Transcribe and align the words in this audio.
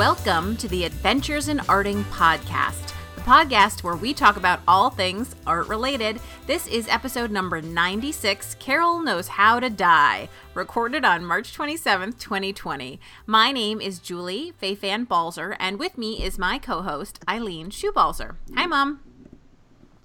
Welcome 0.00 0.56
to 0.56 0.66
the 0.66 0.84
Adventures 0.84 1.48
in 1.48 1.58
Arting 1.58 2.04
podcast, 2.04 2.94
the 3.16 3.20
podcast 3.20 3.82
where 3.82 3.96
we 3.96 4.14
talk 4.14 4.38
about 4.38 4.60
all 4.66 4.88
things 4.88 5.36
art 5.46 5.68
related. 5.68 6.18
This 6.46 6.66
is 6.68 6.88
episode 6.88 7.30
number 7.30 7.60
96 7.60 8.56
Carol 8.58 9.00
Knows 9.00 9.28
How 9.28 9.60
to 9.60 9.68
Die, 9.68 10.30
recorded 10.54 11.04
on 11.04 11.22
March 11.22 11.54
27th, 11.54 12.18
2020. 12.18 12.98
My 13.26 13.52
name 13.52 13.82
is 13.82 13.98
Julie 13.98 14.54
Fei-Fan 14.56 15.04
Balzer, 15.04 15.54
and 15.60 15.78
with 15.78 15.98
me 15.98 16.24
is 16.24 16.38
my 16.38 16.56
co 16.56 16.80
host, 16.80 17.20
Eileen 17.28 17.70
Hsu-Balzer. 17.70 18.36
Hi, 18.54 18.64
Mom. 18.64 19.00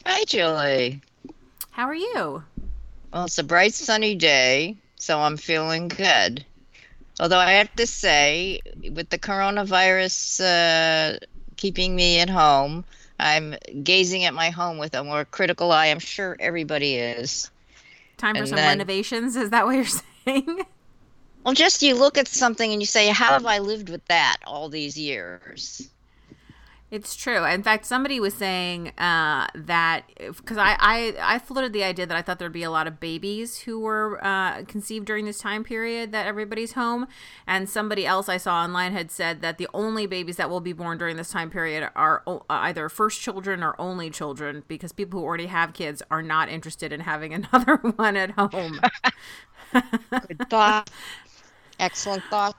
Hi, 0.06 0.26
Julie. 0.26 1.00
How 1.72 1.86
are 1.86 1.96
you? 1.96 2.44
Well, 3.14 3.24
it's 3.24 3.38
a 3.38 3.46
bright 3.46 3.74
sunny 3.74 4.16
day, 4.16 4.76
so 4.98 5.22
I'm 5.22 5.38
feeling 5.38 5.88
good. 5.88 6.46
Although 7.20 7.40
I 7.40 7.54
have 7.54 7.74
to 7.76 7.88
say, 7.88 8.62
with 8.92 9.10
the 9.10 9.18
coronavirus 9.18 10.42
uh, 10.42 11.18
keeping 11.56 11.96
me 11.96 12.20
at 12.20 12.30
home, 12.30 12.84
I'm 13.20 13.56
gazing 13.84 14.26
at 14.26 14.34
my 14.34 14.50
home 14.50 14.78
with 14.78 14.94
a 14.94 15.04
more 15.04 15.24
critical 15.24 15.72
eye. 15.72 15.88
I'm 15.88 16.00
sure 16.00 16.36
everybody 16.40 16.96
is. 16.96 17.50
Time 18.18 18.36
for 18.36 18.40
and 18.40 18.50
some 18.50 18.58
then, 18.58 18.68
renovations? 18.68 19.36
Is 19.36 19.52
that 19.52 19.66
what 19.66 19.76
you're 19.76 19.86
saying? 20.26 20.66
Well, 21.44 21.54
just 21.54 21.82
you 21.82 21.96
look 21.96 22.18
at 22.18 22.28
something 22.28 22.72
and 22.72 22.82
you 22.82 22.86
say, 22.86 23.08
How 23.10 23.34
have 23.34 23.46
I 23.46 23.60
lived 23.60 23.90
with 23.90 24.04
that 24.06 24.38
all 24.46 24.68
these 24.68 24.98
years? 24.98 25.90
It's 26.92 27.16
true. 27.16 27.44
In 27.46 27.64
fact, 27.64 27.86
somebody 27.86 28.20
was 28.20 28.36
saying 28.36 28.90
uh, 29.00 29.48
that 29.56 30.04
because 30.18 30.58
I, 30.58 30.78
I 30.80 31.16
I 31.20 31.40
floated 31.40 31.74
the 31.74 31.84
idea 31.84 32.06
that 32.06 32.16
I 32.16 32.22
thought 32.22 32.38
there'd 32.38 32.54
be 32.54 32.64
a 32.64 32.70
lot 32.70 32.86
of 32.86 33.00
babies 33.00 33.58
who 33.62 33.80
were 33.80 34.24
uh, 34.24 34.64
conceived 34.66 35.06
during 35.08 35.26
this 35.26 35.40
time 35.40 35.64
period 35.64 36.12
that 36.12 36.28
everybody's 36.28 36.74
home, 36.74 37.08
and 37.48 37.68
somebody 37.68 38.06
else 38.06 38.30
I 38.30 38.38
saw 38.38 38.64
online 38.64 38.94
had 38.94 39.10
said 39.10 39.42
that 39.42 39.58
the 39.58 39.68
only 39.74 40.06
babies 40.06 40.38
that 40.38 40.50
will 40.50 40.62
be 40.62 40.74
born 40.74 41.00
during 41.00 41.18
this 41.18 41.32
time 41.32 41.50
period 41.50 41.90
are 41.96 42.24
either 42.50 42.88
first 42.88 43.20
children 43.20 43.64
or 43.64 43.76
only 43.82 44.12
children 44.12 44.64
because 44.68 44.92
people 44.94 45.20
who 45.20 45.26
already 45.26 45.48
have 45.48 45.74
kids 45.74 46.04
are 46.12 46.22
not 46.22 46.50
interested 46.50 46.94
in 46.94 47.02
having 47.02 47.34
another 47.52 47.78
one 47.78 48.16
at 48.16 48.32
home. 48.32 48.80
Good 50.28 50.40
thought. 50.50 50.90
Excellent 51.80 52.24
thought. 52.30 52.56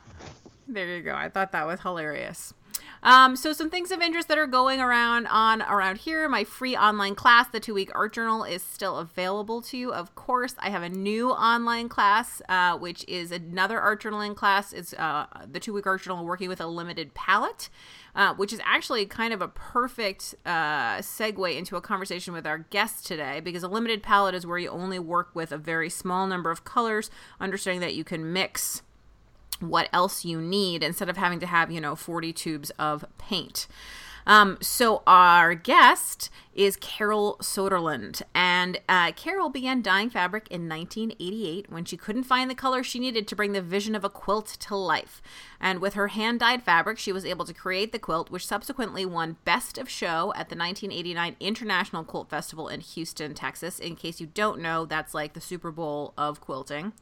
There 0.69 0.97
you 0.97 1.03
go. 1.03 1.15
I 1.15 1.29
thought 1.29 1.53
that 1.53 1.67
was 1.67 1.81
hilarious. 1.81 2.53
Um, 3.03 3.37
so 3.37 3.53
some 3.53 3.71
things 3.71 3.91
of 3.91 4.01
interest 4.01 4.29
that 4.29 4.39
are 4.39 4.47
going 4.47 4.81
around 4.81 5.27
on 5.29 5.63
around 5.63 5.99
here. 5.99 6.29
My 6.29 6.45
free 6.45 6.77
online 6.77 7.15
class, 7.15 7.49
the 7.49 7.61
two 7.61 7.75
week 7.75 7.91
art 7.95 8.15
journal, 8.15 8.45
is 8.45 8.63
still 8.63 8.99
available 8.99 9.63
to 9.63 9.77
you. 9.77 9.93
Of 9.93 10.15
course, 10.15 10.55
I 10.59 10.71
have 10.71 10.83
a 10.83 10.89
new 10.89 11.31
online 11.31 11.89
class, 11.89 12.43
uh, 12.49 12.77
which 12.79 13.05
is 13.09 13.31
another 13.31 13.81
art 13.81 14.03
journaling 14.03 14.35
class. 14.35 14.73
It's 14.73 14.95
uh, 14.95 15.27
the 15.51 15.61
two 15.61 15.73
week 15.73 15.87
art 15.87 16.03
journal 16.03 16.25
working 16.25 16.49
with 16.49 16.61
a 16.61 16.67
limited 16.67 17.15
palette. 17.15 17.69
Uh, 18.15 18.33
which 18.33 18.51
is 18.51 18.59
actually 18.65 19.05
kind 19.05 19.35
of 19.35 19.43
a 19.43 19.49
perfect 19.49 20.35
uh, 20.47 20.97
segue 21.01 21.55
into 21.55 21.77
a 21.77 21.83
conversation 21.83 22.33
with 22.33 22.47
our 22.47 22.57
guest 22.57 23.07
today 23.07 23.41
because 23.41 23.63
a 23.63 23.69
limited 23.69 24.03
palette 24.03 24.35
is 24.35 24.47
where 24.47 24.57
you 24.57 24.71
only 24.71 24.99
work 24.99 25.29
with 25.35 25.53
a 25.53 25.59
very 25.59 25.91
small 25.91 26.27
number 26.27 26.51
of 26.51 26.65
colors, 26.65 27.11
understanding 27.41 27.83
that 27.83 27.95
you 27.95 28.05
can 28.05 28.33
mix 28.33 28.81
what 29.61 29.89
else 29.93 30.25
you 30.25 30.41
need 30.41 30.83
instead 30.83 31.09
of 31.09 31.17
having 31.17 31.41
to 31.41 31.47
have, 31.47 31.71
you 31.71 31.81
know, 31.81 31.95
40 31.95 32.33
tubes 32.33 32.71
of 32.79 33.05
paint. 33.19 33.67
Um, 34.27 34.59
so 34.61 35.03
our 35.07 35.55
guest 35.55 36.31
is 36.53 36.77
Carol 36.77 37.37
Soderlund, 37.41 38.23
and 38.35 38.81
uh, 38.89 39.13
Carol 39.13 39.51
began 39.51 39.83
dyeing 39.83 40.11
fabric 40.11 40.49
in 40.51 40.69
1988 40.69 41.71
when 41.71 41.85
she 41.85 41.97
couldn't 41.97 42.25
find 42.25 42.51
the 42.51 42.55
color 42.55 42.83
she 42.83 42.99
needed 42.99 43.29
to 43.29 43.37
bring 43.37 43.53
the 43.53 43.63
vision 43.63 43.95
of 43.95 44.05
a 44.05 44.11
quilt 44.11 44.47
to 44.61 44.75
life. 44.75 45.23
And 45.61 45.81
with 45.81 45.95
her 45.95 46.09
hand 46.09 46.41
dyed 46.41 46.63
fabric, 46.63 46.99
she 46.99 47.13
was 47.13 47.25
able 47.25 47.45
to 47.45 47.55
create 47.55 47.93
the 47.93 47.99
quilt, 47.99 48.31
which 48.31 48.47
subsequently 48.47 49.07
won 49.07 49.37
Best 49.45 49.79
of 49.79 49.89
Show 49.89 50.33
at 50.35 50.49
the 50.49 50.57
1989 50.57 51.37
International 51.41 52.05
Quilt 52.05 52.31
Festival 52.31 52.69
in 52.69 52.81
Houston, 52.81 53.35
Texas. 53.35 53.79
In 53.79 53.97
case 53.97 54.21
you 54.21 54.27
don't 54.27 54.61
know, 54.61 54.85
that's 54.85 55.15
like 55.15 55.33
the 55.33 55.41
Super 55.41 55.71
Bowl 55.71 56.15
of 56.17 56.41
quilting. 56.41 56.93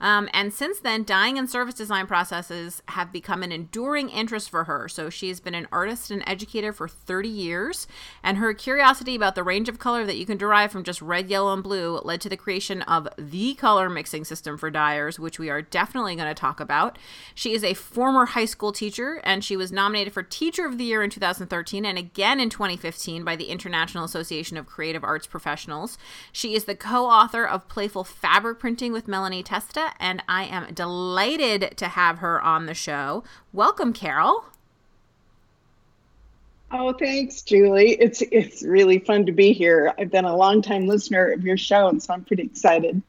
Um, 0.00 0.28
and 0.32 0.52
since 0.52 0.80
then, 0.80 1.04
dyeing 1.04 1.38
and 1.38 1.48
surface 1.48 1.74
design 1.74 2.06
processes 2.06 2.82
have 2.88 3.12
become 3.12 3.42
an 3.42 3.52
enduring 3.52 4.08
interest 4.08 4.50
for 4.50 4.64
her. 4.64 4.88
So 4.88 5.08
she 5.08 5.28
has 5.28 5.40
been 5.40 5.54
an 5.54 5.68
artist 5.72 6.10
and 6.10 6.22
educator 6.26 6.72
for 6.72 6.88
30 6.88 7.28
years, 7.28 7.86
and 8.22 8.38
her 8.38 8.52
curiosity 8.54 9.14
about 9.14 9.34
the 9.34 9.42
range 9.42 9.68
of 9.68 9.78
color 9.78 10.04
that 10.04 10.16
you 10.16 10.26
can 10.26 10.36
derive 10.36 10.72
from 10.72 10.84
just 10.84 11.00
red, 11.00 11.30
yellow, 11.30 11.52
and 11.52 11.62
blue 11.62 11.98
led 12.04 12.20
to 12.22 12.28
the 12.28 12.36
creation 12.36 12.82
of 12.82 13.08
the 13.16 13.54
color 13.54 13.88
mixing 13.88 14.24
system 14.24 14.58
for 14.58 14.70
dyers, 14.70 15.18
which 15.18 15.38
we 15.38 15.48
are 15.48 15.62
definitely 15.62 16.16
going 16.16 16.28
to 16.28 16.34
talk 16.34 16.60
about. 16.60 16.98
She 17.34 17.54
is 17.54 17.64
a 17.64 17.74
former 17.94 18.26
high 18.26 18.44
school 18.44 18.72
teacher, 18.72 19.20
and 19.22 19.44
she 19.44 19.56
was 19.56 19.70
nominated 19.70 20.12
for 20.12 20.24
Teacher 20.24 20.66
of 20.66 20.78
the 20.78 20.84
Year 20.84 21.04
in 21.04 21.10
2013 21.10 21.86
and 21.86 21.96
again 21.96 22.40
in 22.40 22.50
2015 22.50 23.22
by 23.22 23.36
the 23.36 23.44
International 23.44 24.02
Association 24.02 24.56
of 24.56 24.66
Creative 24.66 25.04
Arts 25.04 25.28
Professionals. 25.28 25.96
She 26.32 26.56
is 26.56 26.64
the 26.64 26.74
co 26.74 27.06
author 27.06 27.46
of 27.46 27.68
Playful 27.68 28.02
Fabric 28.02 28.58
Printing 28.58 28.92
with 28.92 29.06
Melanie 29.06 29.44
Testa 29.44 29.92
and 30.00 30.24
I 30.28 30.44
am 30.44 30.74
delighted 30.74 31.76
to 31.76 31.86
have 31.86 32.18
her 32.18 32.42
on 32.42 32.66
the 32.66 32.74
show. 32.74 33.22
Welcome, 33.52 33.92
Carol. 33.92 34.46
Oh, 36.72 36.92
thanks, 36.92 37.42
Julie. 37.42 37.92
It's 37.92 38.22
it's 38.32 38.64
really 38.64 38.98
fun 38.98 39.26
to 39.26 39.32
be 39.32 39.52
here. 39.52 39.94
I've 39.96 40.10
been 40.10 40.24
a 40.24 40.36
long 40.36 40.62
time 40.62 40.88
listener 40.88 41.30
of 41.30 41.44
your 41.44 41.56
show, 41.56 41.86
and 41.86 42.02
so 42.02 42.12
I'm 42.12 42.24
pretty 42.24 42.42
excited. 42.42 43.00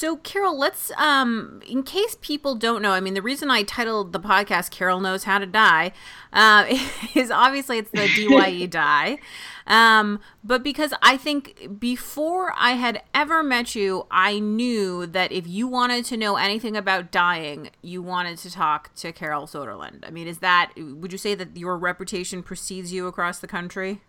So, 0.00 0.16
Carol, 0.16 0.58
let's, 0.58 0.90
um, 0.96 1.60
in 1.68 1.82
case 1.82 2.16
people 2.22 2.54
don't 2.54 2.80
know, 2.80 2.92
I 2.92 3.00
mean, 3.00 3.12
the 3.12 3.20
reason 3.20 3.50
I 3.50 3.64
titled 3.64 4.14
the 4.14 4.18
podcast 4.18 4.70
"Carol 4.70 4.98
Knows 4.98 5.24
How 5.24 5.36
to 5.36 5.44
Die" 5.44 5.92
uh, 6.32 6.64
is 7.14 7.30
obviously 7.30 7.76
it's 7.76 7.90
the 7.90 8.08
DYE 8.08 8.64
die. 8.70 9.18
Um, 9.66 10.20
but 10.42 10.62
because 10.62 10.94
I 11.02 11.18
think 11.18 11.78
before 11.78 12.54
I 12.56 12.76
had 12.76 13.02
ever 13.12 13.42
met 13.42 13.74
you, 13.74 14.06
I 14.10 14.38
knew 14.38 15.06
that 15.06 15.32
if 15.32 15.46
you 15.46 15.68
wanted 15.68 16.06
to 16.06 16.16
know 16.16 16.36
anything 16.36 16.78
about 16.78 17.12
dying, 17.12 17.68
you 17.82 18.00
wanted 18.00 18.38
to 18.38 18.50
talk 18.50 18.94
to 18.94 19.12
Carol 19.12 19.46
Soderlund. 19.46 20.06
I 20.06 20.10
mean, 20.10 20.28
is 20.28 20.38
that, 20.38 20.72
would 20.78 21.12
you 21.12 21.18
say 21.18 21.34
that 21.34 21.54
your 21.58 21.76
reputation 21.76 22.42
precedes 22.42 22.90
you 22.90 23.06
across 23.06 23.40
the 23.40 23.46
country? 23.46 24.00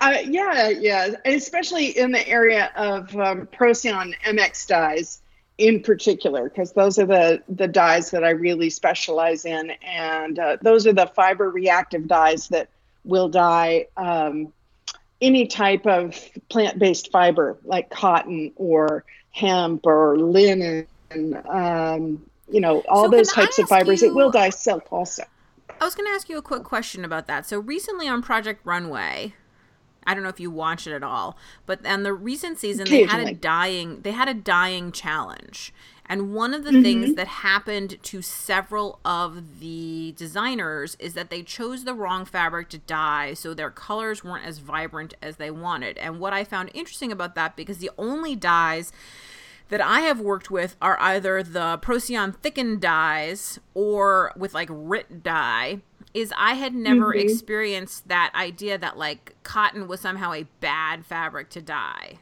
Uh, 0.00 0.18
yeah, 0.24 0.68
yeah, 0.68 1.10
especially 1.26 1.96
in 1.98 2.10
the 2.10 2.26
area 2.26 2.72
of 2.74 3.14
um, 3.16 3.46
Procion 3.46 4.14
MX 4.24 4.66
dyes 4.66 5.20
in 5.58 5.82
particular, 5.82 6.44
because 6.48 6.72
those 6.72 6.98
are 6.98 7.04
the 7.04 7.42
the 7.50 7.68
dyes 7.68 8.10
that 8.12 8.24
I 8.24 8.30
really 8.30 8.70
specialize 8.70 9.44
in, 9.44 9.72
and 9.82 10.38
uh, 10.38 10.56
those 10.62 10.86
are 10.86 10.94
the 10.94 11.06
fiber 11.06 11.50
reactive 11.50 12.08
dyes 12.08 12.48
that 12.48 12.70
will 13.04 13.28
dye 13.28 13.88
um, 13.98 14.54
any 15.20 15.46
type 15.46 15.86
of 15.86 16.18
plant 16.48 16.78
based 16.78 17.12
fiber 17.12 17.58
like 17.64 17.90
cotton 17.90 18.52
or 18.56 19.04
hemp 19.32 19.86
or 19.86 20.16
linen, 20.16 20.86
um, 21.46 22.24
you 22.50 22.60
know, 22.60 22.82
all 22.88 23.04
so 23.04 23.10
those 23.10 23.30
types 23.30 23.58
of 23.58 23.68
fibers. 23.68 24.00
You, 24.00 24.08
it 24.08 24.14
will 24.14 24.30
dye 24.30 24.48
silk 24.48 24.90
also. 24.90 25.24
I 25.80 25.84
was 25.84 25.94
going 25.94 26.06
to 26.06 26.12
ask 26.12 26.28
you 26.28 26.36
a 26.38 26.42
quick 26.42 26.64
question 26.64 27.04
about 27.04 27.26
that. 27.26 27.46
So 27.46 27.58
recently 27.58 28.08
on 28.08 28.22
Project 28.22 28.60
Runway, 28.64 29.34
I 30.06 30.14
don't 30.14 30.22
know 30.22 30.28
if 30.28 30.40
you 30.40 30.50
watch 30.50 30.86
it 30.86 30.92
at 30.92 31.02
all, 31.02 31.36
but 31.66 31.84
on 31.86 32.02
the 32.02 32.12
recent 32.12 32.58
season 32.58 32.88
they 32.88 33.04
had 33.04 33.26
a 33.26 33.34
dying 33.34 34.00
they 34.02 34.12
had 34.12 34.28
a 34.28 34.34
dying 34.34 34.92
challenge. 34.92 35.72
And 36.10 36.34
one 36.34 36.54
of 36.54 36.64
the 36.64 36.72
mm-hmm. 36.72 36.82
things 36.82 37.14
that 37.14 37.28
happened 37.28 38.02
to 38.02 38.20
several 38.20 38.98
of 39.04 39.60
the 39.60 40.12
designers 40.16 40.96
is 40.98 41.14
that 41.14 41.30
they 41.30 41.44
chose 41.44 41.84
the 41.84 41.94
wrong 41.94 42.24
fabric 42.24 42.68
to 42.70 42.78
dye, 42.78 43.32
so 43.34 43.54
their 43.54 43.70
colors 43.70 44.24
weren't 44.24 44.44
as 44.44 44.58
vibrant 44.58 45.14
as 45.22 45.36
they 45.36 45.52
wanted. 45.52 45.98
And 45.98 46.18
what 46.18 46.32
I 46.32 46.42
found 46.42 46.72
interesting 46.74 47.12
about 47.12 47.36
that, 47.36 47.54
because 47.54 47.78
the 47.78 47.92
only 47.96 48.34
dyes 48.34 48.90
that 49.68 49.80
I 49.80 50.00
have 50.00 50.18
worked 50.18 50.50
with 50.50 50.74
are 50.82 51.00
either 51.00 51.44
the 51.44 51.78
Procion 51.80 52.34
thickened 52.34 52.80
dyes 52.80 53.60
or 53.72 54.32
with 54.36 54.52
like 54.52 54.68
RIT 54.68 55.22
dye, 55.22 55.80
is 56.14 56.32
I 56.36 56.54
had 56.54 56.74
never 56.74 57.12
mm-hmm. 57.12 57.28
experienced 57.28 58.08
that 58.08 58.32
idea 58.34 58.78
that 58.78 58.98
like 58.98 59.34
cotton 59.42 59.88
was 59.88 60.00
somehow 60.00 60.32
a 60.32 60.44
bad 60.60 61.06
fabric 61.06 61.50
to 61.50 61.62
dye. 61.62 62.18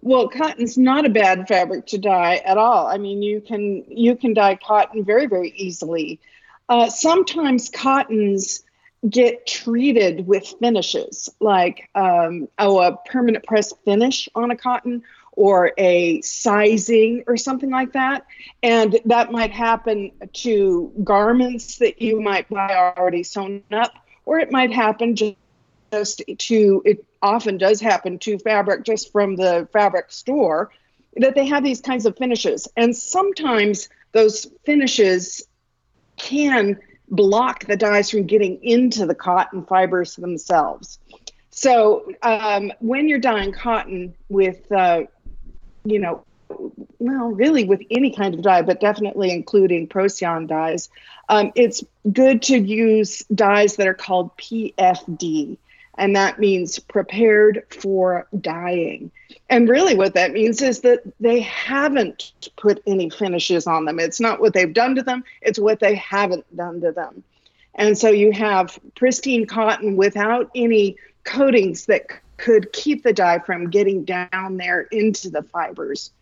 Well, 0.00 0.28
cotton's 0.28 0.76
not 0.76 1.06
a 1.06 1.08
bad 1.08 1.48
fabric 1.48 1.86
to 1.86 1.98
dye 1.98 2.36
at 2.44 2.58
all. 2.58 2.86
I 2.86 2.98
mean, 2.98 3.22
you 3.22 3.40
can 3.40 3.84
you 3.88 4.16
can 4.16 4.34
dye 4.34 4.56
cotton 4.56 5.04
very 5.04 5.26
very 5.26 5.50
easily. 5.56 6.20
Uh, 6.68 6.88
sometimes 6.88 7.68
cottons 7.68 8.62
get 9.08 9.46
treated 9.46 10.26
with 10.26 10.54
finishes, 10.60 11.28
like 11.40 11.88
um, 11.94 12.48
oh, 12.58 12.80
a 12.80 12.96
permanent 13.06 13.44
press 13.44 13.72
finish 13.84 14.28
on 14.34 14.50
a 14.50 14.56
cotton 14.56 15.02
or 15.36 15.72
a 15.78 16.20
sizing 16.22 17.24
or 17.26 17.36
something 17.36 17.70
like 17.70 17.92
that. 17.92 18.26
And 18.62 18.98
that 19.06 19.32
might 19.32 19.50
happen 19.50 20.12
to 20.32 20.92
garments 21.02 21.78
that 21.78 22.00
you 22.00 22.20
might 22.20 22.48
buy 22.48 22.94
already 22.96 23.22
sewn 23.22 23.62
up, 23.72 23.92
or 24.24 24.38
it 24.38 24.50
might 24.50 24.72
happen 24.72 25.16
just 25.16 26.22
to 26.38 26.82
it 26.84 27.04
often 27.22 27.56
does 27.56 27.80
happen 27.80 28.18
to 28.18 28.38
fabric 28.38 28.84
just 28.84 29.12
from 29.12 29.36
the 29.36 29.68
fabric 29.72 30.10
store 30.10 30.70
that 31.16 31.34
they 31.34 31.46
have 31.46 31.62
these 31.62 31.80
kinds 31.80 32.04
of 32.04 32.16
finishes 32.16 32.66
and 32.76 32.96
sometimes 32.96 33.88
those 34.12 34.48
finishes 34.64 35.46
can 36.16 36.78
block 37.08 37.64
the 37.64 37.76
dyes 37.76 38.10
from 38.10 38.26
getting 38.26 38.62
into 38.62 39.06
the 39.06 39.14
cotton 39.14 39.64
fibers 39.64 40.16
themselves. 40.16 40.98
So 41.50 42.10
um, 42.22 42.72
when 42.80 43.08
you're 43.08 43.18
dyeing 43.18 43.52
cotton 43.52 44.14
with, 44.28 44.70
uh, 44.72 45.02
you 45.84 45.98
know, 45.98 46.24
well, 46.98 47.28
really 47.28 47.64
with 47.64 47.82
any 47.90 48.14
kind 48.14 48.34
of 48.34 48.42
dye, 48.42 48.62
but 48.62 48.80
definitely 48.80 49.30
including 49.30 49.88
Procion 49.88 50.46
dyes, 50.46 50.88
um, 51.28 51.52
it's 51.54 51.82
good 52.12 52.42
to 52.42 52.58
use 52.58 53.24
dyes 53.34 53.76
that 53.76 53.86
are 53.86 53.94
called 53.94 54.36
PFD 54.36 55.56
and 55.96 56.16
that 56.16 56.38
means 56.38 56.78
prepared 56.78 57.62
for 57.70 58.26
dyeing. 58.40 59.10
And 59.50 59.68
really, 59.68 59.94
what 59.94 60.14
that 60.14 60.32
means 60.32 60.62
is 60.62 60.80
that 60.80 61.02
they 61.20 61.40
haven't 61.40 62.32
put 62.56 62.82
any 62.86 63.10
finishes 63.10 63.66
on 63.66 63.84
them. 63.84 64.00
It's 64.00 64.20
not 64.20 64.40
what 64.40 64.54
they've 64.54 64.72
done 64.72 64.94
to 64.96 65.02
them, 65.02 65.24
it's 65.42 65.58
what 65.58 65.80
they 65.80 65.94
haven't 65.96 66.56
done 66.56 66.80
to 66.80 66.92
them. 66.92 67.22
And 67.76 67.98
so 67.98 68.08
you 68.08 68.32
have 68.32 68.78
pristine 68.94 69.46
cotton 69.46 69.96
without 69.96 70.50
any 70.54 70.96
coatings 71.24 71.86
that 71.86 72.06
could 72.44 72.70
keep 72.74 73.02
the 73.02 73.12
dye 73.12 73.38
from 73.38 73.70
getting 73.70 74.04
down 74.04 74.58
there 74.58 74.82
into 74.92 75.30
the 75.30 75.42
fibers, 75.42 76.12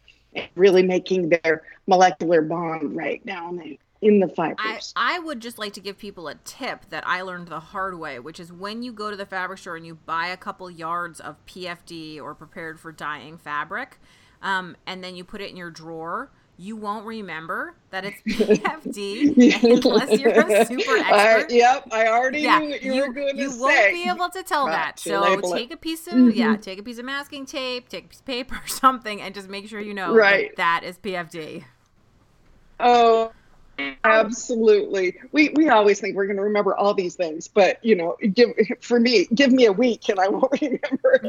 really 0.54 0.84
making 0.84 1.30
their 1.30 1.64
molecular 1.88 2.40
bond 2.40 2.96
right 2.96 3.26
down 3.26 3.56
there 3.56 3.74
in 4.02 4.20
the 4.20 4.28
fibers. 4.28 4.92
I, 4.94 5.16
I 5.16 5.18
would 5.18 5.40
just 5.40 5.58
like 5.58 5.72
to 5.72 5.80
give 5.80 5.98
people 5.98 6.28
a 6.28 6.36
tip 6.36 6.88
that 6.90 7.04
I 7.08 7.22
learned 7.22 7.48
the 7.48 7.58
hard 7.58 7.98
way, 7.98 8.20
which 8.20 8.38
is 8.38 8.52
when 8.52 8.84
you 8.84 8.92
go 8.92 9.10
to 9.10 9.16
the 9.16 9.26
fabric 9.26 9.58
store 9.58 9.74
and 9.74 9.84
you 9.84 9.96
buy 9.96 10.28
a 10.28 10.36
couple 10.36 10.70
yards 10.70 11.18
of 11.18 11.44
PFD 11.46 12.22
or 12.22 12.36
prepared 12.36 12.78
for 12.78 12.92
dyeing 12.92 13.36
fabric, 13.36 13.98
um, 14.42 14.76
and 14.86 15.02
then 15.02 15.16
you 15.16 15.24
put 15.24 15.40
it 15.40 15.50
in 15.50 15.56
your 15.56 15.70
drawer, 15.70 16.30
you 16.56 16.76
won't 16.76 17.06
remember 17.06 17.74
that 17.90 18.04
it's 18.04 18.20
PFD 18.28 19.84
unless 19.84 20.20
you're 20.20 20.30
a 20.30 20.66
super 20.66 20.96
expert. 20.96 21.52
Uh, 21.52 21.54
yep, 21.54 21.88
I 21.90 22.08
already 22.08 22.40
yeah, 22.40 22.58
knew 22.58 22.68
what 22.70 22.82
you, 22.82 22.94
you 22.94 23.06
were 23.06 23.12
going 23.12 23.36
to 23.36 23.50
say. 23.50 23.56
You 23.56 23.60
won't 23.60 23.92
be 23.92 24.08
able 24.08 24.28
to 24.30 24.42
tell 24.42 24.66
that. 24.66 24.98
So 24.98 25.40
take 25.52 25.70
it. 25.70 25.74
a 25.74 25.76
piece 25.76 26.06
of 26.06 26.14
mm-hmm. 26.14 26.38
yeah, 26.38 26.56
take 26.56 26.78
a 26.78 26.82
piece 26.82 26.98
of 26.98 27.04
masking 27.04 27.46
tape, 27.46 27.88
take 27.88 28.04
a 28.04 28.08
piece 28.08 28.20
of 28.20 28.26
paper 28.26 28.54
or 28.64 28.68
something, 28.68 29.20
and 29.20 29.34
just 29.34 29.48
make 29.48 29.68
sure 29.68 29.80
you 29.80 29.94
know 29.94 30.14
right. 30.14 30.54
that, 30.56 30.82
that 30.82 30.88
is 30.88 30.98
PFD. 30.98 31.64
Oh, 32.80 33.32
Absolutely. 34.04 35.16
We 35.32 35.50
we 35.50 35.68
always 35.68 36.00
think 36.00 36.16
we're 36.16 36.26
going 36.26 36.36
to 36.36 36.42
remember 36.42 36.76
all 36.76 36.94
these 36.94 37.14
things, 37.14 37.48
but 37.48 37.84
you 37.84 37.94
know, 37.94 38.16
give 38.32 38.50
for 38.80 38.98
me, 38.98 39.26
give 39.34 39.52
me 39.52 39.66
a 39.66 39.72
week 39.72 40.08
and 40.08 40.18
I 40.18 40.28
won't 40.28 40.52
remember. 40.60 41.20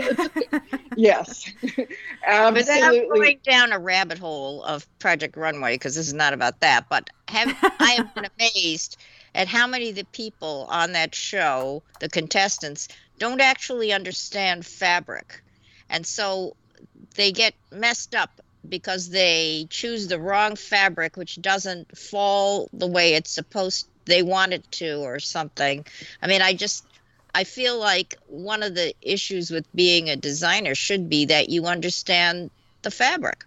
yes. 0.95 1.51
Absolutely. 2.27 2.51
Without 2.53 3.13
going 3.13 3.39
down 3.43 3.71
a 3.71 3.79
rabbit 3.79 4.19
hole 4.19 4.63
of 4.63 4.87
Project 4.99 5.37
Runway 5.37 5.75
because 5.75 5.95
this 5.95 6.07
is 6.07 6.13
not 6.13 6.33
about 6.33 6.59
that, 6.61 6.87
but 6.89 7.09
have 7.27 7.55
I 7.79 7.91
have 7.97 8.13
been 8.15 8.27
amazed 8.39 8.97
at 9.35 9.47
how 9.47 9.67
many 9.67 9.89
of 9.89 9.95
the 9.95 10.05
people 10.05 10.67
on 10.69 10.93
that 10.93 11.15
show, 11.15 11.81
the 11.99 12.09
contestants, 12.09 12.87
don't 13.17 13.41
actually 13.41 13.91
understand 13.91 14.65
fabric. 14.65 15.41
And 15.89 16.05
so 16.05 16.55
they 17.15 17.31
get 17.31 17.53
messed 17.71 18.15
up 18.15 18.41
because 18.67 19.09
they 19.09 19.67
choose 19.69 20.07
the 20.07 20.19
wrong 20.19 20.55
fabric 20.55 21.17
which 21.17 21.41
doesn't 21.41 21.97
fall 21.97 22.69
the 22.73 22.87
way 22.87 23.13
it's 23.13 23.31
supposed 23.31 23.87
they 24.05 24.21
want 24.21 24.53
it 24.53 24.69
to 24.71 24.95
or 25.01 25.19
something. 25.19 25.85
I 26.21 26.27
mean 26.27 26.41
i 26.41 26.53
just 26.53 26.85
i 27.33 27.43
feel 27.43 27.79
like 27.79 28.15
one 28.27 28.63
of 28.63 28.75
the 28.75 28.93
issues 29.01 29.51
with 29.51 29.65
being 29.75 30.09
a 30.09 30.15
designer 30.15 30.75
should 30.75 31.09
be 31.09 31.25
that 31.25 31.49
you 31.49 31.65
understand 31.65 32.51
the 32.81 32.91
fabric. 32.91 33.45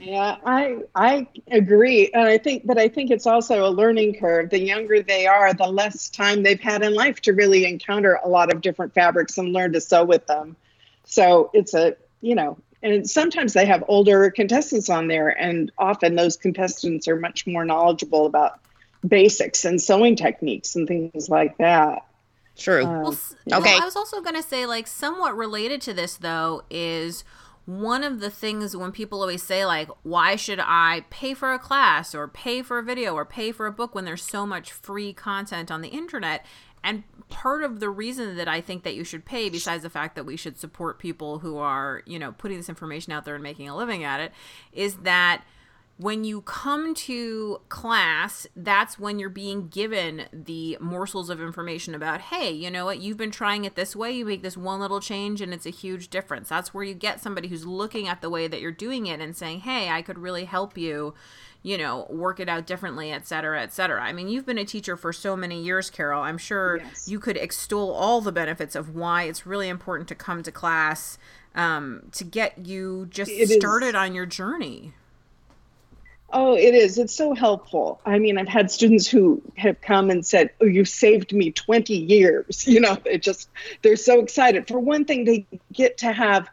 Yeah 0.00 0.36
i 0.44 0.78
i 0.94 1.26
agree. 1.50 2.10
And 2.12 2.28
i 2.28 2.38
think 2.38 2.66
but 2.66 2.78
i 2.78 2.88
think 2.88 3.10
it's 3.10 3.26
also 3.26 3.66
a 3.66 3.70
learning 3.70 4.14
curve. 4.20 4.50
The 4.50 4.60
younger 4.60 5.02
they 5.02 5.26
are 5.26 5.52
the 5.54 5.66
less 5.66 6.08
time 6.08 6.42
they've 6.42 6.60
had 6.60 6.82
in 6.82 6.94
life 6.94 7.20
to 7.22 7.32
really 7.32 7.64
encounter 7.66 8.18
a 8.22 8.28
lot 8.28 8.52
of 8.52 8.60
different 8.60 8.94
fabrics 8.94 9.38
and 9.38 9.52
learn 9.52 9.72
to 9.72 9.80
sew 9.80 10.04
with 10.04 10.26
them. 10.26 10.56
So 11.04 11.50
it's 11.52 11.74
a 11.74 11.96
you 12.20 12.34
know 12.34 12.58
and 12.82 13.08
sometimes 13.08 13.52
they 13.52 13.66
have 13.66 13.84
older 13.88 14.30
contestants 14.30 14.88
on 14.88 15.08
there 15.08 15.28
and 15.28 15.72
often 15.78 16.14
those 16.14 16.36
contestants 16.36 17.08
are 17.08 17.16
much 17.16 17.46
more 17.46 17.64
knowledgeable 17.64 18.26
about 18.26 18.60
basics 19.06 19.64
and 19.64 19.80
sewing 19.80 20.16
techniques 20.16 20.76
and 20.76 20.86
things 20.86 21.28
like 21.28 21.56
that. 21.58 22.04
True. 22.56 22.84
Uh, 22.84 23.02
well, 23.02 23.18
okay 23.52 23.74
well, 23.74 23.82
i 23.82 23.84
was 23.84 23.94
also 23.94 24.20
going 24.20 24.34
to 24.34 24.42
say 24.42 24.66
like 24.66 24.88
somewhat 24.88 25.36
related 25.36 25.80
to 25.80 25.94
this 25.94 26.16
though 26.16 26.62
is 26.70 27.22
one 27.66 28.02
of 28.02 28.18
the 28.18 28.30
things 28.30 28.76
when 28.76 28.90
people 28.90 29.20
always 29.20 29.42
say 29.42 29.64
like 29.64 29.88
why 30.02 30.34
should 30.34 30.58
i 30.60 31.04
pay 31.08 31.34
for 31.34 31.52
a 31.52 31.58
class 31.58 32.16
or 32.16 32.26
pay 32.26 32.60
for 32.60 32.78
a 32.78 32.82
video 32.82 33.14
or 33.14 33.24
pay 33.24 33.52
for 33.52 33.66
a 33.66 33.72
book 33.72 33.94
when 33.94 34.04
there's 34.04 34.22
so 34.22 34.44
much 34.44 34.72
free 34.72 35.12
content 35.12 35.70
on 35.70 35.82
the 35.82 35.88
internet 35.88 36.44
and 36.82 37.04
part 37.28 37.62
of 37.62 37.80
the 37.80 37.90
reason 37.90 38.36
that 38.36 38.48
I 38.48 38.60
think 38.60 38.82
that 38.84 38.94
you 38.94 39.04
should 39.04 39.24
pay, 39.24 39.48
besides 39.50 39.82
the 39.82 39.90
fact 39.90 40.14
that 40.16 40.24
we 40.24 40.36
should 40.36 40.58
support 40.58 40.98
people 40.98 41.40
who 41.40 41.58
are, 41.58 42.02
you 42.06 42.18
know, 42.18 42.32
putting 42.32 42.56
this 42.56 42.68
information 42.68 43.12
out 43.12 43.24
there 43.24 43.34
and 43.34 43.42
making 43.42 43.68
a 43.68 43.76
living 43.76 44.04
at 44.04 44.20
it, 44.20 44.32
is 44.72 44.96
that 44.98 45.42
when 45.98 46.22
you 46.22 46.42
come 46.42 46.94
to 46.94 47.60
class, 47.68 48.46
that's 48.54 49.00
when 49.00 49.18
you're 49.18 49.28
being 49.28 49.66
given 49.66 50.26
the 50.32 50.78
morsels 50.80 51.28
of 51.28 51.40
information 51.40 51.92
about, 51.92 52.20
hey, 52.20 52.52
you 52.52 52.70
know 52.70 52.84
what, 52.84 53.00
you've 53.00 53.16
been 53.16 53.32
trying 53.32 53.64
it 53.64 53.74
this 53.74 53.96
way, 53.96 54.12
you 54.12 54.24
make 54.24 54.42
this 54.42 54.56
one 54.56 54.78
little 54.78 55.00
change, 55.00 55.40
and 55.40 55.52
it's 55.52 55.66
a 55.66 55.70
huge 55.70 56.08
difference. 56.08 56.48
That's 56.48 56.72
where 56.72 56.84
you 56.84 56.94
get 56.94 57.20
somebody 57.20 57.48
who's 57.48 57.66
looking 57.66 58.06
at 58.06 58.20
the 58.20 58.30
way 58.30 58.46
that 58.46 58.60
you're 58.60 58.70
doing 58.70 59.06
it 59.06 59.20
and 59.20 59.36
saying, 59.36 59.60
hey, 59.60 59.90
I 59.90 60.02
could 60.02 60.18
really 60.18 60.44
help 60.44 60.78
you 60.78 61.14
you 61.62 61.76
know, 61.76 62.06
work 62.08 62.40
it 62.40 62.48
out 62.48 62.66
differently, 62.66 63.12
et 63.12 63.26
cetera, 63.26 63.62
et 63.62 63.72
cetera. 63.72 64.02
I 64.02 64.12
mean, 64.12 64.28
you've 64.28 64.46
been 64.46 64.58
a 64.58 64.64
teacher 64.64 64.96
for 64.96 65.12
so 65.12 65.36
many 65.36 65.60
years, 65.60 65.90
Carol. 65.90 66.22
I'm 66.22 66.38
sure 66.38 66.78
yes. 66.78 67.08
you 67.08 67.18
could 67.18 67.36
extol 67.36 67.92
all 67.92 68.20
the 68.20 68.32
benefits 68.32 68.76
of 68.76 68.94
why 68.94 69.24
it's 69.24 69.46
really 69.46 69.68
important 69.68 70.08
to 70.08 70.14
come 70.14 70.42
to 70.44 70.52
class 70.52 71.18
um, 71.54 72.04
to 72.12 72.24
get 72.24 72.66
you 72.66 73.06
just 73.10 73.30
it 73.30 73.48
started 73.50 73.88
is. 73.88 73.94
on 73.94 74.14
your 74.14 74.26
journey. 74.26 74.92
Oh, 76.30 76.54
it 76.54 76.74
is. 76.74 76.98
It's 76.98 77.14
so 77.14 77.34
helpful. 77.34 78.00
I 78.04 78.18
mean, 78.18 78.36
I've 78.36 78.48
had 78.48 78.70
students 78.70 79.08
who 79.08 79.42
have 79.56 79.80
come 79.80 80.10
and 80.10 80.24
said, 80.24 80.50
"Oh, 80.60 80.66
you 80.66 80.84
saved 80.84 81.32
me 81.32 81.50
20 81.50 81.94
years." 81.94 82.66
You 82.68 82.80
know, 82.80 82.96
they 83.02 83.18
just 83.18 83.48
they're 83.82 83.96
so 83.96 84.20
excited. 84.20 84.68
For 84.68 84.78
one 84.78 85.04
thing, 85.06 85.24
they 85.24 85.46
get 85.72 85.98
to 85.98 86.12
have 86.12 86.48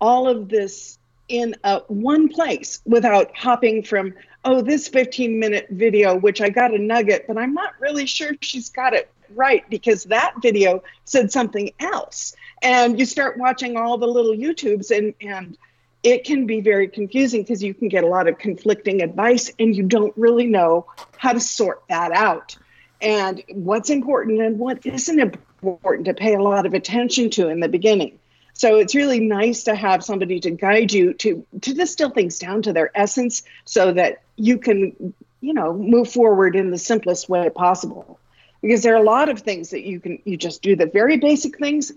all 0.00 0.28
of 0.28 0.48
this 0.48 0.98
in 1.28 1.54
a, 1.62 1.78
one 1.86 2.28
place 2.28 2.80
without 2.84 3.34
hopping 3.36 3.84
from 3.84 4.12
oh, 4.44 4.62
this 4.62 4.88
15 4.88 5.38
minute 5.38 5.66
video, 5.70 6.16
which 6.16 6.40
I 6.40 6.48
got 6.48 6.74
a 6.74 6.78
nugget, 6.78 7.26
but 7.26 7.36
I'm 7.36 7.54
not 7.54 7.74
really 7.80 8.06
sure 8.06 8.32
she's 8.40 8.70
got 8.70 8.94
it 8.94 9.10
right 9.34 9.68
because 9.70 10.04
that 10.04 10.34
video 10.42 10.82
said 11.04 11.30
something 11.30 11.70
else. 11.78 12.34
And 12.62 12.98
you 12.98 13.06
start 13.06 13.38
watching 13.38 13.76
all 13.76 13.98
the 13.98 14.06
little 14.06 14.34
YouTubes 14.34 14.96
and, 14.96 15.14
and 15.20 15.56
it 16.02 16.24
can 16.24 16.46
be 16.46 16.60
very 16.60 16.88
confusing 16.88 17.42
because 17.42 17.62
you 17.62 17.74
can 17.74 17.88
get 17.88 18.04
a 18.04 18.06
lot 18.06 18.28
of 18.28 18.38
conflicting 18.38 19.02
advice 19.02 19.52
and 19.58 19.74
you 19.74 19.82
don't 19.84 20.16
really 20.16 20.46
know 20.46 20.86
how 21.16 21.32
to 21.32 21.40
sort 21.40 21.82
that 21.88 22.12
out. 22.12 22.56
And 23.02 23.42
what's 23.50 23.90
important 23.90 24.40
and 24.40 24.58
what 24.58 24.84
isn't 24.84 25.20
important 25.20 26.06
to 26.06 26.14
pay 26.14 26.34
a 26.34 26.42
lot 26.42 26.66
of 26.66 26.74
attention 26.74 27.30
to 27.30 27.48
in 27.48 27.60
the 27.60 27.68
beginning. 27.68 28.18
So 28.52 28.76
it's 28.76 28.94
really 28.94 29.20
nice 29.20 29.64
to 29.64 29.74
have 29.74 30.04
somebody 30.04 30.40
to 30.40 30.50
guide 30.50 30.92
you 30.92 31.14
to 31.14 31.46
to 31.62 31.74
distill 31.74 32.10
things 32.10 32.38
down 32.38 32.62
to 32.62 32.74
their 32.74 32.90
essence 32.94 33.42
so 33.64 33.92
that 33.92 34.22
you 34.40 34.58
can, 34.58 35.14
you 35.40 35.54
know, 35.54 35.72
move 35.72 36.10
forward 36.10 36.56
in 36.56 36.70
the 36.70 36.78
simplest 36.78 37.28
way 37.28 37.50
possible. 37.50 38.18
Because 38.62 38.82
there 38.82 38.94
are 38.94 39.02
a 39.02 39.04
lot 39.04 39.28
of 39.28 39.40
things 39.40 39.70
that 39.70 39.86
you 39.86 40.00
can 40.00 40.18
you 40.24 40.36
just 40.36 40.62
do 40.62 40.76
the 40.76 40.86
very 40.86 41.16
basic 41.16 41.58
things. 41.58 41.92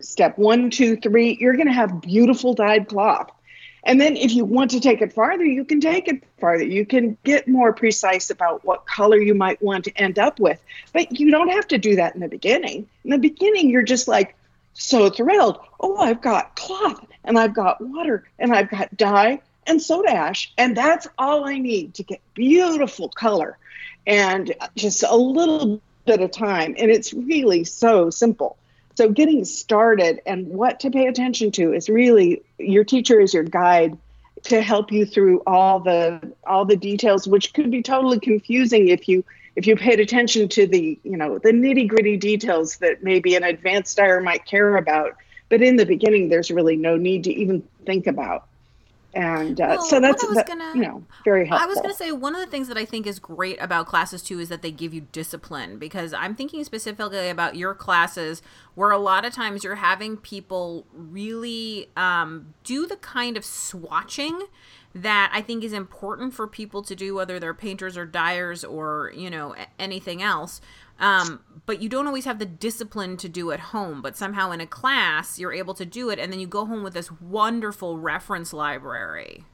Step 0.00 0.36
one, 0.36 0.70
two, 0.70 0.96
three, 0.96 1.36
you're 1.40 1.56
gonna 1.56 1.72
have 1.72 2.00
beautiful 2.00 2.54
dyed 2.54 2.88
cloth. 2.88 3.30
And 3.84 4.00
then 4.00 4.16
if 4.16 4.32
you 4.32 4.44
want 4.44 4.70
to 4.72 4.80
take 4.80 5.00
it 5.00 5.12
farther, 5.12 5.44
you 5.44 5.64
can 5.64 5.80
take 5.80 6.06
it 6.06 6.22
farther. 6.38 6.64
You 6.64 6.86
can 6.86 7.16
get 7.24 7.48
more 7.48 7.72
precise 7.72 8.30
about 8.30 8.64
what 8.64 8.86
color 8.86 9.20
you 9.20 9.34
might 9.34 9.60
want 9.60 9.84
to 9.86 9.96
end 9.96 10.18
up 10.18 10.38
with. 10.38 10.60
But 10.92 11.18
you 11.18 11.30
don't 11.30 11.48
have 11.48 11.66
to 11.68 11.78
do 11.78 11.96
that 11.96 12.14
in 12.14 12.20
the 12.20 12.28
beginning. 12.28 12.86
In 13.04 13.10
the 13.10 13.18
beginning, 13.18 13.70
you're 13.70 13.82
just 13.82 14.06
like, 14.06 14.36
so 14.74 15.10
thrilled. 15.10 15.58
Oh, 15.80 15.96
I've 15.96 16.22
got 16.22 16.56
cloth 16.56 17.04
and 17.24 17.38
I've 17.38 17.54
got 17.54 17.80
water 17.80 18.24
and 18.38 18.54
I've 18.54 18.70
got 18.70 18.96
dye 18.96 19.40
and 19.66 19.80
soda 19.80 20.10
ash. 20.10 20.52
And 20.58 20.76
that's 20.76 21.06
all 21.18 21.44
I 21.44 21.58
need 21.58 21.94
to 21.94 22.02
get 22.02 22.20
beautiful 22.34 23.08
color 23.08 23.58
and 24.06 24.54
just 24.76 25.02
a 25.02 25.16
little 25.16 25.80
bit 26.04 26.20
of 26.20 26.30
time. 26.30 26.74
And 26.78 26.90
it's 26.90 27.12
really 27.12 27.64
so 27.64 28.10
simple. 28.10 28.56
So 28.94 29.08
getting 29.08 29.44
started 29.44 30.20
and 30.26 30.48
what 30.48 30.80
to 30.80 30.90
pay 30.90 31.06
attention 31.06 31.50
to 31.52 31.72
is 31.72 31.88
really 31.88 32.42
your 32.58 32.84
teacher 32.84 33.20
is 33.20 33.32
your 33.32 33.44
guide 33.44 33.96
to 34.44 34.60
help 34.60 34.92
you 34.92 35.06
through 35.06 35.42
all 35.46 35.80
the 35.80 36.32
all 36.44 36.64
the 36.64 36.76
details 36.76 37.28
which 37.28 37.54
could 37.54 37.70
be 37.70 37.80
totally 37.80 38.18
confusing 38.18 38.88
if 38.88 39.08
you 39.08 39.24
if 39.54 39.66
you 39.66 39.76
paid 39.76 40.00
attention 40.00 40.48
to 40.48 40.66
the 40.66 40.98
you 41.04 41.16
know 41.16 41.38
the 41.38 41.50
nitty 41.50 41.88
gritty 41.88 42.16
details 42.16 42.78
that 42.78 43.02
maybe 43.02 43.36
an 43.36 43.44
advanced 43.44 43.96
dyer 43.96 44.20
might 44.20 44.44
care 44.44 44.76
about 44.76 45.16
but 45.48 45.62
in 45.62 45.76
the 45.76 45.86
beginning 45.86 46.28
there's 46.28 46.50
really 46.50 46.76
no 46.76 46.96
need 46.96 47.24
to 47.24 47.32
even 47.32 47.62
think 47.86 48.06
about 48.08 48.46
and 49.14 49.60
uh, 49.60 49.66
Well, 49.70 49.82
so 49.82 50.00
that's 50.00 50.26
that, 50.26 50.46
gonna- 50.46 50.72
you 50.74 50.80
know 50.82 51.04
very 51.24 51.46
helpful. 51.46 51.64
I 51.64 51.68
was 51.68 51.78
going 51.78 51.90
to 51.90 51.96
say 51.96 52.12
one 52.12 52.34
of 52.34 52.40
the 52.40 52.46
things 52.46 52.68
that 52.68 52.78
I 52.78 52.84
think 52.84 53.06
is 53.06 53.18
great 53.18 53.60
about 53.60 53.86
classes 53.86 54.22
too 54.22 54.38
is 54.40 54.48
that 54.48 54.62
they 54.62 54.70
give 54.70 54.94
you 54.94 55.02
discipline 55.12 55.78
because 55.78 56.12
I'm 56.14 56.34
thinking 56.34 56.64
specifically 56.64 57.28
about 57.28 57.56
your 57.56 57.74
classes 57.74 58.42
where 58.74 58.90
a 58.90 58.98
lot 58.98 59.24
of 59.24 59.32
times 59.34 59.64
you're 59.64 59.74
having 59.74 60.16
people 60.16 60.86
really 60.92 61.88
um, 61.96 62.54
do 62.64 62.86
the 62.86 62.96
kind 62.96 63.36
of 63.36 63.42
swatching 63.44 64.40
that 64.94 65.30
I 65.34 65.40
think 65.40 65.64
is 65.64 65.72
important 65.72 66.34
for 66.34 66.46
people 66.46 66.82
to 66.82 66.94
do, 66.94 67.14
whether 67.14 67.38
they're 67.38 67.54
painters 67.54 67.96
or 67.96 68.04
dyers 68.04 68.64
or 68.64 69.12
you 69.14 69.30
know 69.30 69.54
anything 69.78 70.22
else. 70.22 70.60
Um, 70.98 71.40
but 71.66 71.82
you 71.82 71.88
don't 71.88 72.06
always 72.06 72.26
have 72.26 72.38
the 72.38 72.46
discipline 72.46 73.16
to 73.18 73.28
do 73.28 73.50
at 73.50 73.60
home. 73.60 74.02
But 74.02 74.16
somehow 74.16 74.52
in 74.52 74.60
a 74.60 74.66
class, 74.66 75.38
you're 75.38 75.52
able 75.52 75.74
to 75.74 75.86
do 75.86 76.10
it, 76.10 76.18
and 76.18 76.32
then 76.32 76.40
you 76.40 76.46
go 76.46 76.66
home 76.66 76.82
with 76.82 76.94
this 76.94 77.10
wonderful 77.20 77.98
reference 77.98 78.52
library. 78.52 79.44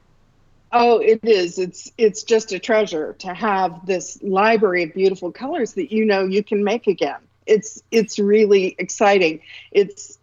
Oh, 0.71 0.99
it 0.99 1.19
is. 1.23 1.57
It's 1.57 1.91
it's 1.97 2.23
just 2.23 2.51
a 2.51 2.59
treasure 2.59 3.15
to 3.19 3.33
have 3.33 3.85
this 3.85 4.21
library 4.21 4.83
of 4.83 4.93
beautiful 4.93 5.31
colors 5.31 5.73
that 5.73 5.91
you 5.91 6.05
know 6.05 6.25
you 6.25 6.43
can 6.43 6.63
make 6.63 6.85
again. 6.85 7.19
It's 7.47 7.81
it's 7.89 8.19
really 8.19 8.75
exciting. 8.77 9.41
It's 9.71 10.19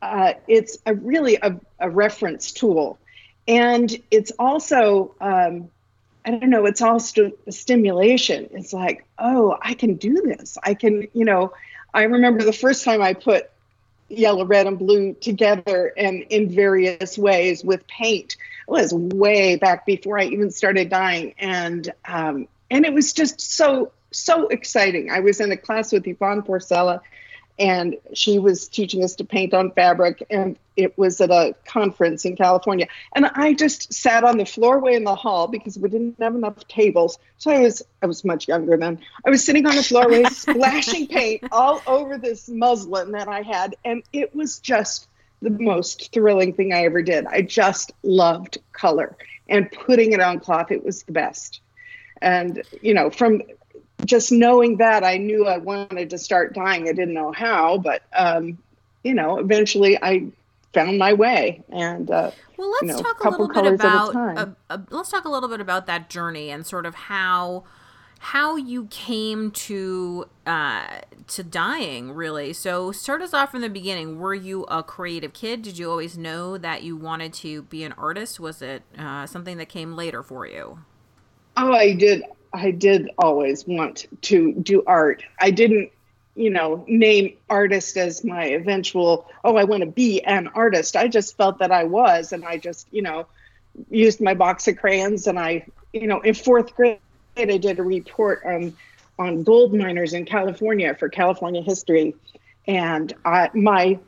uh, 0.00 0.34
it's 0.48 0.78
a 0.86 0.94
really 0.94 1.36
a, 1.42 1.60
a 1.80 1.90
reference 1.90 2.52
tool, 2.52 2.98
and 3.50 4.00
it's 4.12 4.30
also 4.38 5.14
um, 5.20 5.68
I 6.24 6.30
don't 6.30 6.50
know. 6.50 6.66
It's 6.66 6.80
all 6.80 7.00
stu- 7.00 7.36
stimulation. 7.48 8.48
It's 8.52 8.72
like 8.72 9.04
oh, 9.18 9.58
I 9.60 9.74
can 9.74 9.94
do 9.94 10.22
this. 10.22 10.56
I 10.62 10.74
can 10.74 11.08
you 11.12 11.24
know. 11.24 11.52
I 11.92 12.04
remember 12.04 12.44
the 12.44 12.52
first 12.52 12.84
time 12.84 13.02
I 13.02 13.14
put 13.14 13.50
yellow, 14.08 14.44
red, 14.44 14.68
and 14.68 14.78
blue 14.78 15.14
together 15.14 15.92
and 15.96 16.22
in 16.30 16.48
various 16.48 17.18
ways 17.18 17.64
with 17.64 17.84
paint 17.88 18.36
it 18.68 18.70
was 18.70 18.94
way 18.94 19.56
back 19.56 19.84
before 19.84 20.20
I 20.20 20.26
even 20.26 20.52
started 20.52 20.88
dying, 20.88 21.34
and 21.36 21.92
um, 22.04 22.46
and 22.70 22.86
it 22.86 22.92
was 22.92 23.12
just 23.12 23.40
so 23.40 23.90
so 24.12 24.46
exciting. 24.46 25.10
I 25.10 25.20
was 25.20 25.40
in 25.40 25.50
a 25.50 25.56
class 25.56 25.90
with 25.90 26.06
Yvonne 26.06 26.42
Porcella, 26.42 27.00
and 27.60 27.96
she 28.14 28.38
was 28.38 28.66
teaching 28.68 29.04
us 29.04 29.14
to 29.16 29.24
paint 29.24 29.52
on 29.52 29.70
fabric, 29.72 30.26
and 30.30 30.58
it 30.76 30.96
was 30.96 31.20
at 31.20 31.30
a 31.30 31.54
conference 31.66 32.24
in 32.24 32.34
California, 32.34 32.88
and 33.14 33.26
I 33.26 33.52
just 33.52 33.92
sat 33.92 34.24
on 34.24 34.38
the 34.38 34.44
floorway 34.44 34.94
in 34.94 35.04
the 35.04 35.14
hall 35.14 35.46
because 35.46 35.78
we 35.78 35.90
didn't 35.90 36.16
have 36.20 36.34
enough 36.34 36.66
tables. 36.66 37.18
So 37.36 37.50
I 37.50 37.60
was 37.60 37.82
I 38.02 38.06
was 38.06 38.24
much 38.24 38.48
younger 38.48 38.76
then. 38.78 38.98
I 39.26 39.30
was 39.30 39.44
sitting 39.44 39.66
on 39.66 39.76
the 39.76 39.82
floorway 39.82 40.26
splashing 40.30 41.06
paint 41.06 41.44
all 41.52 41.82
over 41.86 42.16
this 42.16 42.48
muslin 42.48 43.12
that 43.12 43.28
I 43.28 43.42
had, 43.42 43.76
and 43.84 44.02
it 44.12 44.34
was 44.34 44.58
just 44.58 45.06
the 45.42 45.50
most 45.50 46.12
thrilling 46.12 46.54
thing 46.54 46.72
I 46.72 46.84
ever 46.84 47.02
did. 47.02 47.26
I 47.26 47.42
just 47.42 47.92
loved 48.02 48.58
color 48.72 49.16
and 49.48 49.70
putting 49.70 50.12
it 50.12 50.20
on 50.20 50.40
cloth. 50.40 50.70
It 50.70 50.84
was 50.84 51.02
the 51.02 51.12
best. 51.12 51.60
And, 52.22 52.62
you 52.82 52.92
know, 52.92 53.10
from 53.10 53.42
just 54.04 54.32
knowing 54.32 54.76
that, 54.78 55.04
I 55.04 55.16
knew 55.16 55.46
I 55.46 55.58
wanted 55.58 56.10
to 56.10 56.18
start 56.18 56.54
dying. 56.54 56.88
I 56.88 56.92
didn't 56.92 57.14
know 57.14 57.32
how, 57.32 57.78
but, 57.78 58.02
um, 58.12 58.58
you 59.02 59.14
know, 59.14 59.38
eventually 59.38 59.98
I 60.02 60.26
found 60.72 60.98
my 60.98 61.12
way. 61.12 61.62
And, 61.70 62.10
uh, 62.10 62.30
Well, 62.56 62.70
let's 62.70 62.82
you 62.82 62.88
know, 62.88 62.98
talk 62.98 63.24
a 63.24 63.28
little 63.30 63.48
bit 63.48 63.56
at 63.58 63.66
a 63.66 63.74
about 63.74 64.12
time. 64.12 64.38
uh, 64.38 64.46
uh, 64.74 64.78
let's 64.90 65.10
talk 65.10 65.24
a 65.24 65.28
little 65.30 65.48
bit 65.48 65.60
about 65.60 65.86
that 65.86 66.10
journey 66.10 66.50
and 66.50 66.66
sort 66.66 66.86
of 66.86 66.94
how 66.94 67.64
how 68.22 68.54
you 68.54 68.84
came 68.90 69.50
to 69.50 70.26
uh, 70.46 71.00
to 71.26 71.42
dying. 71.42 72.12
Really, 72.12 72.52
so 72.52 72.92
start 72.92 73.22
us 73.22 73.32
off 73.32 73.50
from 73.50 73.62
the 73.62 73.70
beginning. 73.70 74.18
Were 74.18 74.34
you 74.34 74.64
a 74.64 74.82
creative 74.82 75.32
kid? 75.32 75.62
Did 75.62 75.78
you 75.78 75.90
always 75.90 76.18
know 76.18 76.58
that 76.58 76.82
you 76.82 76.96
wanted 76.98 77.32
to 77.34 77.62
be 77.62 77.82
an 77.82 77.92
artist? 77.92 78.38
Was 78.38 78.60
it 78.60 78.82
uh, 78.98 79.26
something 79.26 79.56
that 79.56 79.70
came 79.70 79.96
later 79.96 80.22
for 80.22 80.46
you? 80.46 80.80
Oh, 81.56 81.72
I 81.72 81.94
did. 81.94 82.22
I 82.52 82.70
did 82.70 83.10
always 83.18 83.66
want 83.66 84.06
to 84.22 84.52
do 84.52 84.82
art. 84.86 85.22
I 85.38 85.50
didn't, 85.50 85.90
you 86.34 86.50
know, 86.50 86.84
name 86.88 87.36
artist 87.48 87.96
as 87.96 88.24
my 88.24 88.44
eventual, 88.46 89.28
oh, 89.44 89.56
I 89.56 89.64
want 89.64 89.82
to 89.82 89.86
be 89.86 90.22
an 90.22 90.48
artist. 90.48 90.96
I 90.96 91.08
just 91.08 91.36
felt 91.36 91.58
that 91.58 91.70
I 91.70 91.84
was. 91.84 92.32
And 92.32 92.44
I 92.44 92.56
just, 92.56 92.88
you 92.90 93.02
know, 93.02 93.26
used 93.88 94.20
my 94.20 94.34
box 94.34 94.66
of 94.68 94.76
crayons. 94.78 95.26
And 95.26 95.38
I, 95.38 95.66
you 95.92 96.06
know, 96.06 96.20
in 96.20 96.34
fourth 96.34 96.74
grade, 96.74 96.98
I 97.36 97.44
did 97.44 97.78
a 97.78 97.82
report 97.82 98.42
on, 98.44 98.76
on 99.18 99.42
gold 99.44 99.72
miners 99.74 100.12
in 100.12 100.24
California 100.24 100.94
for 100.94 101.08
California 101.08 101.62
history. 101.62 102.14
And 102.66 103.12
I, 103.24 103.50
my, 103.54 103.98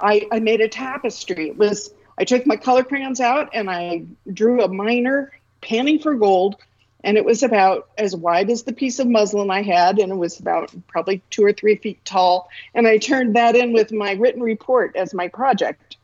I, 0.00 0.26
I 0.32 0.40
made 0.40 0.60
a 0.60 0.68
tapestry. 0.68 1.48
It 1.48 1.56
was, 1.56 1.92
I 2.18 2.24
took 2.24 2.46
my 2.46 2.56
color 2.56 2.82
crayons 2.82 3.20
out 3.20 3.50
and 3.52 3.70
I 3.70 4.04
drew 4.32 4.62
a 4.62 4.68
miner 4.68 5.32
panning 5.60 5.98
for 5.98 6.14
gold 6.14 6.56
and 7.06 7.16
it 7.16 7.24
was 7.24 7.44
about 7.44 7.88
as 7.96 8.14
wide 8.14 8.50
as 8.50 8.64
the 8.64 8.72
piece 8.72 8.98
of 8.98 9.06
muslin 9.06 9.50
I 9.50 9.62
had, 9.62 9.98
and 9.98 10.12
it 10.12 10.16
was 10.16 10.40
about 10.40 10.74
probably 10.88 11.22
two 11.30 11.44
or 11.44 11.52
three 11.52 11.76
feet 11.76 12.04
tall. 12.04 12.50
And 12.74 12.86
I 12.86 12.98
turned 12.98 13.36
that 13.36 13.54
in 13.54 13.72
with 13.72 13.92
my 13.92 14.12
written 14.12 14.42
report 14.42 14.96
as 14.96 15.14
my 15.14 15.28
project. 15.28 15.96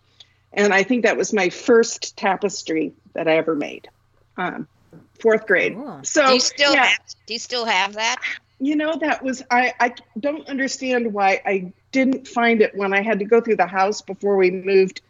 And 0.52 0.72
I 0.72 0.84
think 0.84 1.02
that 1.02 1.16
was 1.16 1.32
my 1.32 1.48
first 1.50 2.16
tapestry 2.16 2.92
that 3.14 3.26
I 3.26 3.36
ever 3.36 3.56
made, 3.56 3.88
um, 4.36 4.68
fourth 5.18 5.46
grade. 5.46 5.74
Cool. 5.74 6.00
So 6.04 6.26
Do 6.26 6.34
you 6.34 6.40
still 6.40 6.72
yeah, 6.72 6.84
have, 6.84 6.98
do 7.26 7.32
you 7.32 7.38
still 7.40 7.64
have 7.64 7.94
that? 7.94 8.16
you 8.60 8.76
know 8.76 8.96
that 9.00 9.24
was 9.24 9.42
I. 9.50 9.74
I 9.80 9.94
don't 10.20 10.48
understand 10.48 11.12
why 11.12 11.42
I 11.44 11.72
didn't 11.90 12.28
find 12.28 12.62
it 12.62 12.76
when 12.76 12.94
I 12.94 13.02
had 13.02 13.18
to 13.18 13.24
go 13.24 13.40
through 13.40 13.56
the 13.56 13.66
house 13.66 14.02
before 14.02 14.36
we 14.36 14.52
moved 14.52 15.00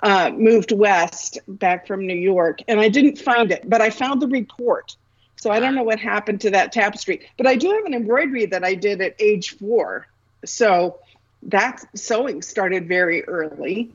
uh, 0.00 0.30
moved 0.30 0.70
west 0.70 1.38
back 1.48 1.88
from 1.88 2.06
New 2.06 2.14
York, 2.14 2.60
and 2.68 2.78
I 2.78 2.88
didn't 2.88 3.18
find 3.18 3.50
it, 3.50 3.68
but 3.68 3.80
I 3.80 3.90
found 3.90 4.22
the 4.22 4.28
report. 4.28 4.96
So 5.38 5.50
I 5.50 5.60
don't 5.60 5.74
know 5.74 5.84
what 5.84 6.00
happened 6.00 6.40
to 6.42 6.50
that 6.50 6.72
tapestry, 6.72 7.28
but 7.36 7.46
I 7.46 7.56
do 7.56 7.70
have 7.70 7.84
an 7.84 7.94
embroidery 7.94 8.46
that 8.46 8.64
I 8.64 8.74
did 8.74 9.00
at 9.00 9.14
age 9.18 9.56
four. 9.58 10.06
So 10.44 10.98
that 11.44 11.84
sewing 11.94 12.42
started 12.42 12.88
very 12.88 13.24
early, 13.24 13.92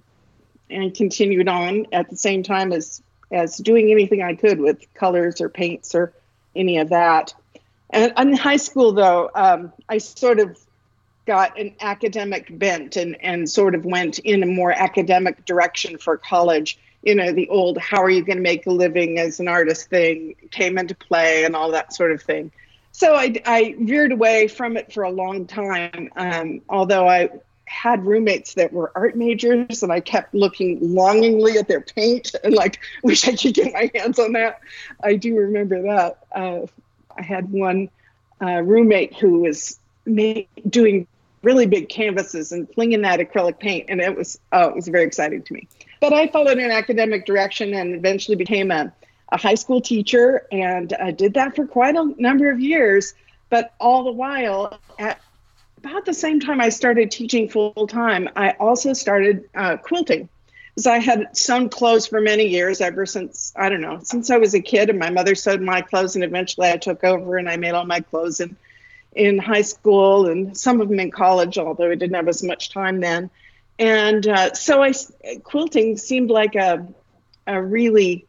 and 0.70 0.94
continued 0.96 1.48
on 1.48 1.86
at 1.92 2.10
the 2.10 2.16
same 2.16 2.44
time 2.44 2.72
as 2.72 3.02
as 3.32 3.58
doing 3.58 3.92
anything 3.92 4.22
I 4.22 4.36
could 4.36 4.60
with 4.60 4.86
colors 4.94 5.42
or 5.42 5.50
paints 5.50 5.96
or 5.96 6.14
any 6.56 6.78
of 6.78 6.90
that. 6.90 7.34
And 7.90 8.14
in 8.18 8.34
high 8.34 8.58
school, 8.58 8.94
though, 8.94 9.30
um, 9.34 9.74
I 9.90 9.98
sort 9.98 10.40
of 10.40 10.60
got 11.26 11.60
an 11.60 11.76
academic 11.82 12.48
bent 12.58 12.96
and, 12.96 13.18
and 13.22 13.50
sort 13.50 13.76
of 13.76 13.86
went 13.86 14.20
in 14.20 14.44
a 14.44 14.46
more 14.46 14.72
academic 14.72 15.46
direction 15.46 15.98
for 15.98 16.18
college. 16.18 16.78
You 17.04 17.16
know, 17.16 17.32
the 17.32 17.50
old 17.50 17.78
how 17.78 18.02
are 18.02 18.10
you 18.10 18.24
going 18.24 18.38
to 18.38 18.44
make 18.44 18.66
a 18.66 18.72
living 18.72 19.20
as 19.20 19.40
an 19.40 19.48
artist 19.48 19.90
thing 19.90 20.36
came 20.52 20.78
into 20.78 20.96
play 20.96 21.44
and 21.44 21.56
all 21.56 21.72
that 21.72 21.94
sort 21.94 22.12
of 22.12 22.22
thing. 22.22 22.52
So 22.92 23.16
I, 23.16 23.42
I 23.46 23.76
veered 23.80 24.12
away 24.12 24.48
from 24.48 24.78
it 24.78 24.94
for 24.94 25.04
a 25.04 25.10
long 25.10 25.48
time, 25.48 26.10
um, 26.16 26.62
although 26.70 27.08
I 27.08 27.30
had 27.66 28.06
roommates 28.06 28.54
that 28.54 28.72
were 28.72 28.92
art 28.94 29.18
majors 29.18 29.82
and 29.82 29.92
I 29.92 30.00
kept 30.00 30.36
looking 30.36 30.78
longingly 30.94 31.58
at 31.58 31.68
their 31.68 31.82
paint 31.82 32.36
and 32.44 32.54
like, 32.54 32.80
wish 33.04 33.28
I 33.28 33.36
could 33.36 33.54
get 33.56 33.74
my 33.74 33.92
hands 33.96 34.20
on 34.20 34.34
that. 34.34 34.60
I 35.04 35.16
do 35.16 35.36
remember 35.36 35.82
that. 35.84 36.20
Uh, 36.34 36.68
I 37.18 37.22
had 37.22 37.52
one 37.52 37.90
uh, 38.42 38.62
roommate 38.62 39.16
who 39.16 39.40
was 39.42 39.80
doing 40.06 41.08
really 41.42 41.66
big 41.66 41.90
canvases 41.90 42.52
and 42.52 42.70
flinging 42.74 43.02
that 43.02 43.20
acrylic 43.20 43.60
paint, 43.60 43.86
and 43.90 44.02
it 44.02 44.16
was 44.16 44.40
oh, 44.52 44.70
it 44.70 44.76
was 44.76 44.88
very 44.88 45.04
exciting 45.04 45.44
to 45.44 45.54
me. 45.54 45.68
But 46.04 46.12
I 46.12 46.28
followed 46.28 46.58
an 46.58 46.70
academic 46.70 47.26
direction 47.26 47.74
and 47.74 47.96
eventually 47.96 48.36
became 48.36 48.72
a, 48.72 48.92
a 49.32 49.38
high 49.38 49.56
school 49.56 49.80
teacher, 49.80 50.46
and 50.52 50.92
I 50.92 51.12
did 51.12 51.36
that 51.36 51.56
for 51.56 51.66
quite 51.66 51.96
a 51.96 52.14
number 52.18 52.52
of 52.52 52.60
years. 52.60 53.14
But 53.50 53.74
all 53.80 54.04
the 54.04 54.12
while, 54.12 54.78
at 55.00 55.22
about 55.78 56.04
the 56.04 56.14
same 56.14 56.42
time 56.42 56.60
I 56.60 56.68
started 56.68 57.10
teaching 57.10 57.48
full 57.48 57.88
time, 57.88 58.28
I 58.36 58.50
also 58.60 58.92
started 58.92 59.50
uh, 59.56 59.78
quilting. 59.78 60.28
Because 60.76 60.88
I 60.88 61.00
had 61.00 61.38
sewn 61.38 61.70
clothes 61.70 62.06
for 62.06 62.20
many 62.20 62.48
years, 62.48 62.82
ever 62.82 63.06
since 63.06 63.54
I 63.56 63.70
don't 63.70 63.80
know, 63.80 64.02
since 64.04 64.30
I 64.30 64.36
was 64.36 64.54
a 64.56 64.60
kid, 64.60 64.90
and 64.90 65.00
my 65.00 65.10
mother 65.10 65.36
sewed 65.36 65.62
my 65.62 65.80
clothes, 65.80 66.16
and 66.16 66.24
eventually 66.26 66.68
I 66.70 66.76
took 66.76 67.06
over 67.06 67.38
and 67.38 67.50
I 67.50 67.56
made 67.56 67.76
all 67.76 67.86
my 67.86 68.02
clothes 68.02 68.42
in 68.42 68.58
in 69.16 69.38
high 69.38 69.62
school 69.62 70.28
and 70.28 70.58
some 70.58 70.82
of 70.82 70.90
them 70.90 71.00
in 71.00 71.12
college, 71.12 71.58
although 71.58 71.92
I 71.92 71.96
didn't 71.96 72.16
have 72.16 72.28
as 72.28 72.44
much 72.44 72.72
time 72.72 73.00
then. 73.00 73.30
And 73.80 74.28
uh, 74.28 74.54
so 74.54 74.84
I 74.84 74.94
quilting 75.44 75.98
seemed 75.98 76.30
like 76.30 76.56
a 76.56 76.88
a 77.48 77.62
really 77.62 78.26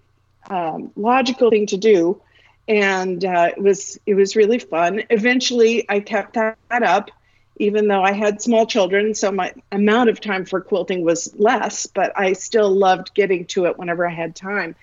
um, 0.48 0.90
logical 0.96 1.50
thing 1.50 1.66
to 1.66 1.76
do, 1.76 2.20
and 2.66 3.24
uh, 3.24 3.50
it 3.56 3.62
was 3.62 3.98
it 4.06 4.14
was 4.14 4.36
really 4.36 4.58
fun. 4.58 5.02
Eventually, 5.10 5.88
I 5.88 6.00
kept 6.00 6.34
that 6.34 6.56
up, 6.70 7.10
even 7.56 7.88
though 7.88 8.02
I 8.02 8.12
had 8.12 8.40
small 8.42 8.66
children, 8.66 9.14
so 9.14 9.30
my 9.30 9.52
amount 9.70 10.10
of 10.10 10.20
time 10.20 10.44
for 10.44 10.60
quilting 10.60 11.04
was 11.04 11.34
less. 11.38 11.86
But 11.86 12.18
I 12.18 12.32
still 12.32 12.70
loved 12.70 13.14
getting 13.14 13.44
to 13.46 13.66
it 13.66 13.78
whenever 13.78 14.08
I 14.08 14.14
had 14.14 14.34
time, 14.34 14.74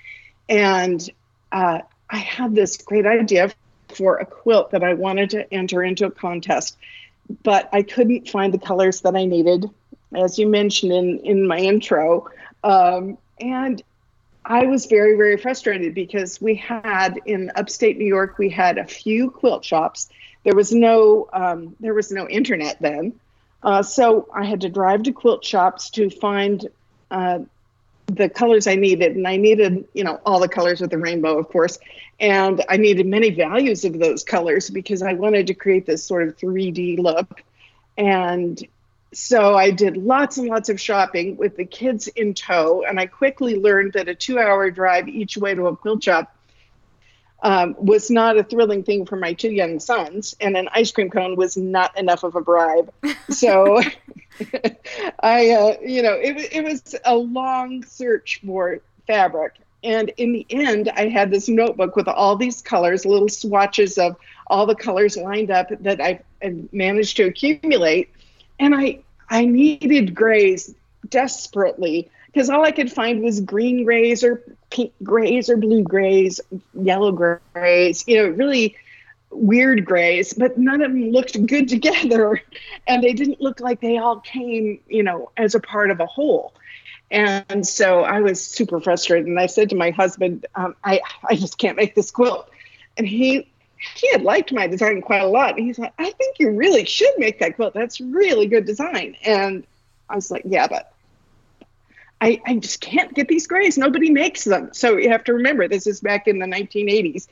and 0.48 1.08
uh, 1.52 1.80
I 2.10 2.18
had 2.18 2.56
this 2.56 2.78
great 2.78 3.06
idea 3.06 3.52
for 3.90 4.18
a 4.18 4.26
quilt 4.26 4.72
that 4.72 4.84
I 4.84 4.94
wanted 4.94 5.32
to 5.32 5.54
enter 5.54 5.84
into 5.84 6.06
a 6.06 6.12
contest, 6.12 6.78
but 7.44 7.70
I 7.74 7.82
couldn't 7.82 8.30
find 8.30 8.54
the 8.54 8.60
colors 8.60 9.02
that 9.02 9.16
I 9.16 9.26
needed, 9.26 9.70
as 10.14 10.38
you 10.38 10.48
mentioned 10.48 10.92
in 10.92 11.20
in 11.20 11.48
my 11.48 11.58
intro, 11.58 12.28
um, 12.64 13.18
and 13.40 13.82
I 14.46 14.66
was 14.66 14.88
very, 14.88 15.16
very 15.18 15.38
frustrated 15.38 15.94
because 15.94 16.42
we 16.42 16.56
had 16.56 17.20
in 17.26 17.52
upstate 17.56 17.98
New 17.98 18.08
York, 18.08 18.38
we 18.38 18.50
had 18.50 18.78
a 18.78 18.86
few 18.86 19.30
quilt 19.30 19.64
shops. 19.64 20.10
There 20.44 20.56
was 20.56 20.72
no, 20.72 21.30
um, 21.32 21.76
there 21.80 21.94
was 21.94 22.12
no 22.12 22.28
internet 22.28 22.78
then, 22.82 23.14
uh, 23.64 23.84
so 23.84 24.28
I 24.34 24.46
had 24.46 24.62
to 24.62 24.70
drive 24.70 25.04
to 25.04 25.14
quilt 25.14 25.46
shops 25.46 25.92
to 25.92 26.10
find 26.10 26.68
uh, 27.12 27.40
the 28.08 28.30
colors 28.30 28.66
I 28.66 28.76
needed, 28.76 29.16
and 29.16 29.28
I 29.28 29.38
needed, 29.38 29.86
you 29.94 30.04
know, 30.04 30.20
all 30.26 30.40
the 30.40 30.50
colors 30.50 30.82
with 30.82 30.90
the 30.90 30.98
rainbow, 30.98 31.38
of 31.38 31.48
course, 31.50 31.78
and 32.20 32.64
I 32.68 32.78
needed 32.78 33.06
many 33.06 33.30
values 33.30 33.86
of 33.86 34.00
those 34.00 34.24
colors 34.24 34.70
because 34.70 35.04
I 35.04 35.14
wanted 35.14 35.48
to 35.48 35.54
create 35.54 35.86
this 35.86 36.04
sort 36.04 36.28
of 36.28 36.36
3D 36.38 36.98
look, 36.98 37.44
and 37.98 38.62
so 39.14 39.56
I 39.56 39.72
did 39.72 39.98
lots 39.98 40.38
and 40.38 40.48
lots 40.48 40.70
of 40.70 40.80
shopping 40.80 41.38
with 41.38 41.58
the 41.58 41.66
kids 41.66 42.08
in 42.08 42.34
tow, 42.34 42.84
and 42.88 43.00
I 43.00 43.08
quickly 43.08 43.56
learned 43.56 43.94
that 43.94 44.08
a 44.08 44.16
two-hour 44.16 44.72
drive 44.72 45.08
each 45.08 45.38
way 45.38 45.54
to 45.54 45.68
a 45.68 45.76
quilt 45.76 46.04
shop 46.04 46.36
um, 47.44 47.76
was 47.78 48.12
not 48.12 48.38
a 48.38 48.44
thrilling 48.44 48.84
thing 48.84 49.06
for 49.06 49.16
my 49.16 49.34
two 49.34 49.52
young 49.52 49.80
sons, 49.80 50.36
and 50.40 50.56
an 50.56 50.70
ice 50.74 50.92
cream 50.92 51.10
cone 51.10 51.36
was 51.36 51.58
not 51.58 51.98
enough 51.98 52.24
of 52.24 52.36
a 52.36 52.42
bribe. 52.42 52.92
So, 53.30 53.82
I, 55.22 55.50
uh, 55.52 55.78
you 55.82 56.02
know, 56.04 56.14
it, 56.14 56.54
it 56.54 56.64
was 56.64 56.96
a 57.06 57.16
long 57.16 57.84
search 57.84 58.42
for 58.46 58.82
fabric. 59.08 59.56
And 59.84 60.10
in 60.18 60.34
the 60.34 60.46
end, 60.50 60.90
I 60.90 61.08
had 61.08 61.32
this 61.32 61.50
notebook 61.50 61.96
with 61.96 62.08
all 62.08 62.36
these 62.36 62.62
colors, 62.62 63.06
little 63.06 63.30
swatches 63.30 63.98
of 63.98 64.16
all 64.52 64.66
the 64.66 64.76
colors 64.76 65.18
lined 65.18 65.50
up 65.50 65.70
that 65.80 66.02
i've 66.02 66.22
managed 66.74 67.18
to 67.18 67.24
accumulate 67.24 68.10
and 68.62 68.74
I 68.74 69.00
I 69.30 69.46
needed 69.46 70.16
grays 70.16 70.74
desperately 71.10 72.10
because 72.28 72.50
all 72.50 72.64
I 72.64 72.72
could 72.72 72.92
find 72.92 73.22
was 73.22 73.42
green 73.42 73.84
grays 73.84 74.24
or 74.24 74.42
pink 74.70 74.94
grays 75.04 75.50
or 75.50 75.58
blue 75.58 75.84
grays, 75.84 76.40
yellow 76.74 77.12
grays, 77.12 78.08
you 78.08 78.18
know, 78.18 78.30
really 78.30 78.76
weird 79.32 79.86
grays, 79.86 80.34
but 80.34 80.58
none 80.58 80.82
of 80.82 80.92
them 80.92 81.12
looked 81.12 81.46
good 81.46 81.68
together. 81.76 82.42
And 82.88 83.04
they 83.04 83.14
didn't 83.14 83.42
look 83.42 83.60
like 83.60 83.82
they 83.82 83.98
all 83.98 84.20
came, 84.20 84.80
you 84.88 85.04
know, 85.04 85.32
as 85.36 85.56
a 85.56 85.60
part 85.60 85.92
of 85.92 86.00
a 86.00 86.06
whole. 86.06 86.54
And 87.10 87.68
so 87.68 88.04
I 88.04 88.22
was 88.22 88.46
super 88.46 88.80
frustrated. 88.80 89.28
And 89.28 89.38
I 89.38 89.48
said 89.48 89.70
to 89.72 89.76
my 89.76 89.90
husband, 89.90 90.46
um, 90.56 90.76
I, 90.84 91.02
I 91.28 91.36
just 91.36 91.58
can't 91.58 91.76
make 91.76 91.96
this 91.96 92.12
quilt. 92.12 92.50
And 92.98 93.06
he 93.06 93.51
he 93.96 94.12
had 94.12 94.22
liked 94.22 94.54
my 94.54 94.68
design 94.68 95.02
quite 95.02 95.22
a 95.22 95.28
lot. 95.28 95.58
And 95.58 95.66
he's 95.66 95.80
like, 95.80 95.94
I 95.98 96.12
think 96.12 96.38
you 96.40 96.52
really 96.52 96.86
should 96.86 97.14
make 97.18 97.40
that 97.40 97.56
quilt. 97.56 97.74
That's 97.74 98.00
really 98.00 98.48
good 98.48 98.66
design. 98.66 99.16
And 99.26 99.66
I 100.10 100.16
was 100.16 100.30
like, 100.30 100.44
yeah, 100.46 100.68
but 100.68 100.94
I, 102.20 102.42
I 102.46 102.56
just 102.58 102.82
can't 102.82 103.14
get 103.14 103.28
these 103.28 103.48
grays. 103.48 103.78
Nobody 103.78 104.12
makes 104.12 104.44
them. 104.44 104.70
So 104.74 104.98
you 104.98 105.10
have 105.10 105.24
to 105.26 105.34
remember, 105.34 105.68
this 105.68 105.88
is 105.88 106.00
back 106.00 106.28
in 106.28 106.38
the 106.38 106.46
1980s. 106.46 107.28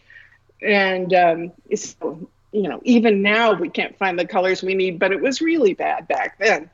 And 0.61 1.13
um, 1.13 1.51
so, 1.75 2.27
you 2.51 2.63
know, 2.63 2.81
even 2.83 3.21
now 3.21 3.53
we 3.53 3.69
can't 3.69 3.97
find 3.97 4.17
the 4.17 4.25
colors 4.25 4.63
we 4.63 4.73
need, 4.73 4.97
but 4.97 5.11
it 5.11 5.21
was 5.21 5.41
really 5.41 5.75
bad 5.75 6.07
back 6.07 6.39
then. 6.39 6.69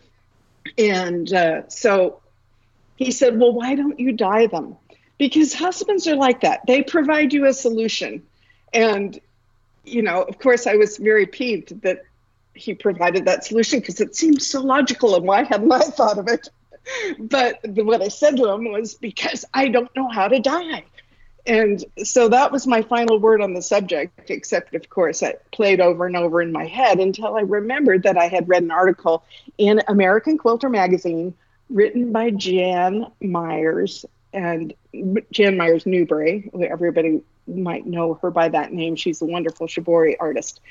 And 0.78 1.32
uh, 1.34 1.68
so 1.68 2.22
he 2.96 3.12
said, 3.12 3.38
well, 3.38 3.52
why 3.52 3.76
don't 3.76 4.00
you 4.00 4.14
dye 4.14 4.48
them? 4.48 4.78
Because 5.18 5.54
husbands 5.54 6.08
are 6.08 6.16
like 6.16 6.42
that. 6.42 6.62
They 6.66 6.82
provide 6.82 7.34
you 7.34 7.46
a 7.46 7.54
solution. 7.54 8.24
And 8.74 9.20
you 9.86 10.02
know, 10.02 10.24
of 10.24 10.40
course, 10.40 10.68
I 10.68 10.76
was 10.76 10.98
very 10.98 11.26
peeved 11.26 11.82
that 11.82 12.04
he 12.54 12.74
provided 12.74 13.26
that 13.26 13.44
solution 13.44 13.80
because 13.80 14.00
it 14.00 14.16
seemed 14.16 14.42
so 14.42 14.62
logical 14.62 15.16
and 15.16 15.26
why 15.26 15.44
hadn't 15.44 15.72
I 15.72 15.80
thought 15.80 16.18
of 16.18 16.28
it? 16.28 16.50
But 17.20 17.60
what 17.64 18.02
I 18.02 18.08
said 18.08 18.38
to 18.38 18.50
him 18.50 18.72
was 18.72 18.94
because 18.94 19.44
I 19.54 19.68
don't 19.68 19.94
know 19.96 20.08
how 20.08 20.28
to 20.28 20.40
die. 20.40 20.86
And 21.48 21.84
so 22.04 22.30
that 22.30 22.52
was 22.52 22.66
my 22.66 22.82
final 22.82 23.20
word 23.20 23.42
on 23.42 23.54
the 23.54 23.62
subject, 23.62 24.32
except, 24.32 24.74
of 24.74 24.90
course, 24.90 25.22
it 25.22 25.44
played 25.52 25.80
over 25.80 26.08
and 26.08 26.16
over 26.16 26.42
in 26.42 26.52
my 26.52 26.66
head 26.66 27.00
until 27.00 27.36
I 27.36 27.42
remembered 27.42 28.04
that 28.04 28.18
I 28.18 28.28
had 28.28 28.50
read 28.50 28.64
an 28.64 28.72
article 28.72 29.24
in 29.58 29.82
American 29.88 30.38
Quilter 30.38 30.70
magazine 30.70 31.36
written 31.70 32.12
by 32.12 32.32
Jan 32.32 33.08
Myers 33.22 34.06
and 34.34 34.74
Jan 35.32 35.58
Myers 35.58 35.86
Newbury, 35.86 36.50
who 36.52 36.64
everybody 36.64 37.22
might 37.48 37.86
know 37.86 38.16
her 38.16 38.32
by 38.32 38.50
that 38.50 38.74
name. 38.74 38.96
She's 38.96 39.22
a 39.22 39.26
wonderful 39.26 39.68
shibori 39.68 40.16
artist. 40.20 40.62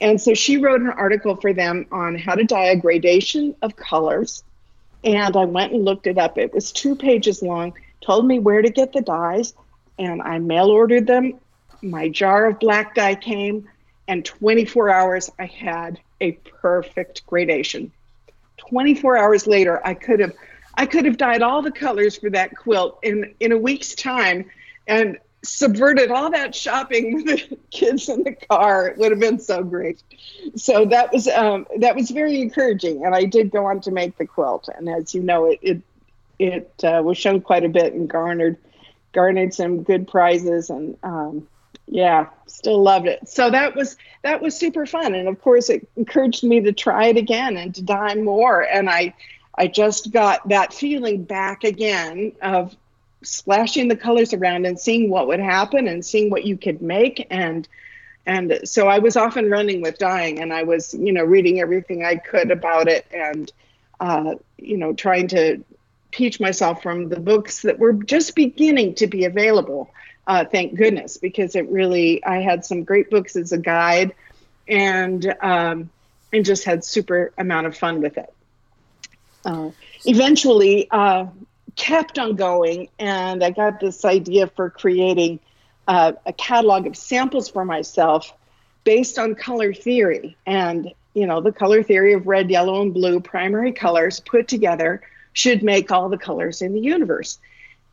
And 0.00 0.20
so 0.20 0.34
she 0.34 0.56
wrote 0.56 0.80
an 0.80 0.90
article 0.90 1.36
for 1.36 1.52
them 1.52 1.86
on 1.92 2.16
how 2.16 2.34
to 2.34 2.44
dye 2.44 2.66
a 2.66 2.76
gradation 2.76 3.54
of 3.62 3.76
colors. 3.76 4.42
And 5.04 5.36
I 5.36 5.44
went 5.44 5.72
and 5.72 5.84
looked 5.84 6.06
it 6.06 6.18
up. 6.18 6.38
It 6.38 6.52
was 6.52 6.72
two 6.72 6.96
pages 6.96 7.42
long, 7.42 7.74
told 8.00 8.26
me 8.26 8.38
where 8.38 8.62
to 8.62 8.70
get 8.70 8.92
the 8.92 9.02
dyes, 9.02 9.54
and 9.98 10.22
I 10.22 10.38
mail 10.38 10.70
ordered 10.70 11.06
them. 11.06 11.38
My 11.82 12.08
jar 12.08 12.46
of 12.46 12.58
black 12.58 12.94
dye 12.94 13.14
came, 13.14 13.68
and 14.08 14.24
24 14.24 14.90
hours 14.90 15.30
I 15.38 15.46
had 15.46 16.00
a 16.20 16.32
perfect 16.32 17.26
gradation. 17.26 17.92
24 18.56 19.16
hours 19.16 19.46
later, 19.46 19.86
I 19.86 19.94
could 19.94 20.20
have 20.20 20.32
I 20.76 20.86
could 20.86 21.04
have 21.04 21.16
dyed 21.16 21.42
all 21.42 21.62
the 21.62 21.70
colors 21.70 22.16
for 22.16 22.30
that 22.30 22.56
quilt 22.56 22.98
in 23.02 23.34
in 23.40 23.52
a 23.52 23.58
week's 23.58 23.94
time 23.94 24.46
and 24.86 25.18
subverted 25.44 26.10
all 26.10 26.30
that 26.30 26.54
shopping 26.54 27.14
with 27.14 27.26
the 27.26 27.58
kids 27.70 28.08
in 28.08 28.24
the 28.24 28.32
car. 28.32 28.88
It 28.88 28.98
would 28.98 29.10
have 29.10 29.20
been 29.20 29.38
so 29.38 29.62
great. 29.62 30.02
So 30.56 30.84
that 30.86 31.12
was 31.12 31.28
um, 31.28 31.66
that 31.78 31.94
was 31.94 32.10
very 32.10 32.40
encouraging, 32.40 33.04
and 33.04 33.14
I 33.14 33.24
did 33.24 33.50
go 33.50 33.66
on 33.66 33.80
to 33.82 33.90
make 33.90 34.16
the 34.18 34.26
quilt. 34.26 34.68
And 34.74 34.88
as 34.88 35.14
you 35.14 35.22
know, 35.22 35.46
it 35.46 35.58
it, 35.62 35.82
it 36.38 36.84
uh, 36.84 37.02
was 37.04 37.18
shown 37.18 37.40
quite 37.40 37.64
a 37.64 37.68
bit 37.68 37.92
and 37.92 38.08
garnered 38.08 38.56
garnered 39.12 39.54
some 39.54 39.82
good 39.82 40.08
prizes. 40.08 40.70
And 40.70 40.96
um, 41.02 41.46
yeah, 41.86 42.28
still 42.46 42.82
loved 42.82 43.06
it. 43.06 43.28
So 43.28 43.50
that 43.50 43.74
was 43.74 43.96
that 44.22 44.40
was 44.40 44.56
super 44.56 44.86
fun, 44.86 45.14
and 45.14 45.28
of 45.28 45.40
course, 45.40 45.68
it 45.68 45.86
encouraged 45.96 46.44
me 46.44 46.60
to 46.60 46.72
try 46.72 47.06
it 47.06 47.16
again 47.16 47.56
and 47.56 47.74
to 47.74 47.82
dye 47.82 48.14
more. 48.14 48.62
And 48.62 48.88
I 48.88 49.14
I 49.56 49.68
just 49.68 50.10
got 50.10 50.48
that 50.48 50.72
feeling 50.72 51.24
back 51.24 51.64
again 51.64 52.32
of 52.42 52.76
splashing 53.24 53.88
the 53.88 53.96
colors 53.96 54.32
around 54.32 54.66
and 54.66 54.78
seeing 54.78 55.10
what 55.10 55.26
would 55.26 55.40
happen 55.40 55.88
and 55.88 56.04
seeing 56.04 56.30
what 56.30 56.44
you 56.44 56.56
could 56.56 56.82
make 56.82 57.26
and 57.30 57.68
and 58.26 58.60
so 58.64 58.88
I 58.88 59.00
was 59.00 59.16
often 59.18 59.50
running 59.50 59.82
with 59.82 59.98
dyeing 59.98 60.40
and 60.40 60.52
I 60.52 60.62
was 60.62 60.94
you 60.94 61.12
know 61.12 61.24
reading 61.24 61.60
everything 61.60 62.04
I 62.04 62.16
could 62.16 62.50
about 62.50 62.88
it 62.88 63.06
and 63.12 63.52
uh, 64.00 64.34
you 64.58 64.76
know 64.76 64.92
trying 64.92 65.28
to 65.28 65.62
teach 66.12 66.38
myself 66.38 66.82
from 66.82 67.08
the 67.08 67.18
books 67.18 67.62
that 67.62 67.78
were 67.78 67.92
just 67.92 68.34
beginning 68.34 68.94
to 68.96 69.06
be 69.06 69.24
available 69.24 69.90
uh, 70.26 70.44
thank 70.44 70.74
goodness 70.74 71.16
because 71.16 71.54
it 71.54 71.68
really 71.68 72.24
I 72.24 72.40
had 72.40 72.64
some 72.64 72.84
great 72.84 73.10
books 73.10 73.36
as 73.36 73.52
a 73.52 73.58
guide 73.58 74.14
and 74.68 75.34
um, 75.40 75.90
and 76.32 76.44
just 76.44 76.64
had 76.64 76.84
super 76.84 77.32
amount 77.38 77.66
of 77.66 77.76
fun 77.76 78.00
with 78.00 78.18
it. 78.18 78.32
Uh, 79.44 79.70
eventually, 80.04 80.88
uh, 80.90 81.26
kept 81.76 82.18
on 82.18 82.36
going, 82.36 82.88
and 82.98 83.42
I 83.42 83.50
got 83.50 83.80
this 83.80 84.04
idea 84.04 84.46
for 84.46 84.70
creating 84.70 85.40
uh, 85.86 86.12
a 86.24 86.32
catalog 86.32 86.86
of 86.86 86.96
samples 86.96 87.48
for 87.48 87.64
myself 87.64 88.32
based 88.84 89.18
on 89.18 89.34
color 89.34 89.72
theory. 89.72 90.36
And, 90.46 90.92
you 91.14 91.26
know, 91.26 91.40
the 91.40 91.52
color 91.52 91.82
theory 91.82 92.14
of 92.14 92.26
red, 92.26 92.50
yellow, 92.50 92.82
and 92.82 92.94
blue 92.94 93.20
primary 93.20 93.72
colors 93.72 94.20
put 94.20 94.48
together 94.48 95.02
should 95.32 95.62
make 95.62 95.90
all 95.90 96.08
the 96.08 96.18
colors 96.18 96.62
in 96.62 96.72
the 96.72 96.80
universe. 96.80 97.38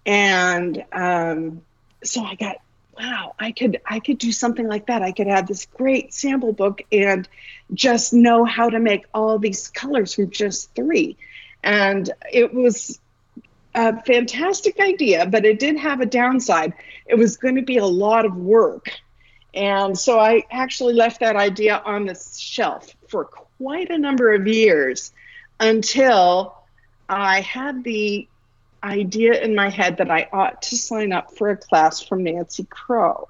And 0.05 0.83
um, 0.91 1.61
so 2.03 2.23
I 2.23 2.35
got, 2.35 2.57
wow, 2.97 3.35
I 3.39 3.51
could 3.51 3.81
I 3.85 3.99
could 3.99 4.17
do 4.17 4.31
something 4.31 4.67
like 4.67 4.87
that. 4.87 5.01
I 5.01 5.11
could 5.11 5.27
have 5.27 5.47
this 5.47 5.65
great 5.65 6.13
sample 6.13 6.53
book 6.53 6.81
and 6.91 7.27
just 7.73 8.13
know 8.13 8.45
how 8.45 8.69
to 8.69 8.79
make 8.79 9.05
all 9.13 9.39
these 9.39 9.69
colors 9.69 10.15
from 10.15 10.29
just 10.29 10.73
three. 10.75 11.17
And 11.63 12.09
it 12.31 12.53
was 12.53 12.99
a 13.73 14.01
fantastic 14.03 14.79
idea, 14.79 15.25
but 15.25 15.45
it 15.45 15.60
did 15.60 15.77
have 15.77 16.01
a 16.01 16.05
downside. 16.05 16.73
It 17.05 17.15
was 17.15 17.38
going 17.38 17.55
to 17.55 17.62
be 17.62 17.77
a 17.77 17.86
lot 17.86 18.25
of 18.25 18.36
work. 18.36 18.89
And 19.53 19.97
so 19.97 20.19
I 20.19 20.43
actually 20.51 20.93
left 20.93 21.19
that 21.19 21.36
idea 21.36 21.81
on 21.86 22.05
the 22.05 22.15
shelf 22.38 22.93
for 23.07 23.25
quite 23.25 23.89
a 23.89 23.97
number 23.97 24.34
of 24.34 24.47
years 24.47 25.12
until 25.60 26.55
I 27.10 27.41
had 27.41 27.84
the 27.84 28.27
idea 28.84 29.41
in 29.41 29.53
my 29.53 29.69
head 29.69 29.97
that 29.97 30.10
I 30.10 30.27
ought 30.31 30.62
to 30.63 30.77
sign 30.77 31.12
up 31.12 31.36
for 31.38 31.49
a 31.49 31.57
class 31.57 32.01
from 32.01 32.23
Nancy 32.23 32.65
Crow. 32.69 33.29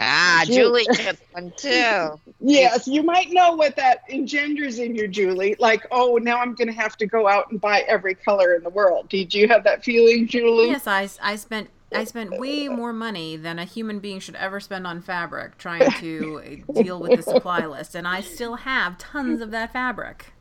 Ah, 0.00 0.42
Julie 0.46 0.86
took 0.92 1.16
one 1.32 1.52
too. 1.56 2.20
yes, 2.40 2.86
you 2.86 3.02
might 3.02 3.30
know 3.30 3.52
what 3.52 3.76
that 3.76 4.02
engenders 4.08 4.78
in 4.78 4.94
you, 4.94 5.08
Julie. 5.08 5.56
Like, 5.58 5.86
oh, 5.90 6.16
now 6.16 6.38
I'm 6.38 6.54
going 6.54 6.68
to 6.68 6.74
have 6.74 6.96
to 6.98 7.06
go 7.06 7.28
out 7.28 7.50
and 7.50 7.60
buy 7.60 7.80
every 7.88 8.14
color 8.14 8.54
in 8.54 8.62
the 8.62 8.70
world. 8.70 9.08
Did 9.08 9.34
you 9.34 9.48
have 9.48 9.64
that 9.64 9.84
feeling, 9.84 10.26
Julie? 10.26 10.68
Yes, 10.68 10.86
I, 10.86 11.08
I 11.22 11.36
spent 11.36 11.70
I 11.92 12.04
spent 12.04 12.38
way 12.38 12.68
more 12.68 12.92
money 12.92 13.36
than 13.36 13.58
a 13.58 13.64
human 13.64 13.98
being 13.98 14.20
should 14.20 14.36
ever 14.36 14.60
spend 14.60 14.86
on 14.86 15.00
fabric 15.00 15.56
trying 15.56 15.90
to 15.92 16.62
deal 16.74 17.00
with 17.00 17.16
the 17.16 17.22
supply 17.22 17.64
list, 17.64 17.94
and 17.94 18.06
I 18.06 18.20
still 18.20 18.56
have 18.56 18.98
tons 18.98 19.40
of 19.40 19.50
that 19.52 19.72
fabric. 19.72 20.32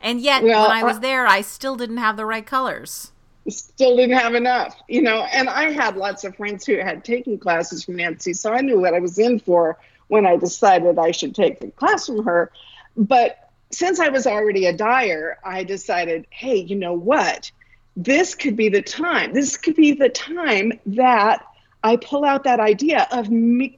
And 0.00 0.20
yet, 0.20 0.42
well, 0.42 0.68
when 0.68 0.76
I 0.76 0.82
was 0.82 1.00
there, 1.00 1.26
I 1.26 1.42
still 1.42 1.76
didn't 1.76 1.98
have 1.98 2.16
the 2.16 2.24
right 2.24 2.46
colors. 2.46 3.12
Still 3.48 3.96
didn't 3.96 4.18
have 4.18 4.34
enough, 4.34 4.76
you 4.88 5.02
know. 5.02 5.22
And 5.32 5.48
I 5.48 5.70
had 5.70 5.96
lots 5.96 6.24
of 6.24 6.36
friends 6.36 6.66
who 6.66 6.78
had 6.78 7.04
taken 7.04 7.38
classes 7.38 7.84
from 7.84 7.96
Nancy, 7.96 8.32
so 8.32 8.52
I 8.52 8.60
knew 8.60 8.80
what 8.80 8.94
I 8.94 9.00
was 9.00 9.18
in 9.18 9.38
for 9.38 9.78
when 10.08 10.26
I 10.26 10.36
decided 10.36 10.98
I 10.98 11.12
should 11.12 11.34
take 11.34 11.60
the 11.60 11.70
class 11.70 12.06
from 12.06 12.24
her. 12.24 12.50
But 12.96 13.50
since 13.70 14.00
I 14.00 14.08
was 14.08 14.26
already 14.26 14.66
a 14.66 14.72
dyer, 14.72 15.38
I 15.44 15.64
decided, 15.64 16.26
hey, 16.30 16.56
you 16.56 16.76
know 16.76 16.94
what? 16.94 17.50
This 17.96 18.34
could 18.34 18.56
be 18.56 18.68
the 18.68 18.82
time. 18.82 19.32
This 19.32 19.56
could 19.56 19.76
be 19.76 19.92
the 19.92 20.08
time 20.08 20.72
that 20.86 21.44
I 21.82 21.96
pull 21.96 22.24
out 22.24 22.44
that 22.44 22.60
idea 22.60 23.06
of 23.10 23.28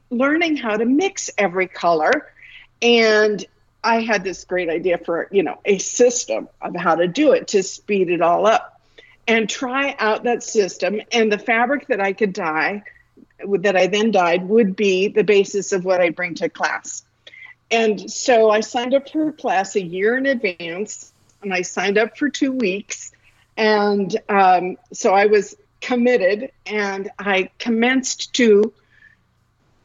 learning 0.09 0.57
how 0.57 0.77
to 0.77 0.85
mix 0.85 1.29
every 1.37 1.67
color. 1.67 2.31
And 2.81 3.45
I 3.83 4.01
had 4.01 4.23
this 4.23 4.45
great 4.45 4.69
idea 4.69 4.97
for, 4.97 5.27
you 5.31 5.43
know, 5.43 5.59
a 5.65 5.77
system 5.77 6.49
of 6.61 6.75
how 6.75 6.95
to 6.95 7.07
do 7.07 7.31
it 7.33 7.49
to 7.49 7.63
speed 7.63 8.09
it 8.09 8.21
all 8.21 8.45
up 8.47 8.72
and 9.27 9.49
try 9.49 9.95
out 9.99 10.23
that 10.23 10.43
system. 10.43 11.01
And 11.11 11.31
the 11.31 11.37
fabric 11.37 11.87
that 11.87 12.01
I 12.01 12.13
could 12.13 12.33
dye, 12.33 12.83
that 13.59 13.75
I 13.75 13.87
then 13.87 14.11
dyed, 14.11 14.47
would 14.47 14.75
be 14.75 15.07
the 15.07 15.23
basis 15.23 15.71
of 15.71 15.85
what 15.85 16.01
I 16.01 16.09
bring 16.09 16.35
to 16.35 16.49
class. 16.49 17.03
And 17.71 18.11
so 18.11 18.49
I 18.49 18.59
signed 18.59 18.93
up 18.93 19.09
for 19.09 19.31
class 19.31 19.75
a 19.75 19.81
year 19.81 20.17
in 20.17 20.25
advance, 20.25 21.11
and 21.41 21.53
I 21.53 21.61
signed 21.61 21.97
up 21.97 22.17
for 22.17 22.29
two 22.29 22.51
weeks. 22.51 23.11
And 23.57 24.15
um, 24.29 24.77
so 24.91 25.13
I 25.13 25.25
was 25.25 25.55
committed, 25.81 26.51
and 26.65 27.09
I 27.17 27.49
commenced 27.59 28.33
to 28.33 28.73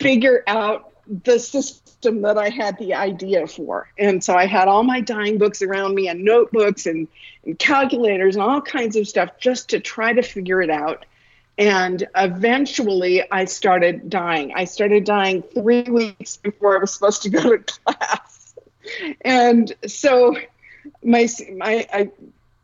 figure 0.00 0.44
out 0.46 0.87
the 1.24 1.38
system 1.38 2.22
that 2.22 2.36
I 2.36 2.50
had 2.50 2.78
the 2.78 2.94
idea 2.94 3.46
for. 3.46 3.88
And 3.98 4.22
so 4.22 4.34
I 4.34 4.46
had 4.46 4.68
all 4.68 4.82
my 4.82 5.00
dyeing 5.00 5.38
books 5.38 5.62
around 5.62 5.94
me 5.94 6.08
and 6.08 6.24
notebooks 6.24 6.86
and, 6.86 7.08
and 7.44 7.58
calculators 7.58 8.36
and 8.36 8.42
all 8.42 8.60
kinds 8.60 8.96
of 8.96 9.08
stuff 9.08 9.30
just 9.38 9.70
to 9.70 9.80
try 9.80 10.12
to 10.12 10.22
figure 10.22 10.60
it 10.60 10.70
out. 10.70 11.06
And 11.56 12.06
eventually 12.14 13.24
I 13.30 13.46
started 13.46 14.08
dying. 14.10 14.52
I 14.54 14.64
started 14.64 15.04
dying 15.04 15.42
three 15.42 15.82
weeks 15.82 16.36
before 16.36 16.76
I 16.76 16.80
was 16.80 16.92
supposed 16.92 17.22
to 17.22 17.30
go 17.30 17.56
to 17.56 17.58
class. 17.84 18.54
And 19.22 19.72
so 19.86 20.36
my, 21.02 21.28
my 21.56 21.86
I, 21.92 22.10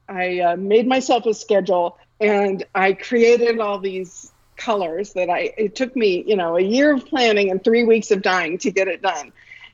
I 0.08 0.40
uh, 0.40 0.56
made 0.56 0.86
myself 0.86 1.26
a 1.26 1.34
schedule 1.34 1.98
and 2.20 2.64
I 2.74 2.92
created 2.92 3.58
all 3.58 3.80
these 3.80 4.30
colors 4.64 5.12
that 5.12 5.28
I 5.28 5.52
it 5.58 5.74
took 5.74 5.94
me 5.94 6.24
you 6.26 6.36
know 6.36 6.56
a 6.56 6.62
year 6.62 6.94
of 6.94 7.04
planning 7.06 7.50
and 7.50 7.62
three 7.62 7.84
weeks 7.84 8.10
of 8.10 8.22
dying 8.22 8.58
to 8.58 8.70
get 8.70 8.88
it 8.88 9.02
done. 9.02 9.32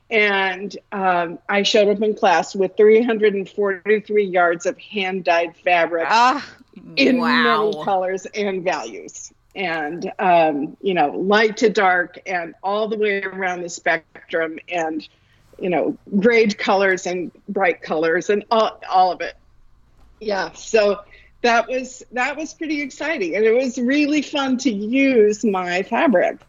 And 0.09 0.77
um, 0.91 1.39
I 1.47 1.63
showed 1.63 1.87
up 1.87 2.01
in 2.01 2.15
class 2.15 2.53
with 2.53 2.75
343 2.75 4.25
yards 4.25 4.65
of 4.65 4.77
hand 4.77 5.23
dyed 5.23 5.55
fabric 5.63 6.05
ah, 6.09 6.45
in 6.97 7.19
wow. 7.19 7.69
many 7.71 7.85
colors 7.85 8.25
and 8.25 8.61
values. 8.65 9.31
And 9.55 10.11
um, 10.19 10.75
you 10.81 10.93
know 10.93 11.11
light 11.11 11.57
to 11.57 11.69
dark 11.69 12.19
and 12.25 12.53
all 12.61 12.89
the 12.89 12.97
way 12.97 13.23
around 13.23 13.61
the 13.61 13.69
spectrum 13.69 14.59
and 14.67 15.07
you 15.57 15.69
know 15.69 15.97
grade 16.19 16.57
colors 16.57 17.07
and 17.07 17.31
bright 17.47 17.81
colors 17.81 18.29
and 18.29 18.43
all, 18.51 18.81
all 18.89 19.13
of 19.13 19.21
it. 19.21 19.35
Yeah 20.19 20.51
so 20.51 21.01
that 21.41 21.67
was 21.67 22.03
that 22.11 22.37
was 22.37 22.53
pretty 22.53 22.81
exciting. 22.81 23.35
And 23.35 23.45
it 23.45 23.53
was 23.53 23.77
really 23.77 24.21
fun 24.21 24.57
to 24.59 24.71
use 24.71 25.43
my 25.43 25.83
fabric. 25.83 26.39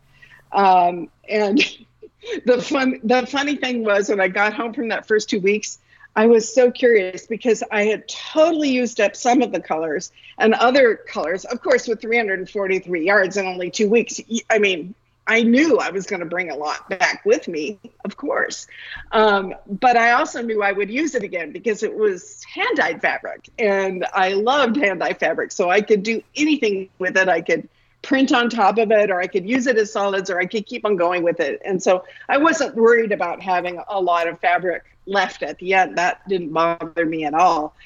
Um, 0.53 1.09
and 1.29 1.61
the 2.45 2.61
fun 2.61 3.01
the 3.03 3.27
funny 3.27 3.57
thing 3.57 3.85
was 3.85 4.09
when 4.09 4.21
i 4.21 4.29
got 4.29 4.53
home 4.53 4.73
from 4.73 4.89
that 4.89 5.07
first 5.07 5.29
two 5.29 5.41
weeks 5.41 5.79
i 6.15 6.27
was 6.27 6.53
so 6.53 6.71
curious 6.71 7.27
because 7.27 7.65
i 7.73 7.85
had 7.85 8.07
totally 8.09 8.71
used 8.71 9.01
up 9.01 9.17
some 9.17 9.43
of 9.43 9.51
the 9.51 9.61
colors 9.61 10.13
and 10.39 10.55
other 10.55 10.95
colors 10.95 11.45
of 11.45 11.61
course 11.61 11.89
with 11.89 12.01
343 12.01 13.05
yards 13.05 13.37
in 13.37 13.47
only 13.47 13.71
two 13.71 13.89
weeks. 13.89 14.21
I 14.51 14.59
mean 14.59 14.95
I 15.27 15.43
knew 15.43 15.79
I 15.79 15.91
was 15.91 16.07
going 16.07 16.21
to 16.21 16.27
bring 16.27 16.51
a 16.51 16.57
lot 16.57 16.89
back 16.89 17.25
with 17.25 17.47
me, 17.47 17.79
of 18.05 18.17
course. 18.17 18.67
Um, 19.13 19.55
but 19.69 19.97
I 19.97 20.13
also 20.13 20.43
knew 20.43 20.63
I 20.63 20.73
would 20.73 20.91
use 20.91 21.15
it 21.15 21.23
again 21.23 21.53
because 21.53 21.83
it 21.83 21.95
was 21.95 22.43
hand 22.45 22.77
dyed 22.77 23.01
fabric 23.01 23.49
and 23.59 24.05
I 24.13 24.33
loved 24.33 24.77
hand 24.77 25.01
dyed 25.01 25.21
fabric. 25.21 25.53
So 25.53 25.71
I 25.71 25.81
could 25.81 26.03
do 26.03 26.23
anything 26.35 26.89
with 26.99 27.17
it. 27.17 27.29
I 27.29 27.41
could 27.41 27.69
print 28.03 28.33
on 28.33 28.51
top 28.51 28.79
of 28.79 28.91
it 28.91 29.11
or 29.11 29.21
I 29.21 29.29
could 29.29 29.49
use 29.49 29.69
it 29.69 29.79
as 29.79 29.93
solids 29.93 30.29
or 30.29 30.41
I 30.41 30.47
could 30.47 30.67
keep 30.67 30.85
on 30.85 30.97
going 30.97 31.23
with 31.23 31.39
it. 31.39 31.63
And 31.65 31.81
so 31.81 32.05
I 32.29 32.39
wasn't 32.39 32.75
worried 32.75 33.13
about 33.13 33.41
having 33.41 33.81
a 33.89 34.01
lot 34.01 34.27
of 34.27 34.41
fabric 34.41 34.83
left 35.07 35.45
at 35.45 35.59
the 35.59 35.75
end. 35.75 35.99
That 35.99 36.27
didn't 36.29 36.53
bother 36.53 37.07
me 37.07 37.25
at 37.25 37.35
all. 37.35 37.77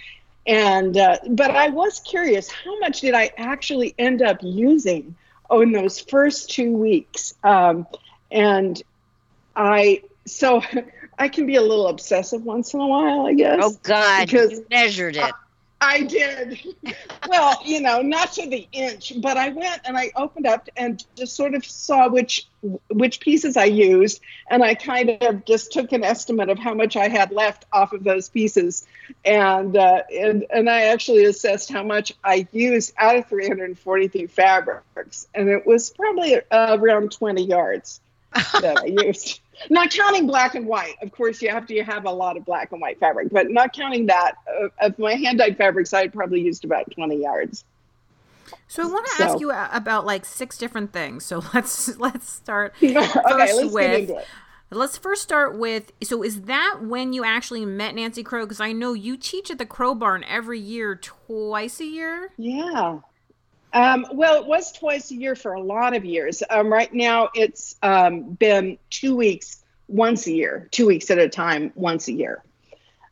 And, 0.47 0.97
uh, 0.97 1.19
but 1.29 1.51
I 1.51 1.69
was 1.69 2.01
curious 2.01 2.49
how 2.51 2.79
much 2.79 3.03
did 3.03 3.15
I 3.15 3.31
actually 3.37 3.95
end 3.99 4.23
up 4.23 4.39
using? 4.43 5.17
Oh, 5.51 5.61
in 5.61 5.73
those 5.73 6.01
first 6.01 6.51
two 6.51 6.73
weeks. 6.73 7.35
Um, 7.43 7.87
and 8.31 8.83
I, 9.55 10.03
so 10.27 10.63
I 11.19 11.29
can 11.29 11.47
be 11.47 11.57
a 11.57 11.63
little 11.63 11.89
obsessive 11.89 12.45
once 12.45 12.75
in 12.75 12.81
a 12.81 12.87
while, 12.87 13.27
I 13.27 13.35
guess. 13.35 13.59
Oh, 13.63 13.77
God. 13.83 14.27
Because 14.27 14.53
you 14.53 14.67
measured 14.71 15.17
it. 15.17 15.23
I 15.23 15.33
did. 16.03 16.59
well, 17.29 17.61
you 17.65 17.81
know, 17.81 18.03
not 18.03 18.33
to 18.33 18.49
the 18.49 18.67
inch, 18.73 19.13
but 19.21 19.37
I 19.37 19.51
went 19.51 19.83
and 19.85 19.97
I 19.97 20.11
opened 20.17 20.47
up 20.47 20.69
and 20.77 21.03
just 21.17 21.35
sort 21.35 21.55
of 21.55 21.65
saw 21.65 22.09
which 22.09 22.47
which 22.89 23.21
pieces 23.21 23.57
I 23.57 23.65
used, 23.65 24.21
and 24.51 24.63
I 24.63 24.75
kind 24.75 25.11
of 25.21 25.45
just 25.45 25.73
took 25.73 25.93
an 25.93 26.03
estimate 26.03 26.49
of 26.49 26.59
how 26.59 26.75
much 26.75 26.97
I 26.97 27.09
had 27.09 27.31
left 27.31 27.65
off 27.73 27.93
of 27.93 28.03
those 28.05 28.29
pieces, 28.29 28.87
and 29.25 29.77
uh, 29.77 30.03
and 30.13 30.45
and 30.51 30.69
I 30.69 30.83
actually 30.85 31.25
assessed 31.25 31.71
how 31.71 31.83
much 31.83 32.13
I 32.25 32.47
used 32.53 32.95
out 32.99 33.17
of 33.17 33.29
343 33.29 34.27
fabrics, 34.27 35.29
and 35.35 35.49
it 35.49 35.67
was 35.67 35.91
probably 35.91 36.37
uh, 36.51 36.77
around 36.79 37.13
20 37.13 37.45
yards 37.45 38.01
that 38.33 38.79
I 38.79 38.87
used 39.07 39.41
not 39.71 39.91
counting 39.91 40.27
black 40.27 40.55
and 40.55 40.67
white. 40.67 40.95
Of 41.03 41.13
course, 41.13 41.41
you 41.43 41.49
have 41.51 41.67
to 41.67 41.83
have 41.83 42.05
a 42.05 42.11
lot 42.11 42.37
of 42.37 42.45
black 42.45 42.73
and 42.73 42.81
white 42.81 42.99
fabric, 42.99 43.29
but 43.31 43.51
not 43.51 43.73
counting 43.73 44.07
that, 44.07 44.37
uh, 44.61 44.69
of 44.81 44.99
my 44.99 45.15
hand 45.15 45.39
dyed 45.39 45.57
fabrics, 45.57 45.93
I 45.93 46.09
probably 46.09 46.41
used 46.41 46.65
about 46.65 46.91
20 46.91 47.21
yards. 47.21 47.65
So 48.69 48.83
I 48.83 48.87
want 48.87 49.07
to 49.07 49.13
so. 49.13 49.25
ask 49.25 49.41
you 49.41 49.51
about 49.51 50.07
like 50.07 50.25
six 50.25 50.59
different 50.59 50.93
things. 50.93 51.25
So 51.25 51.43
let's 51.55 51.97
let's 51.99 52.31
start 52.31 52.75
okay, 52.83 52.95
let's 52.95 53.73
with. 53.73 54.11
Let's 54.69 54.99
first 54.99 55.23
start 55.23 55.57
with 55.57 55.93
so 56.03 56.25
is 56.25 56.43
that 56.43 56.81
when 56.83 57.13
you 57.13 57.25
actually 57.25 57.65
met 57.65 57.95
Nancy 57.95 58.25
Crow? 58.25 58.45
Because 58.45 58.61
I 58.61 58.73
know 58.73 58.95
you 58.95 59.17
teach 59.17 59.51
at 59.51 59.59
the 59.59 59.67
Crow 59.67 59.95
Barn 59.95 60.25
every 60.25 60.59
year, 60.59 60.97
twice 60.97 61.81
a 61.81 61.85
year. 61.85 62.33
Yeah. 62.37 62.99
Um, 63.77 64.07
well, 64.11 64.41
it 64.41 64.47
was 64.47 64.73
twice 64.73 65.11
a 65.11 65.15
year 65.15 65.35
for 65.35 65.53
a 65.53 65.61
lot 65.61 65.95
of 65.95 66.03
years. 66.03 66.43
Um, 66.49 66.73
right 66.73 66.91
now, 66.95 67.29
it's 67.35 67.77
um, 67.83 68.33
been 68.33 68.79
two 68.89 69.15
weeks, 69.15 69.63
once 69.87 70.27
a 70.27 70.33
year, 70.33 70.67
two 70.71 70.87
weeks 70.87 71.11
at 71.11 71.19
a 71.19 71.29
time, 71.29 71.73
once 71.75 72.09
a 72.09 72.13
year. 72.13 72.43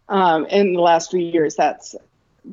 Um, 0.08 0.46
in 0.46 0.72
the 0.72 0.80
last 0.80 1.10
few 1.10 1.20
years, 1.20 1.54
that's 1.54 1.94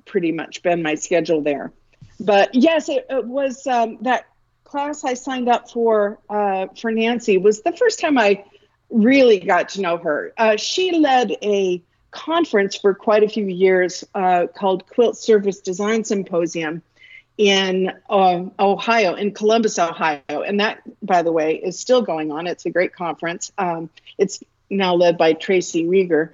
pretty 0.03 0.33
much 0.33 0.61
been 0.61 0.83
my 0.83 0.95
schedule 0.95 1.39
there. 1.39 1.71
But 2.19 2.53
yes, 2.53 2.89
it, 2.89 3.05
it 3.09 3.25
was 3.25 3.65
um, 3.65 3.97
that 4.01 4.25
class 4.65 5.05
I 5.05 5.13
signed 5.13 5.47
up 5.47 5.71
for 5.71 6.19
uh, 6.29 6.67
for 6.77 6.91
Nancy 6.91 7.37
was 7.37 7.61
the 7.61 7.71
first 7.71 8.01
time 8.01 8.17
I 8.17 8.43
really 8.89 9.39
got 9.39 9.69
to 9.69 9.81
know 9.81 9.95
her. 9.95 10.33
Uh, 10.37 10.57
she 10.57 10.99
led 10.99 11.31
a 11.41 11.81
conference 12.11 12.75
for 12.75 12.93
quite 12.93 13.23
a 13.23 13.29
few 13.29 13.45
years 13.45 14.03
uh, 14.13 14.47
called 14.53 14.85
Quilt 14.87 15.15
Surface 15.15 15.61
Design 15.61 16.03
Symposium 16.03 16.81
in 17.37 17.91
uh, 18.09 18.43
Ohio, 18.59 19.15
in 19.15 19.33
Columbus, 19.33 19.79
Ohio. 19.79 20.21
And 20.29 20.59
that, 20.59 20.81
by 21.01 21.21
the 21.21 21.31
way, 21.31 21.55
is 21.55 21.79
still 21.79 22.01
going 22.01 22.31
on. 22.31 22.47
It's 22.47 22.65
a 22.65 22.69
great 22.69 22.93
conference. 22.93 23.51
Um, 23.57 23.89
it's 24.17 24.43
now 24.69 24.95
led 24.95 25.17
by 25.17 25.33
Tracy 25.33 25.85
Rieger. 25.85 26.29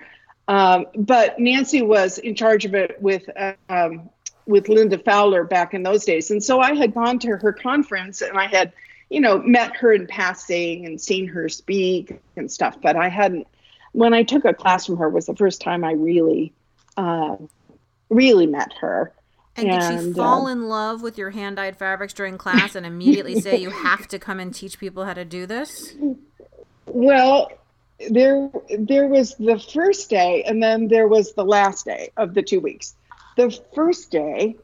Um, 0.47 0.85
but 0.95 1.39
Nancy 1.39 1.81
was 1.81 2.17
in 2.17 2.35
charge 2.35 2.65
of 2.65 2.73
it 2.73 3.01
with 3.01 3.29
uh, 3.35 3.53
um, 3.69 4.09
with 4.47 4.69
Linda 4.69 4.97
Fowler 4.97 5.43
back 5.43 5.73
in 5.73 5.83
those 5.83 6.05
days. 6.05 6.31
And 6.31 6.43
so 6.43 6.59
I 6.59 6.73
had 6.73 6.93
gone 6.93 7.19
to 7.19 7.35
her 7.37 7.51
conference 7.51 8.21
and 8.21 8.37
I 8.37 8.47
had, 8.47 8.71
you 9.09 9.19
know, 9.19 9.39
met 9.39 9.75
her 9.75 9.93
in 9.93 10.07
passing 10.07 10.85
and 10.85 10.99
seen 10.99 11.27
her 11.27 11.49
speak 11.49 12.19
and 12.35 12.49
stuff. 12.49 12.77
But 12.81 12.95
I 12.95 13.09
hadn't, 13.09 13.45
when 13.91 14.13
I 14.13 14.23
took 14.23 14.45
a 14.45 14.53
class 14.53 14.85
from 14.85 14.97
her 14.97 15.09
was 15.09 15.25
the 15.25 15.35
first 15.35 15.61
time 15.61 15.83
I 15.83 15.91
really, 15.91 16.53
uh, 16.95 17.35
really 18.09 18.47
met 18.47 18.71
her. 18.79 19.11
And, 19.57 19.69
and 19.69 19.81
did 19.81 20.07
she 20.07 20.13
fall 20.13 20.45
uh, 20.45 20.51
in 20.51 20.69
love 20.69 21.01
with 21.01 21.17
your 21.17 21.31
hand 21.31 21.55
dyed 21.55 21.77
fabrics 21.77 22.13
during 22.13 22.37
class 22.37 22.75
and 22.75 22.85
immediately 22.85 23.41
say 23.41 23.57
you 23.57 23.71
have 23.71 24.07
to 24.09 24.19
come 24.19 24.39
and 24.39 24.53
teach 24.53 24.79
people 24.79 25.03
how 25.03 25.13
to 25.13 25.25
do 25.25 25.47
this? 25.47 25.95
Well, 26.85 27.51
there 28.09 28.51
there 28.77 29.07
was 29.07 29.33
the 29.35 29.59
first 29.59 30.09
day 30.11 30.43
and 30.43 30.61
then 30.61 30.87
there 30.87 31.07
was 31.07 31.33
the 31.33 31.43
last 31.43 31.85
day 31.85 32.11
of 32.17 32.35
the 32.35 32.43
two 32.43 32.59
weeks. 32.59 32.93
The 33.35 33.59
first 33.73 34.11
day, 34.11 34.55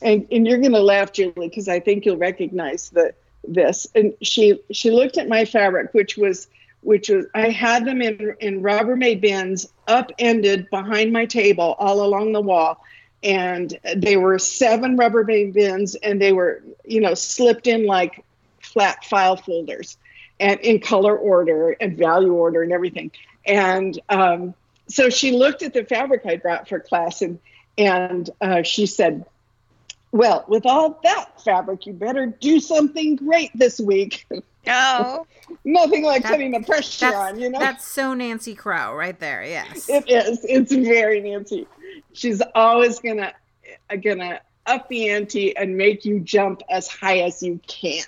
and, 0.00 0.26
and 0.30 0.46
you're 0.46 0.58
gonna 0.58 0.80
laugh, 0.80 1.12
Julie, 1.12 1.48
because 1.48 1.68
I 1.68 1.78
think 1.78 2.04
you'll 2.04 2.16
recognize 2.16 2.90
the 2.90 3.14
this. 3.46 3.86
And 3.94 4.14
she 4.22 4.60
she 4.72 4.90
looked 4.90 5.18
at 5.18 5.28
my 5.28 5.44
fabric, 5.44 5.94
which 5.94 6.16
was 6.16 6.48
which 6.82 7.08
was 7.08 7.26
I 7.34 7.50
had 7.50 7.84
them 7.84 8.02
in 8.02 8.34
in 8.40 8.62
Rubbermaid 8.62 9.20
bins 9.20 9.72
upended 9.86 10.68
behind 10.70 11.12
my 11.12 11.26
table 11.26 11.76
all 11.78 12.04
along 12.04 12.32
the 12.32 12.40
wall 12.40 12.82
and 13.22 13.78
they 13.96 14.16
were 14.16 14.38
seven 14.38 14.96
Rubbermaid 14.96 15.52
bins, 15.52 15.94
and 15.94 16.20
they 16.20 16.32
were, 16.32 16.62
you 16.84 17.00
know, 17.00 17.14
slipped 17.14 17.66
in 17.66 17.86
like 17.86 18.24
flat 18.60 19.04
file 19.04 19.36
folders, 19.36 19.96
and 20.40 20.58
in 20.60 20.80
color 20.80 21.16
order 21.16 21.70
and 21.80 21.96
value 21.96 22.32
order 22.32 22.62
and 22.62 22.72
everything. 22.72 23.10
And 23.46 23.98
um, 24.08 24.54
so 24.88 25.10
she 25.10 25.32
looked 25.32 25.62
at 25.62 25.72
the 25.72 25.84
fabric 25.84 26.22
I 26.26 26.36
brought 26.36 26.68
for 26.68 26.80
class, 26.80 27.22
and 27.22 27.38
and 27.78 28.28
uh, 28.40 28.62
she 28.62 28.86
said, 28.86 29.24
"Well, 30.12 30.44
with 30.48 30.66
all 30.66 31.00
that 31.02 31.42
fabric, 31.42 31.86
you 31.86 31.92
better 31.92 32.26
do 32.26 32.60
something 32.60 33.16
great 33.16 33.50
this 33.54 33.80
week." 33.80 34.26
Oh, 34.66 35.26
Nothing 35.64 36.04
like 36.04 36.22
That- 36.22 36.32
putting 36.32 36.52
the 36.52 36.60
pressure 36.60 37.14
on, 37.14 37.38
you 37.38 37.50
know. 37.50 37.58
that's 37.58 37.86
so 37.86 38.14
Nancy 38.14 38.54
Crow 38.54 38.94
right 38.94 39.18
there. 39.18 39.42
Yes. 39.44 39.88
It 39.88 40.08
is. 40.08 40.44
It's 40.44 40.72
very 40.72 41.20
Nancy. 41.20 41.66
She's 42.12 42.40
always 42.54 43.00
gonna 43.00 43.32
gonna 44.02 44.40
up 44.66 44.88
the 44.88 45.10
ante 45.10 45.56
and 45.56 45.76
make 45.76 46.04
you 46.04 46.20
jump 46.20 46.62
as 46.70 46.86
high 46.88 47.18
as 47.18 47.42
you 47.42 47.60
can. 47.66 48.04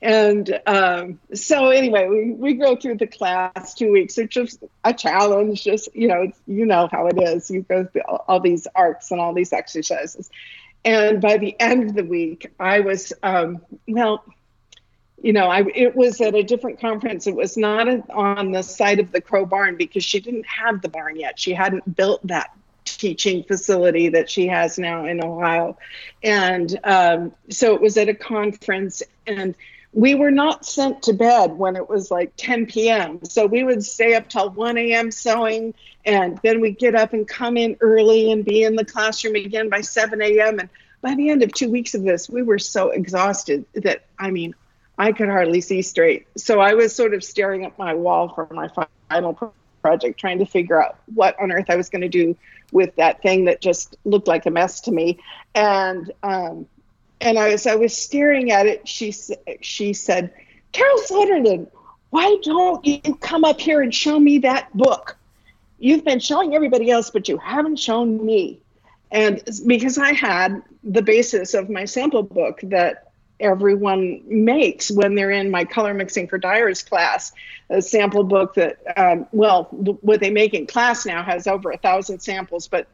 And 0.00 0.60
um, 0.66 1.18
so 1.34 1.70
anyway, 1.70 2.06
we, 2.06 2.30
we 2.30 2.54
go 2.54 2.76
through 2.76 2.98
the 2.98 3.08
class 3.08 3.74
two 3.74 3.90
weeks. 3.90 4.16
It's 4.16 4.32
just 4.32 4.62
a 4.84 4.94
challenge. 4.94 5.64
Just 5.64 5.88
you 5.94 6.06
know, 6.06 6.30
you 6.46 6.66
know 6.66 6.88
how 6.92 7.08
it 7.08 7.20
is. 7.20 7.50
You 7.50 7.62
go 7.62 7.84
through 7.84 8.02
all, 8.02 8.24
all 8.28 8.40
these 8.40 8.68
arcs 8.76 9.10
and 9.10 9.20
all 9.20 9.34
these 9.34 9.52
exercises. 9.52 10.30
And 10.84 11.20
by 11.20 11.38
the 11.38 11.58
end 11.60 11.90
of 11.90 11.94
the 11.94 12.04
week, 12.04 12.52
I 12.58 12.80
was 12.80 13.12
um, 13.22 13.60
well 13.86 14.24
you 15.22 15.32
know, 15.32 15.46
I 15.48 15.64
it 15.74 15.96
was 15.96 16.20
at 16.20 16.34
a 16.34 16.42
different 16.42 16.80
conference. 16.80 17.26
It 17.26 17.34
was 17.34 17.56
not 17.56 17.88
a, 17.88 18.04
on 18.12 18.52
the 18.52 18.62
site 18.62 19.00
of 19.00 19.10
the 19.10 19.20
Crow 19.20 19.46
Barn 19.46 19.76
because 19.76 20.04
she 20.04 20.20
didn't 20.20 20.46
have 20.46 20.80
the 20.80 20.88
barn 20.88 21.18
yet. 21.18 21.38
She 21.38 21.52
hadn't 21.52 21.96
built 21.96 22.24
that 22.26 22.56
teaching 22.84 23.42
facility 23.44 24.08
that 24.10 24.30
she 24.30 24.46
has 24.46 24.78
now 24.78 25.06
in 25.06 25.22
Ohio, 25.22 25.76
and 26.22 26.78
um, 26.84 27.32
so 27.50 27.74
it 27.74 27.80
was 27.80 27.96
at 27.96 28.08
a 28.08 28.14
conference, 28.14 29.02
and 29.26 29.56
we 29.92 30.14
were 30.14 30.30
not 30.30 30.64
sent 30.64 31.02
to 31.04 31.12
bed 31.12 31.52
when 31.52 31.76
it 31.76 31.88
was 31.88 32.10
like 32.10 32.32
10 32.36 32.66
p.m. 32.66 33.24
So 33.24 33.46
we 33.46 33.64
would 33.64 33.84
stay 33.84 34.14
up 34.14 34.28
till 34.28 34.50
1 34.50 34.78
a.m. 34.78 35.10
sewing, 35.10 35.74
and 36.04 36.38
then 36.42 36.60
we'd 36.60 36.78
get 36.78 36.94
up 36.94 37.12
and 37.12 37.26
come 37.26 37.56
in 37.56 37.76
early 37.80 38.30
and 38.30 38.44
be 38.44 38.62
in 38.62 38.76
the 38.76 38.84
classroom 38.84 39.34
again 39.34 39.68
by 39.68 39.80
7 39.80 40.20
a.m. 40.20 40.58
And 40.58 40.68
by 41.00 41.14
the 41.14 41.30
end 41.30 41.42
of 41.42 41.52
two 41.52 41.70
weeks 41.70 41.94
of 41.94 42.02
this, 42.02 42.28
we 42.28 42.42
were 42.42 42.58
so 42.58 42.90
exhausted 42.90 43.64
that 43.74 44.04
I 44.18 44.30
mean. 44.30 44.54
I 44.98 45.12
could 45.12 45.28
hardly 45.28 45.60
see 45.60 45.82
straight. 45.82 46.26
So 46.36 46.60
I 46.60 46.74
was 46.74 46.94
sort 46.94 47.14
of 47.14 47.22
staring 47.22 47.64
at 47.64 47.78
my 47.78 47.94
wall 47.94 48.28
for 48.30 48.48
my 48.50 48.68
final 49.08 49.54
project, 49.80 50.18
trying 50.18 50.40
to 50.40 50.44
figure 50.44 50.82
out 50.82 50.98
what 51.14 51.40
on 51.40 51.52
earth 51.52 51.66
I 51.68 51.76
was 51.76 51.88
going 51.88 52.02
to 52.02 52.08
do 52.08 52.36
with 52.72 52.96
that 52.96 53.22
thing 53.22 53.44
that 53.44 53.60
just 53.60 53.96
looked 54.04 54.26
like 54.26 54.46
a 54.46 54.50
mess 54.50 54.80
to 54.82 54.92
me. 54.92 55.20
And 55.54 56.10
um, 56.22 56.66
and 57.20 57.38
I 57.38 57.50
was 57.50 57.66
I 57.66 57.74
was 57.74 57.96
staring 57.96 58.50
at 58.50 58.66
it. 58.66 58.86
She 58.86 59.14
she 59.60 59.92
said, 59.92 60.32
"Carol 60.72 60.98
Soderlund, 60.98 61.68
why 62.10 62.36
don't 62.42 62.84
you 62.84 63.00
come 63.20 63.44
up 63.44 63.60
here 63.60 63.82
and 63.82 63.94
show 63.94 64.18
me 64.18 64.38
that 64.38 64.74
book? 64.76 65.16
You've 65.78 66.04
been 66.04 66.20
showing 66.20 66.54
everybody 66.54 66.90
else, 66.90 67.10
but 67.10 67.28
you 67.28 67.38
haven't 67.38 67.76
shown 67.76 68.24
me." 68.24 68.60
And 69.10 69.42
because 69.66 69.98
I 69.98 70.12
had 70.12 70.62
the 70.84 71.02
basis 71.02 71.54
of 71.54 71.70
my 71.70 71.86
sample 71.86 72.22
book 72.22 72.60
that 72.64 73.08
everyone 73.40 74.20
makes 74.26 74.90
when 74.90 75.14
they're 75.14 75.30
in 75.30 75.50
my 75.50 75.64
color 75.64 75.94
mixing 75.94 76.26
for 76.26 76.38
dyers 76.38 76.82
class 76.82 77.32
a 77.70 77.80
sample 77.80 78.24
book 78.24 78.54
that 78.54 78.78
um, 78.96 79.26
well 79.30 79.64
what 79.70 80.18
they 80.18 80.30
make 80.30 80.54
in 80.54 80.66
class 80.66 81.06
now 81.06 81.22
has 81.22 81.46
over 81.46 81.70
a 81.70 81.76
thousand 81.76 82.18
samples 82.18 82.66
but 82.66 82.88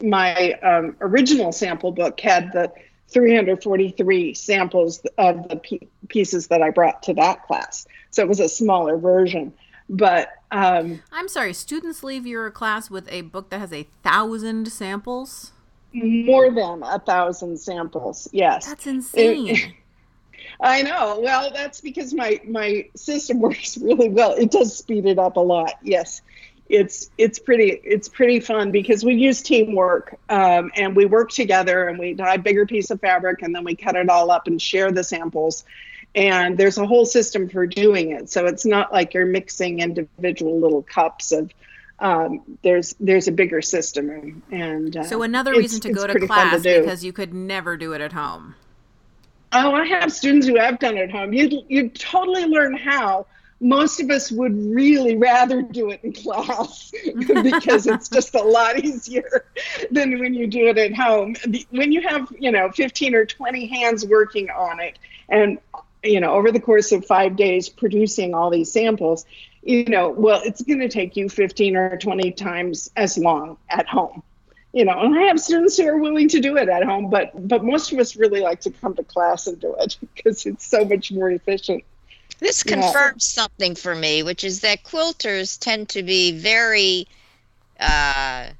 my 0.00 0.52
um, 0.62 0.96
original 1.00 1.50
sample 1.50 1.90
book 1.90 2.20
had 2.20 2.52
the 2.52 2.72
343 3.12 4.34
samples 4.34 5.04
of 5.18 5.48
the 5.48 5.80
pieces 6.08 6.46
that 6.48 6.62
i 6.62 6.70
brought 6.70 7.02
to 7.02 7.14
that 7.14 7.46
class 7.46 7.86
so 8.10 8.22
it 8.22 8.28
was 8.28 8.40
a 8.40 8.48
smaller 8.48 8.96
version 8.96 9.52
but 9.90 10.30
um, 10.52 11.02
I'm 11.10 11.26
sorry. 11.28 11.52
Students 11.52 12.04
leave 12.04 12.24
your 12.26 12.48
class 12.50 12.90
with 12.90 13.10
a 13.10 13.22
book 13.22 13.50
that 13.50 13.58
has 13.58 13.72
a 13.72 13.88
thousand 14.04 14.70
samples. 14.70 15.52
more 15.92 16.50
than 16.50 16.84
a 16.84 17.00
thousand 17.00 17.58
samples 17.58 18.28
yes 18.32 18.66
That's 18.66 18.86
insane. 18.86 19.74
I 20.60 20.82
know. 20.82 21.20
Well, 21.22 21.50
that's 21.52 21.80
because 21.80 22.14
my 22.14 22.40
my 22.46 22.88
system 22.94 23.40
works 23.46 23.78
really 23.78 24.08
well. 24.08 24.32
It 24.32 24.50
does 24.50 24.76
speed 24.76 25.06
it 25.06 25.18
up 25.18 25.36
a 25.36 25.40
lot. 25.40 25.74
Yes, 25.82 26.22
it's 26.70 27.10
it's 27.18 27.38
pretty 27.38 27.80
it's 27.84 28.08
pretty 28.08 28.38
fun 28.38 28.70
because 28.70 29.04
we 29.04 29.14
use 29.14 29.42
teamwork 29.42 30.18
um, 30.28 30.70
and 30.76 30.94
we 30.94 31.04
work 31.04 31.30
together 31.30 31.88
and 31.88 31.98
we 31.98 32.14
dye 32.14 32.34
a 32.34 32.38
bigger 32.38 32.64
piece 32.64 32.90
of 32.90 33.00
fabric 33.00 33.42
and 33.42 33.54
then 33.54 33.64
we 33.64 33.74
cut 33.74 33.96
it 33.96 34.08
all 34.08 34.30
up 34.30 34.46
and 34.46 34.62
share 34.62 34.92
the 34.92 35.02
samples. 35.02 35.64
And 36.14 36.56
there's 36.56 36.78
a 36.78 36.86
whole 36.86 37.04
system 37.04 37.48
for 37.48 37.66
doing 37.66 38.12
it. 38.12 38.30
So 38.30 38.46
it's 38.46 38.64
not 38.64 38.92
like 38.92 39.14
you're 39.14 39.26
mixing 39.26 39.80
individual 39.80 40.58
little 40.58 40.82
cups 40.82 41.32
of. 41.32 41.52
Um, 41.98 42.40
there's 42.62 42.94
there's 42.98 43.28
a 43.28 43.32
bigger 43.32 43.60
system 43.60 44.42
and, 44.50 44.96
uh, 44.96 45.04
so 45.04 45.22
another 45.22 45.52
reason 45.52 45.82
to 45.82 45.92
go 45.92 46.06
to 46.06 46.26
class 46.26 46.62
do. 46.62 46.80
because 46.80 47.04
you 47.04 47.12
could 47.12 47.34
never 47.34 47.76
do 47.76 47.92
it 47.92 48.00
at 48.00 48.14
home. 48.14 48.54
Oh, 49.52 49.74
I 49.74 49.84
have 49.84 50.10
students 50.10 50.46
who 50.46 50.56
have 50.56 50.78
done 50.78 50.96
it 50.96 51.02
at 51.02 51.10
home. 51.10 51.34
You 51.34 51.62
you 51.68 51.90
totally 51.90 52.46
learn 52.46 52.74
how. 52.74 53.26
Most 53.60 54.00
of 54.00 54.10
us 54.10 54.32
would 54.32 54.56
really 54.74 55.16
rather 55.16 55.60
do 55.60 55.90
it 55.90 56.00
in 56.02 56.12
class 56.12 56.92
because 57.42 57.86
it's 57.86 58.08
just 58.08 58.34
a 58.34 58.42
lot 58.42 58.78
easier 58.78 59.44
than 59.90 60.18
when 60.18 60.34
you 60.34 60.46
do 60.46 60.68
it 60.68 60.78
at 60.78 60.94
home. 60.94 61.36
When 61.70 61.92
you 61.92 62.00
have, 62.02 62.32
you 62.38 62.50
know, 62.50 62.70
15 62.70 63.14
or 63.14 63.26
20 63.26 63.66
hands 63.66 64.06
working 64.06 64.48
on 64.50 64.80
it 64.80 64.98
and 65.28 65.58
you 66.02 66.18
know, 66.18 66.32
over 66.32 66.50
the 66.50 66.60
course 66.60 66.92
of 66.92 67.04
5 67.04 67.36
days 67.36 67.68
producing 67.68 68.34
all 68.34 68.48
these 68.48 68.72
samples, 68.72 69.26
you 69.62 69.84
know, 69.84 70.08
well, 70.08 70.40
it's 70.42 70.62
going 70.62 70.80
to 70.80 70.88
take 70.88 71.14
you 71.14 71.28
15 71.28 71.76
or 71.76 71.98
20 71.98 72.32
times 72.32 72.90
as 72.96 73.18
long 73.18 73.58
at 73.68 73.86
home 73.86 74.22
you 74.72 74.84
know 74.84 74.98
and 75.00 75.18
i 75.18 75.22
have 75.22 75.40
students 75.40 75.76
who 75.76 75.86
are 75.86 75.98
willing 75.98 76.28
to 76.28 76.40
do 76.40 76.56
it 76.56 76.68
at 76.68 76.84
home 76.84 77.10
but 77.10 77.30
but 77.48 77.64
most 77.64 77.92
of 77.92 77.98
us 77.98 78.16
really 78.16 78.40
like 78.40 78.60
to 78.60 78.70
come 78.70 78.94
to 78.94 79.02
class 79.02 79.46
and 79.46 79.60
do 79.60 79.74
it 79.80 79.96
because 80.14 80.46
it's 80.46 80.66
so 80.66 80.84
much 80.84 81.12
more 81.12 81.30
efficient 81.30 81.84
this 82.40 82.62
Yeah. 82.64 82.92
confirms 82.92 83.30
something 83.30 83.74
for 83.74 83.94
me, 83.94 84.22
which 84.22 84.44
is 84.44 84.60
that 84.60 84.82
quilters 84.84 85.58
tend 85.58 85.90
to 85.90 86.02
be 86.02 86.32
very 86.32 87.06
uh, 87.78 88.50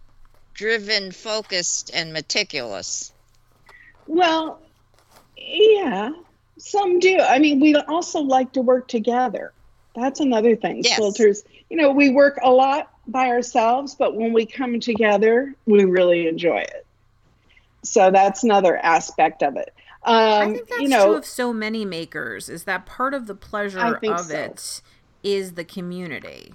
driven, 0.54 1.12
focused, 1.12 1.90
and 1.92 2.12
meticulous. 2.12 3.12
well 4.06 4.60
yeah 5.36 6.10
some 6.58 6.98
do 6.98 7.18
i 7.20 7.38
mean 7.38 7.60
we 7.60 7.74
also 7.76 8.20
like 8.20 8.52
to 8.52 8.60
work 8.60 8.88
together 8.88 9.52
that's 9.94 10.20
another 10.20 10.56
thing 10.56 10.82
Yes. 10.82 10.98
quilters 10.98 11.38
you 11.70 11.76
know 11.76 11.90
we 11.92 12.10
work 12.10 12.38
a 12.42 12.50
lot 12.50 12.88
by 13.06 13.28
ourselves 13.28 13.94
but 13.98 14.16
when 14.16 14.32
we 14.32 14.46
come 14.46 14.80
together 14.80 15.54
we 15.66 15.84
really 15.84 16.26
enjoy 16.26 16.58
it 16.58 16.86
so 17.84 18.10
that's 18.10 18.42
another 18.44 18.76
aspect 18.76 19.42
of 19.42 19.56
it 19.56 19.72
um, 20.04 20.14
I 20.14 20.52
think 20.52 20.68
that's 20.68 20.80
you 20.80 20.88
know 20.88 21.06
true 21.06 21.16
of 21.16 21.26
so 21.26 21.52
many 21.52 21.84
makers. 21.84 22.48
Is 22.48 22.64
that 22.64 22.86
part 22.86 23.12
of 23.12 23.26
the 23.26 23.34
pleasure 23.34 23.78
of 23.78 24.24
so. 24.24 24.34
it 24.34 24.80
is 25.22 25.52
the 25.52 25.64
community. 25.64 26.54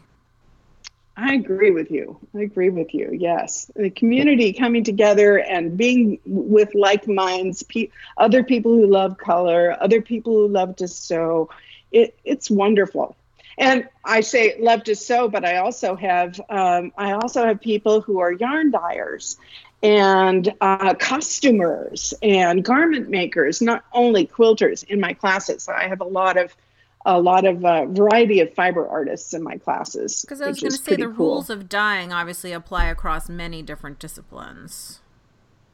I 1.18 1.36
agree 1.36 1.72
with 1.72 1.92
you. 1.92 2.18
I 2.36 2.42
agree 2.42 2.70
with 2.70 2.94
you. 2.94 3.10
Yes, 3.14 3.72
the 3.76 3.90
community 3.90 4.52
coming 4.52 4.84
together 4.84 5.38
and 5.38 5.78
being 5.78 6.20
with 6.26 6.74
like 6.76 7.08
minds, 7.08 7.64
pe- 7.64 7.90
other 8.18 8.44
people 8.44 8.74
who 8.74 8.88
love 8.88 9.18
color, 9.18 9.78
other 9.80 10.02
people 10.02 10.34
who 10.34 10.48
love 10.48 10.76
to 10.78 10.88
sew. 10.88 11.50
It 11.92 12.18
it's 12.26 12.50
wonderful. 12.50 13.16
And 13.58 13.88
I 14.04 14.20
say 14.20 14.58
love 14.60 14.84
to 14.84 14.96
sew, 14.96 15.30
but 15.30 15.46
I 15.46 15.58
also 15.58 15.96
have 15.96 16.42
um, 16.50 16.92
I 16.98 17.12
also 17.14 17.46
have 17.46 17.62
people 17.62 18.02
who 18.02 18.20
are 18.20 18.34
yarn 18.34 18.72
dyers 18.72 19.38
and 19.86 20.52
uh, 20.62 20.96
costumers 20.96 22.12
and 22.24 22.66
garment 22.66 23.08
makers, 23.08 23.62
not 23.62 23.86
only 23.94 24.26
quilters 24.26 24.84
in 24.86 25.00
my 25.00 25.14
classes. 25.14 25.70
I 25.70 25.88
have 25.88 26.02
a 26.02 26.06
lot 26.06 26.38
of 26.38 26.56
a 27.08 27.22
lot 27.22 27.46
of 27.46 27.64
uh, 27.64 27.86
variety 27.86 28.40
of 28.40 28.52
fiber 28.56 28.88
artists 28.88 29.36
in 29.36 29.44
my 29.44 29.58
classes. 29.60 30.22
Because 30.22 30.42
I 30.42 30.48
was 30.48 30.60
going 30.60 30.72
to 30.72 30.78
say 30.78 30.96
the 30.96 31.04
cool. 31.06 31.36
rules 31.36 31.52
of 31.52 31.70
dyeing 31.70 32.12
obviously 32.12 32.52
apply 32.52 32.86
across 32.86 33.30
many 33.30 33.62
different 33.62 34.00
disciplines. 34.00 35.02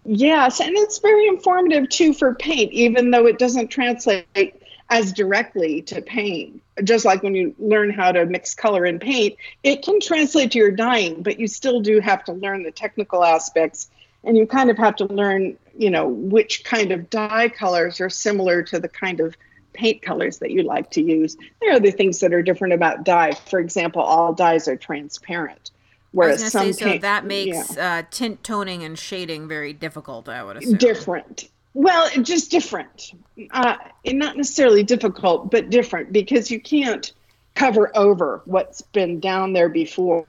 Yes, 0.03 0.59
and 0.59 0.71
it's 0.75 0.97
very 0.97 1.27
informative 1.27 1.87
too 1.87 2.13
for 2.13 2.35
paint, 2.35 2.73
even 2.73 3.11
though 3.11 3.27
it 3.27 3.39
doesn't 3.39 3.69
translate 3.69 4.61
as 4.89 5.13
directly 5.13 5.81
to 5.83 6.01
paint. 6.01 6.61
Just 6.83 7.05
like 7.05 7.23
when 7.23 7.33
you 7.33 7.55
learn 7.59 7.91
how 7.91 8.11
to 8.11 8.25
mix 8.25 8.53
color 8.53 8.85
in 8.85 8.99
paint, 8.99 9.37
it 9.63 9.83
can 9.83 10.01
translate 10.01 10.51
to 10.51 10.57
your 10.57 10.71
dyeing, 10.71 11.23
but 11.23 11.39
you 11.39 11.47
still 11.47 11.79
do 11.79 12.01
have 12.01 12.25
to 12.25 12.33
learn 12.33 12.63
the 12.63 12.71
technical 12.71 13.23
aspects 13.23 13.89
and 14.23 14.37
you 14.37 14.45
kind 14.45 14.69
of 14.69 14.77
have 14.77 14.95
to 14.97 15.05
learn, 15.05 15.57
you 15.77 15.89
know, 15.89 16.07
which 16.07 16.63
kind 16.63 16.91
of 16.91 17.09
dye 17.09 17.49
colors 17.49 17.99
are 17.99 18.09
similar 18.09 18.63
to 18.63 18.79
the 18.79 18.89
kind 18.89 19.19
of 19.19 19.35
paint 19.73 20.01
colors 20.01 20.39
that 20.39 20.51
you 20.51 20.63
like 20.63 20.91
to 20.91 21.01
use. 21.01 21.37
There 21.61 21.71
are 21.71 21.75
other 21.75 21.91
things 21.91 22.19
that 22.19 22.33
are 22.33 22.41
different 22.41 22.73
about 22.73 23.03
dye. 23.03 23.31
For 23.31 23.59
example, 23.59 24.01
all 24.01 24.33
dyes 24.33 24.67
are 24.67 24.75
transparent 24.75 25.71
Whereas 26.11 26.51
some 26.51 26.67
say, 26.67 26.71
so 26.73 26.85
paint- 26.85 27.01
that 27.03 27.25
makes 27.25 27.75
yeah. 27.75 27.99
uh, 27.99 28.03
tint 28.11 28.43
toning 28.43 28.83
and 28.83 28.99
shading 28.99 29.47
very 29.47 29.73
difficult. 29.73 30.27
I 30.27 30.43
would 30.43 30.57
assume. 30.57 30.77
different. 30.77 31.49
Well, 31.73 32.09
just 32.21 32.51
different. 32.51 33.13
Uh, 33.51 33.77
and 34.03 34.19
not 34.19 34.35
necessarily 34.35 34.83
difficult, 34.83 35.49
but 35.51 35.69
different 35.69 36.11
because 36.11 36.51
you 36.51 36.59
can't 36.59 37.13
cover 37.55 37.95
over 37.95 38.41
what's 38.45 38.81
been 38.81 39.19
down 39.21 39.53
there 39.53 39.69
before. 39.69 40.25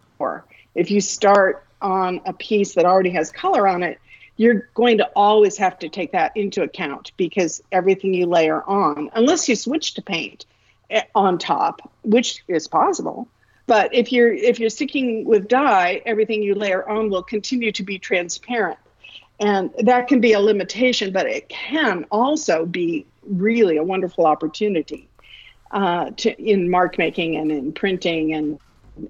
If 0.75 0.91
you 0.91 1.01
start 1.01 1.67
on 1.83 2.21
a 2.27 2.33
piece 2.33 2.75
that 2.75 2.85
already 2.85 3.11
has 3.11 3.31
color 3.31 3.69
on 3.69 3.83
it, 3.83 3.99
you're 4.37 4.69
going 4.75 4.99
to 4.99 5.11
always 5.15 5.57
have 5.59 5.79
to 5.81 5.89
take 5.89 6.13
that 6.13 6.37
into 6.37 6.63
account 6.63 7.13
because 7.17 7.63
everything 7.71 8.15
you 8.15 8.27
layer 8.27 8.63
on, 8.63 9.11
unless 9.15 9.49
you 9.49 9.57
switch 9.57 9.95
to 9.95 10.03
paint 10.03 10.47
eh, 10.91 11.03
on 11.15 11.39
top, 11.39 11.93
which 12.03 12.43
is 12.49 12.67
possible. 12.67 13.29
But 13.67 13.95
if 13.95 14.13
you're 14.13 14.33
if 14.33 14.59
you're 14.59 14.71
sticking 14.71 15.25
with 15.25 15.49
dye, 15.49 16.03
everything 16.05 16.43
you 16.43 16.55
layer 16.55 16.89
on 16.89 17.11
will 17.11 17.23
continue 17.23 17.71
to 17.73 17.83
be 17.83 17.99
transparent 17.99 18.79
and 19.43 19.71
that 19.81 20.09
can 20.09 20.21
be 20.21 20.33
a 20.33 20.41
limitation 20.41 21.13
but 21.13 21.27
it 21.27 21.49
can 21.49 22.07
also 22.11 22.65
be 22.65 23.05
really 23.23 23.77
a 23.77 23.83
wonderful 23.83 24.27
opportunity 24.27 25.09
uh, 25.73 26.11
to 26.17 26.31
in 26.43 26.71
mark 26.71 26.97
making 26.97 27.37
and 27.37 27.51
in 27.51 27.73
printing 27.73 28.33
and 28.35 28.59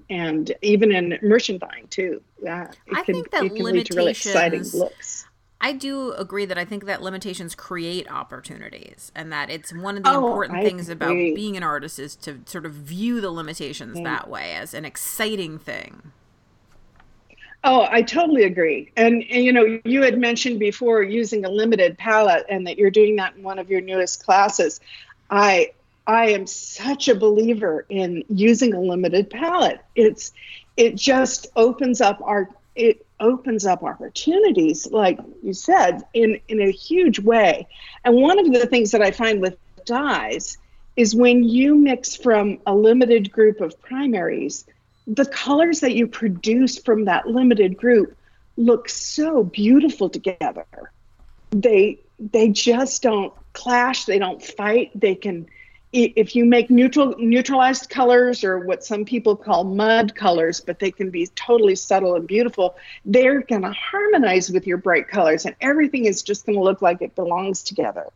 and 0.09 0.53
even 0.61 0.91
in 0.91 1.19
merchandising 1.21 1.87
too 1.89 2.21
it 2.43 2.77
I 2.93 3.03
can, 3.03 3.15
think 3.15 3.31
that 3.31 3.43
it 3.45 3.55
can 3.55 3.65
lead 3.65 3.85
to 3.87 3.95
really 3.95 4.11
exciting 4.11 4.59
limitations- 4.59 4.73
looks 4.73 5.25
I 5.61 5.71
do 5.71 6.11
agree 6.11 6.43
that 6.43 6.57
I 6.57 6.65
think 6.65 6.87
that 6.87 7.01
limitations 7.01 7.55
create 7.55 8.11
opportunities, 8.11 9.13
and 9.15 9.31
that 9.31 9.49
it's 9.49 9.73
one 9.73 9.95
of 9.95 10.03
the 10.03 10.09
Oh, 10.09 10.17
important 10.17 10.59
I 10.59 10.63
things 10.65 10.89
about 10.89 11.13
being 11.13 11.55
an 11.55 11.63
artist 11.63 11.99
is 11.99 12.17
to 12.17 12.41
sort 12.45 12.65
of 12.65 12.73
view 12.73 13.21
the 13.21 13.31
limitations 13.31 13.97
Yeah. 13.97 14.03
that 14.03 14.29
way 14.29 14.55
as 14.55 14.73
an 14.73 14.83
exciting 14.83 15.57
thing. 15.57 16.11
Oh, 17.63 17.87
I 17.89 18.01
totally 18.01 18.43
agree. 18.43 18.91
And, 18.97 19.23
and 19.31 19.45
you 19.45 19.53
know, 19.53 19.79
you 19.85 20.01
had 20.01 20.17
mentioned 20.17 20.59
before 20.59 21.01
using 21.01 21.45
a 21.45 21.49
limited 21.49 21.97
palette 21.97 22.45
and 22.49 22.67
that 22.67 22.77
you're 22.77 22.91
doing 22.91 23.15
that 23.15 23.37
in 23.37 23.43
one 23.43 23.57
of 23.57 23.69
your 23.69 23.79
newest 23.79 24.25
classes. 24.25 24.81
I 25.29 25.71
I 26.05 26.31
am 26.31 26.47
such 26.47 27.07
a 27.07 27.15
believer 27.15 27.85
in 27.89 28.23
using 28.29 28.73
a 28.73 28.81
limited 28.81 29.29
palette. 29.29 29.81
It's 29.95 30.31
it 30.75 30.95
just 30.95 31.47
opens 31.55 32.01
up 32.01 32.21
our 32.23 32.49
it 32.75 33.05
opens 33.19 33.65
up 33.65 33.83
opportunities 33.83 34.91
like 34.91 35.19
you 35.41 35.53
said 35.53 36.01
in 36.13 36.39
in 36.47 36.61
a 36.61 36.71
huge 36.71 37.19
way. 37.19 37.67
And 38.03 38.15
one 38.15 38.39
of 38.39 38.51
the 38.51 38.65
things 38.67 38.91
that 38.91 39.01
I 39.01 39.11
find 39.11 39.39
with 39.39 39.57
dyes 39.85 40.57
is 40.95 41.15
when 41.15 41.43
you 41.43 41.75
mix 41.75 42.15
from 42.15 42.59
a 42.65 42.75
limited 42.75 43.31
group 43.31 43.61
of 43.61 43.79
primaries 43.81 44.65
the 45.05 45.25
colors 45.25 45.81
that 45.81 45.95
you 45.95 46.07
produce 46.07 46.77
from 46.77 47.05
that 47.05 47.27
limited 47.27 47.75
group 47.77 48.15
look 48.55 48.87
so 48.87 49.43
beautiful 49.43 50.09
together 50.09 50.65
they 51.51 51.99
they 52.19 52.49
just 52.49 53.01
don't 53.01 53.33
clash 53.53 54.05
they 54.05 54.19
don't 54.19 54.41
fight 54.41 54.91
they 54.95 55.15
can 55.15 55.45
if 55.93 56.35
you 56.35 56.43
make 56.43 56.71
neutral 56.71 57.15
neutralized 57.19 57.89
colors 57.89 58.43
or 58.43 58.59
what 58.59 58.83
some 58.83 59.05
people 59.05 59.35
call 59.35 59.63
mud 59.63 60.15
colors 60.15 60.59
but 60.59 60.79
they 60.79 60.89
can 60.89 61.11
be 61.11 61.27
totally 61.35 61.75
subtle 61.75 62.15
and 62.15 62.27
beautiful 62.27 62.75
they're 63.05 63.41
going 63.41 63.61
to 63.61 63.71
harmonize 63.71 64.49
with 64.49 64.65
your 64.65 64.77
bright 64.77 65.07
colors 65.07 65.45
and 65.45 65.55
everything 65.61 66.05
is 66.05 66.21
just 66.21 66.45
going 66.45 66.57
to 66.57 66.63
look 66.63 66.81
like 66.81 67.01
it 67.01 67.15
belongs 67.15 67.63
together. 67.63 68.07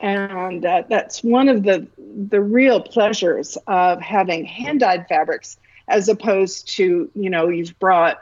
And 0.00 0.64
uh, 0.64 0.84
that's 0.88 1.22
one 1.22 1.48
of 1.48 1.62
the 1.62 1.86
the 1.98 2.40
real 2.40 2.80
pleasures 2.80 3.58
of 3.66 4.00
having 4.00 4.46
hand 4.46 4.80
dyed 4.80 5.06
fabrics 5.08 5.58
as 5.88 6.08
opposed 6.08 6.68
to 6.76 7.10
you 7.14 7.30
know 7.30 7.48
you've 7.48 7.78
brought 7.78 8.18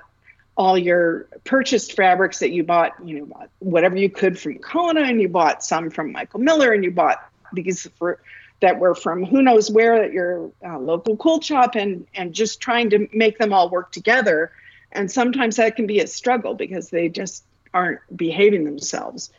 all 0.56 0.76
your 0.76 1.28
purchased 1.44 1.92
fabrics 1.92 2.40
that 2.40 2.50
you 2.50 2.64
bought 2.64 2.94
you 3.04 3.20
know 3.20 3.46
whatever 3.60 3.96
you 3.96 4.10
could 4.10 4.36
from 4.36 4.58
Kona 4.58 5.02
and 5.02 5.20
you 5.20 5.28
bought 5.28 5.62
some 5.62 5.88
from 5.88 6.10
Michael 6.10 6.40
Miller 6.40 6.72
and 6.72 6.82
you 6.82 6.90
bought 6.90 7.22
these 7.52 7.88
for 7.96 8.20
that 8.60 8.78
were 8.78 8.94
from 8.94 9.24
who 9.24 9.42
knows 9.42 9.70
where 9.70 10.02
at 10.02 10.12
your 10.12 10.50
uh, 10.64 10.78
local 10.78 11.16
cool 11.16 11.40
shop 11.40 11.74
and 11.74 12.06
and 12.14 12.32
just 12.32 12.60
trying 12.60 12.90
to 12.90 13.08
make 13.12 13.38
them 13.38 13.52
all 13.52 13.70
work 13.70 13.92
together 13.92 14.50
and 14.92 15.10
sometimes 15.10 15.56
that 15.56 15.76
can 15.76 15.86
be 15.86 16.00
a 16.00 16.06
struggle 16.06 16.54
because 16.54 16.90
they 16.90 17.08
just 17.08 17.44
aren't 17.74 18.00
behaving 18.16 18.64
themselves 18.64 19.30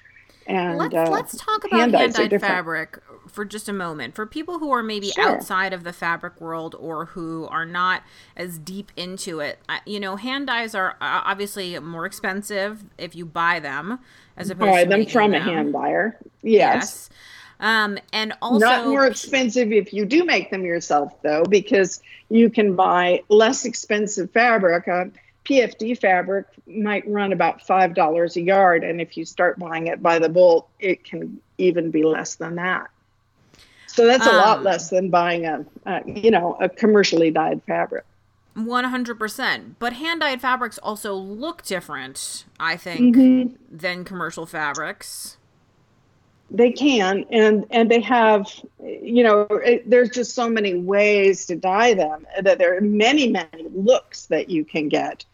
and 0.47 0.77
let's 0.77 0.95
uh, 0.95 1.08
let's 1.10 1.38
talk 1.38 1.63
about 1.65 1.79
hand 1.79 1.91
dyes 1.91 1.99
are 1.99 2.03
hand-dyed 2.03 2.29
different. 2.29 2.53
fabric 2.53 2.99
for 3.27 3.45
just 3.45 3.69
a 3.69 3.73
moment. 3.73 4.15
For 4.15 4.25
people 4.25 4.58
who 4.58 4.71
are 4.71 4.82
maybe 4.82 5.10
Sure. 5.12 5.29
outside 5.29 5.71
of 5.73 5.84
the 5.84 5.93
fabric 5.93 6.41
world 6.41 6.75
or 6.79 7.05
who 7.05 7.45
are 7.47 7.65
not 7.65 8.01
as 8.36 8.58
deep 8.58 8.91
into 8.97 9.39
it, 9.39 9.60
you 9.86 9.99
know, 9.99 10.15
hand 10.15 10.47
dyes 10.47 10.73
are 10.73 10.93
uh, 10.93 11.21
obviously 11.25 11.77
more 11.79 12.08
expensive 12.08 12.84
if 12.97 13.15
you 13.15 13.25
buy 13.25 13.60
them 13.60 13.99
as 14.36 14.49
opposed 14.49 14.71
buy 14.71 14.84
them 14.86 15.05
from 15.05 15.36
a 15.36 15.39
them. 15.39 15.47
hand 15.47 15.73
dyer 15.73 16.17
yes. 16.41 17.10
Um, 17.59 17.97
and 18.13 18.33
also 18.41 18.65
Not 18.65 18.87
more 18.87 19.05
expensive 19.05 19.71
if 19.71 19.91
you 19.91 20.05
do 20.05 20.23
make 20.23 20.49
them 20.49 20.63
yourself, 20.63 21.21
though, 21.21 21.43
because 21.43 22.01
you 22.29 22.49
can 22.49 22.75
buy 22.75 23.23
less 23.27 23.65
expensive 23.65 24.31
fabric. 24.31 24.87
Uh, 24.87 25.05
PFD 25.45 25.99
fabric 25.99 26.45
might 26.67 27.07
run 27.09 27.33
about 27.33 27.65
five 27.65 27.95
dollars 27.95 28.37
a 28.37 28.41
yard, 28.41 28.83
and 28.83 29.01
if 29.01 29.17
you 29.17 29.25
start 29.25 29.57
buying 29.59 29.87
it 29.87 30.01
by 30.01 30.19
the 30.19 30.29
bolt, 30.29 30.69
it 30.79 31.03
can 31.03 31.41
even 31.57 31.91
be 31.91 32.03
less 32.03 32.35
than 32.35 32.55
that. 32.55 32.89
So 33.87 34.05
that's 34.05 34.27
a 34.27 34.31
lot 34.31 34.59
Um, 34.59 34.63
less 34.63 34.89
than 34.89 35.09
buying 35.09 35.45
a, 35.45 35.65
a 35.85 36.01
you 36.05 36.31
know, 36.31 36.55
a 36.61 36.69
commercially 36.69 37.31
dyed 37.31 37.61
fabric. 37.63 38.05
100%. 38.55 39.75
But 39.79 39.93
hand 39.93 40.21
dyed 40.21 40.41
fabrics 40.41 40.77
also 40.77 41.13
look 41.15 41.63
different, 41.63 42.45
I 42.59 42.77
think, 42.77 43.15
Mhm. 43.15 43.55
than 43.71 44.03
commercial 44.05 44.45
fabrics. 44.45 45.37
They 46.51 46.71
can, 46.71 47.25
and 47.29 47.65
and 47.69 47.91
they 47.91 48.01
have, 48.01 48.51
you 48.81 49.23
know, 49.23 49.41
it, 49.41 49.88
there's 49.88 50.09
just 50.09 50.33
so 50.33 50.49
many 50.49 50.73
ways 50.73 51.45
to 51.47 51.55
dye 51.55 51.93
them 51.93 52.25
that 52.41 52.57
there 52.57 52.75
are 52.75 52.81
many 52.81 53.29
many 53.29 53.67
looks 53.71 54.25
that 54.27 54.49
you 54.49 54.65
can 54.65 54.89
get. 54.89 55.25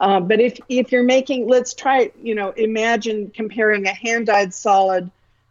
Uh, 0.00 0.20
but 0.20 0.38
if 0.38 0.58
if 0.68 0.92
you're 0.92 1.02
making, 1.02 1.48
let's 1.48 1.72
try, 1.72 2.10
you 2.22 2.34
know, 2.34 2.50
imagine 2.50 3.30
comparing 3.30 3.86
a 3.86 3.94
hand 3.94 4.26
dyed 4.26 4.52
solid 4.52 5.10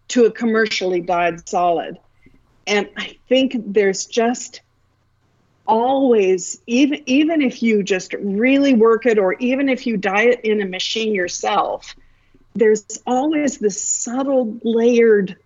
to 0.10 0.26
a 0.26 0.32
commercially 0.32 1.02
dyed 1.02 1.48
solid, 1.50 1.98
and 2.68 2.88
I 2.96 3.18
think 3.28 3.56
there's 3.58 4.06
just 4.06 4.62
always 5.70 6.60
even 6.66 7.02
even 7.06 7.42
if 7.42 7.62
you 7.62 7.84
just 7.84 8.14
really 8.14 8.74
work 8.74 9.06
it 9.06 9.20
or 9.20 9.34
even 9.34 9.70
if 9.70 9.86
you 9.86 9.98
dye 9.98 10.24
it 10.24 10.42
in 10.42 10.62
a 10.62 10.66
machine 10.66 11.14
yourself 11.14 11.96
there's 12.56 12.86
always 13.06 13.58
this 13.58 13.82
subtle 13.82 14.58
layered 14.64 15.38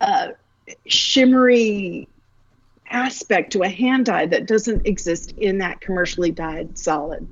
uh, 0.00 0.28
shimmery 0.86 2.08
aspect 2.90 3.52
to 3.52 3.62
a 3.62 3.68
hand 3.68 4.06
dye 4.06 4.26
that 4.26 4.46
doesn't 4.46 4.86
exist 4.86 5.32
in 5.38 5.58
that 5.58 5.80
commercially 5.80 6.30
dyed 6.30 6.76
solid 6.78 7.26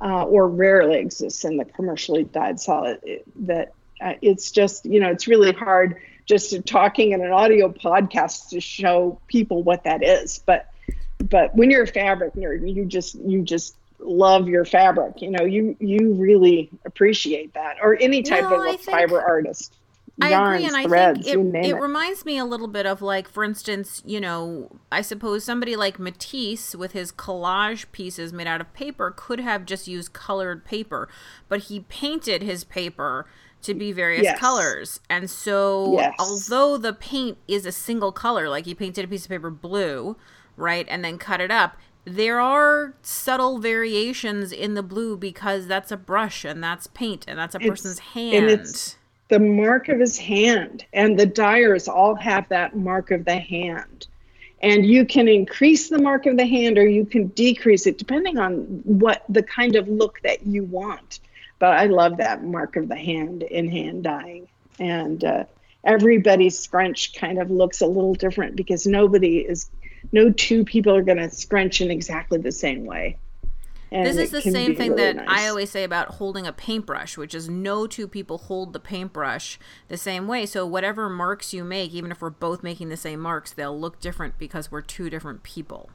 uh, 0.00 0.24
or 0.24 0.48
rarely 0.48 0.98
exists 0.98 1.44
in 1.44 1.56
the 1.56 1.64
commercially 1.64 2.24
dyed 2.24 2.60
solid. 2.60 3.00
It- 3.02 3.24
that 3.46 3.72
uh, 4.00 4.14
it's 4.22 4.50
just 4.50 4.86
you 4.86 4.98
know 5.00 5.10
it's 5.10 5.28
really 5.28 5.52
hard 5.52 5.96
just 6.24 6.64
talking 6.66 7.12
in 7.12 7.22
an 7.22 7.32
audio 7.32 7.68
podcast 7.68 8.50
to 8.50 8.60
show 8.60 9.20
people 9.26 9.62
what 9.62 9.84
that 9.84 10.02
is. 10.02 10.40
But 10.46 10.70
but 11.18 11.54
when 11.54 11.70
you're 11.70 11.82
a 11.82 11.86
fabric 11.86 12.34
nerd 12.34 12.74
you 12.74 12.84
just 12.86 13.14
you 13.16 13.42
just 13.42 13.76
love 14.02 14.48
your 14.48 14.64
fabric 14.64 15.20
you 15.20 15.30
know 15.30 15.44
you 15.44 15.76
you 15.78 16.14
really 16.14 16.70
appreciate 16.84 17.52
that 17.54 17.76
or 17.82 17.96
any 18.00 18.22
type 18.22 18.42
No, 18.42 18.54
of 18.54 18.60
I 18.60 18.76
think- 18.76 18.82
fiber 18.90 19.20
artist 19.22 19.76
I 20.22 20.30
yarns 20.30 20.54
agree, 20.56 20.66
and 20.66 20.76
I 20.76 20.84
threads 20.84 21.20
think 21.24 21.32
you 21.34 21.48
it, 21.50 21.64
it 21.64 21.68
it, 21.70 21.74
reminds 21.76 22.26
me 22.26 22.36
a 22.36 22.44
little 22.44 22.68
bit 22.68 22.84
of 22.84 23.00
like, 23.00 23.26
for 23.26 23.42
instance, 23.42 24.02
you 24.04 24.20
know, 24.20 24.68
I 24.92 25.00
suppose 25.00 25.44
somebody 25.44 25.76
like 25.76 25.98
Matisse 25.98 26.74
with 26.74 26.92
his 26.92 27.10
collage 27.10 27.86
pieces 27.90 28.30
made 28.30 28.46
out 28.46 28.60
of 28.60 28.70
paper 28.74 29.14
could 29.16 29.40
have 29.40 29.64
just 29.64 29.88
used 29.88 30.12
colored 30.12 30.62
paper, 30.66 31.08
but 31.48 31.60
he 31.60 31.80
painted 31.88 32.42
his 32.42 32.64
paper 32.64 33.24
to 33.62 33.72
be 33.72 33.92
various 33.92 34.24
Yes. 34.24 34.38
colors. 34.38 35.00
And 35.08 35.30
so, 35.30 35.94
Yes. 35.96 36.14
although 36.18 36.76
the 36.76 36.92
paint 36.92 37.38
is 37.48 37.64
a 37.64 37.72
single 37.72 38.12
color, 38.12 38.46
like 38.50 38.66
he 38.66 38.74
painted 38.74 39.06
a 39.06 39.08
piece 39.08 39.24
of 39.24 39.30
paper 39.30 39.48
blue, 39.50 40.16
right, 40.54 40.84
and 40.90 41.02
then 41.02 41.16
cut 41.16 41.40
it 41.40 41.50
up, 41.50 41.78
there 42.04 42.40
are 42.40 42.94
subtle 43.02 43.58
variations 43.58 44.52
in 44.52 44.74
the 44.74 44.82
blue 44.82 45.16
because 45.16 45.66
that's 45.66 45.92
a 45.92 45.96
brush 45.96 46.44
and 46.44 46.62
that's 46.62 46.86
paint 46.88 47.24
and 47.28 47.38
that's 47.38 47.54
a 47.54 47.58
It's- 47.58 47.70
person's 47.70 47.98
and 48.14 48.34
hand. 48.34 48.50
it's- 48.50 48.96
the 49.28 49.38
mark 49.38 49.88
of 49.88 50.00
his 50.00 50.18
hand 50.18 50.84
and 50.92 51.18
the 51.18 51.26
dyers 51.26 51.86
all 51.86 52.16
have 52.16 52.48
that 52.48 52.74
mark 52.76 53.10
of 53.12 53.24
the 53.24 53.38
hand. 53.38 54.08
And 54.62 54.84
you 54.84 55.06
can 55.06 55.28
increase 55.28 55.88
the 55.88 56.00
mark 56.00 56.26
of 56.26 56.36
the 56.36 56.44
hand 56.46 56.76
or 56.78 56.86
you 56.86 57.04
can 57.06 57.28
decrease 57.28 57.86
it 57.86 57.96
depending 57.96 58.38
on 58.38 58.82
what 58.84 59.22
the 59.28 59.42
kind 59.42 59.76
of 59.76 59.88
look 59.88 60.20
that 60.22 60.46
you 60.46 60.64
want. 60.64 61.20
But 61.60 61.76
i 61.78 61.86
love 61.86 62.16
that 62.16 62.42
mark 62.42 62.76
of 62.76 62.88
the 62.88 62.96
hand 62.96 63.42
in 63.42 63.70
hand 63.70 64.02
dyeing. 64.04 64.48
And 64.80 65.22
uh, 65.24 65.44
everybody's 65.84 66.58
scrunch 66.58 67.14
kind 67.14 67.38
of 67.40 67.50
looks 67.50 67.80
a 67.80 67.86
little 67.86 68.14
different 68.14 68.56
because 68.56 68.86
nobody 68.86 69.38
is 69.38 69.70
no 70.12 70.30
two 70.30 70.64
people 70.64 70.94
are 70.94 71.02
going 71.02 71.18
to 71.18 71.30
scrunch 71.30 71.80
in 71.80 71.90
exactly 71.90 72.38
the 72.38 72.52
same 72.52 72.84
way 72.84 73.16
And 73.92 74.06
this 74.06 74.16
is 74.16 74.30
the 74.30 74.42
same 74.42 74.76
thing 74.76 74.92
really 74.92 75.14
that 75.14 75.16
nice. 75.16 75.26
I 75.28 75.48
always 75.48 75.70
say 75.70 75.82
about 75.84 76.14
holding 76.14 76.46
a 76.46 76.52
paintbrush, 76.52 77.16
which 77.16 77.34
is 77.34 77.48
no 77.48 77.86
two 77.86 78.06
people 78.06 78.38
hold 78.38 78.72
the 78.72 78.80
paintbrush 78.80 79.58
the 79.88 79.96
same 79.96 80.28
way. 80.28 80.46
So 80.46 80.64
whatever 80.64 81.08
marks 81.08 81.52
you 81.52 81.64
make, 81.64 81.92
even 81.92 82.12
if 82.12 82.22
we're 82.22 82.30
both 82.30 82.62
making 82.62 82.88
the 82.88 82.96
same 82.96 83.20
marks, 83.20 83.52
they'll 83.52 83.78
look 83.78 84.00
different 84.00 84.38
because 84.38 84.70
we're 84.70 84.80
two 84.82 85.10
different 85.10 85.42
people. 85.42 85.90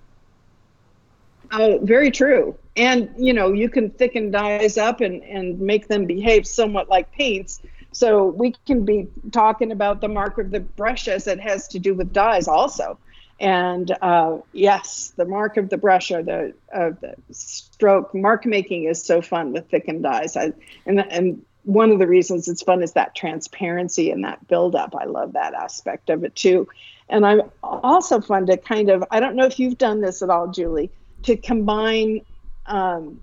Oh, 1.51 1.79
very 1.83 2.11
true. 2.11 2.57
And 2.75 3.09
you 3.17 3.33
know, 3.33 3.53
you 3.53 3.69
can 3.69 3.91
thicken 3.91 4.31
dyes 4.31 4.77
up 4.77 4.99
and 5.01 5.23
and 5.23 5.59
make 5.59 5.87
them 5.87 6.05
behave 6.05 6.45
somewhat 6.47 6.89
like 6.89 7.11
paints. 7.11 7.61
So 7.91 8.25
we 8.25 8.55
can 8.65 8.83
be 8.83 9.07
talking 9.31 9.71
about 9.71 10.01
the 10.01 10.09
mark 10.09 10.37
of 10.37 10.51
the 10.51 10.59
brush 10.59 11.07
as 11.07 11.27
it 11.27 11.39
has 11.39 11.67
to 11.69 11.79
do 11.79 11.93
with 11.93 12.11
dyes 12.11 12.47
also. 12.47 12.97
And 13.39 13.95
uh, 14.01 14.37
yes, 14.53 15.13
the 15.17 15.25
mark 15.25 15.57
of 15.57 15.69
the 15.69 15.77
brush 15.77 16.11
or 16.11 16.23
the 16.23 16.53
of 16.71 16.99
the 17.01 17.15
stroke 17.31 18.13
mark 18.15 18.45
making 18.45 18.85
is 18.85 19.03
so 19.03 19.21
fun 19.21 19.51
with 19.51 19.69
thickened 19.69 20.03
dyes. 20.03 20.37
I, 20.37 20.53
and 20.85 20.99
and 21.11 21.45
one 21.63 21.91
of 21.91 21.99
the 21.99 22.07
reasons 22.07 22.47
it's 22.47 22.61
fun 22.61 22.81
is 22.81 22.93
that 22.93 23.13
transparency 23.13 24.11
and 24.11 24.23
that 24.23 24.47
buildup. 24.47 24.95
I 24.95 25.05
love 25.05 25.33
that 25.33 25.53
aspect 25.53 26.09
of 26.09 26.23
it 26.23 26.35
too. 26.35 26.67
And 27.09 27.25
I'm 27.25 27.41
also 27.61 28.21
fun 28.21 28.45
to 28.45 28.57
kind 28.57 28.89
of 28.89 29.03
I 29.11 29.19
don't 29.19 29.35
know 29.35 29.45
if 29.45 29.59
you've 29.59 29.77
done 29.77 29.99
this 29.99 30.21
at 30.21 30.29
all, 30.29 30.47
Julie, 30.47 30.89
to 31.23 31.35
combine 31.35 32.21
um, 32.67 33.19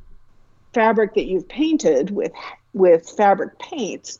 fabric 0.75 1.15
that 1.15 1.25
you've 1.25 1.49
painted 1.49 2.11
with 2.11 2.33
with 2.75 3.09
fabric 3.09 3.59
paints 3.59 4.19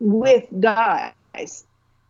with 0.00 0.44
dyes, 0.58 1.64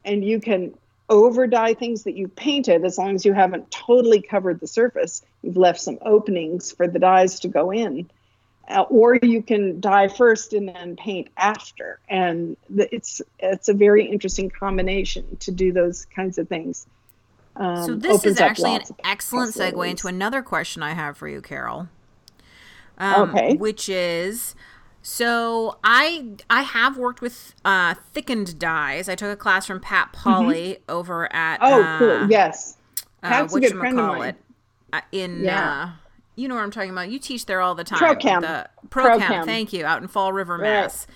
and 0.04 0.24
you 0.24 0.40
can 0.40 0.74
over 1.14 1.46
dye 1.46 1.74
things 1.74 2.04
that 2.04 2.16
you've 2.16 2.34
painted 2.34 2.84
as 2.84 2.98
long 2.98 3.14
as 3.14 3.24
you 3.24 3.32
haven't 3.32 3.70
totally 3.70 4.20
covered 4.20 4.60
the 4.60 4.66
surface. 4.66 5.22
You've 5.42 5.56
left 5.56 5.80
some 5.80 5.98
openings 6.02 6.72
for 6.72 6.88
the 6.88 6.98
dyes 6.98 7.40
to 7.40 7.48
go 7.48 7.70
in. 7.70 8.10
Uh, 8.66 8.80
or 8.88 9.16
you 9.16 9.42
can 9.42 9.78
dye 9.78 10.08
first 10.08 10.54
and 10.54 10.68
then 10.68 10.96
paint 10.96 11.28
after, 11.36 12.00
and 12.08 12.56
the, 12.70 12.92
it's 12.94 13.20
it's 13.38 13.68
a 13.68 13.74
very 13.74 14.06
interesting 14.06 14.48
combination 14.48 15.36
to 15.36 15.50
do 15.50 15.70
those 15.70 16.06
kinds 16.06 16.38
of 16.38 16.48
things. 16.48 16.86
Um, 17.56 17.84
so 17.84 17.94
this 17.94 18.24
is 18.24 18.40
actually 18.40 18.76
an 18.76 18.82
excellent 19.04 19.54
segue 19.54 19.90
into 19.90 20.08
another 20.08 20.40
question 20.40 20.82
I 20.82 20.94
have 20.94 21.18
for 21.18 21.28
you, 21.28 21.42
Carol. 21.42 21.88
Um, 22.96 23.30
Okay. 23.30 23.56
Which 23.56 23.90
is, 23.90 24.54
so 25.06 25.78
I 25.84 26.24
I 26.48 26.62
have 26.62 26.96
worked 26.96 27.20
with 27.20 27.54
uh, 27.64 27.94
thickened 28.14 28.58
dyes. 28.58 29.08
I 29.08 29.14
took 29.14 29.30
a 29.30 29.36
class 29.36 29.66
from 29.66 29.78
Pat 29.78 30.14
Pauly 30.14 30.78
over 30.88 31.30
at 31.32 31.60
Mm-hmm. 31.60 31.72
Oh, 31.74 31.82
uh, 31.82 31.98
cool. 31.98 32.30
Yes. 32.30 32.78
uh, 33.22 33.46
a 33.54 33.60
good 33.60 33.72
friend 33.76 34.00
of 34.00 34.06
mine. 34.18 34.34
uh, 34.94 35.00
in 35.12 35.44
Yeah. 35.44 35.82
uh, 35.84 35.90
you 36.36 36.48
know 36.48 36.54
what 36.54 36.62
I'm 36.64 36.70
talking 36.70 36.90
about. 36.90 37.10
You 37.10 37.18
teach 37.18 37.44
there 37.46 37.60
all 37.60 37.74
the 37.74 37.84
time. 37.84 37.98
ProChem. 38.00 38.40
The 38.40 38.68
ProChem, 38.88 39.20
ProChem. 39.20 39.44
thank 39.44 39.72
you, 39.74 39.84
out 39.84 40.00
in 40.02 40.08
Fall 40.08 40.32
River. 40.32 40.56
Mass. 40.58 41.06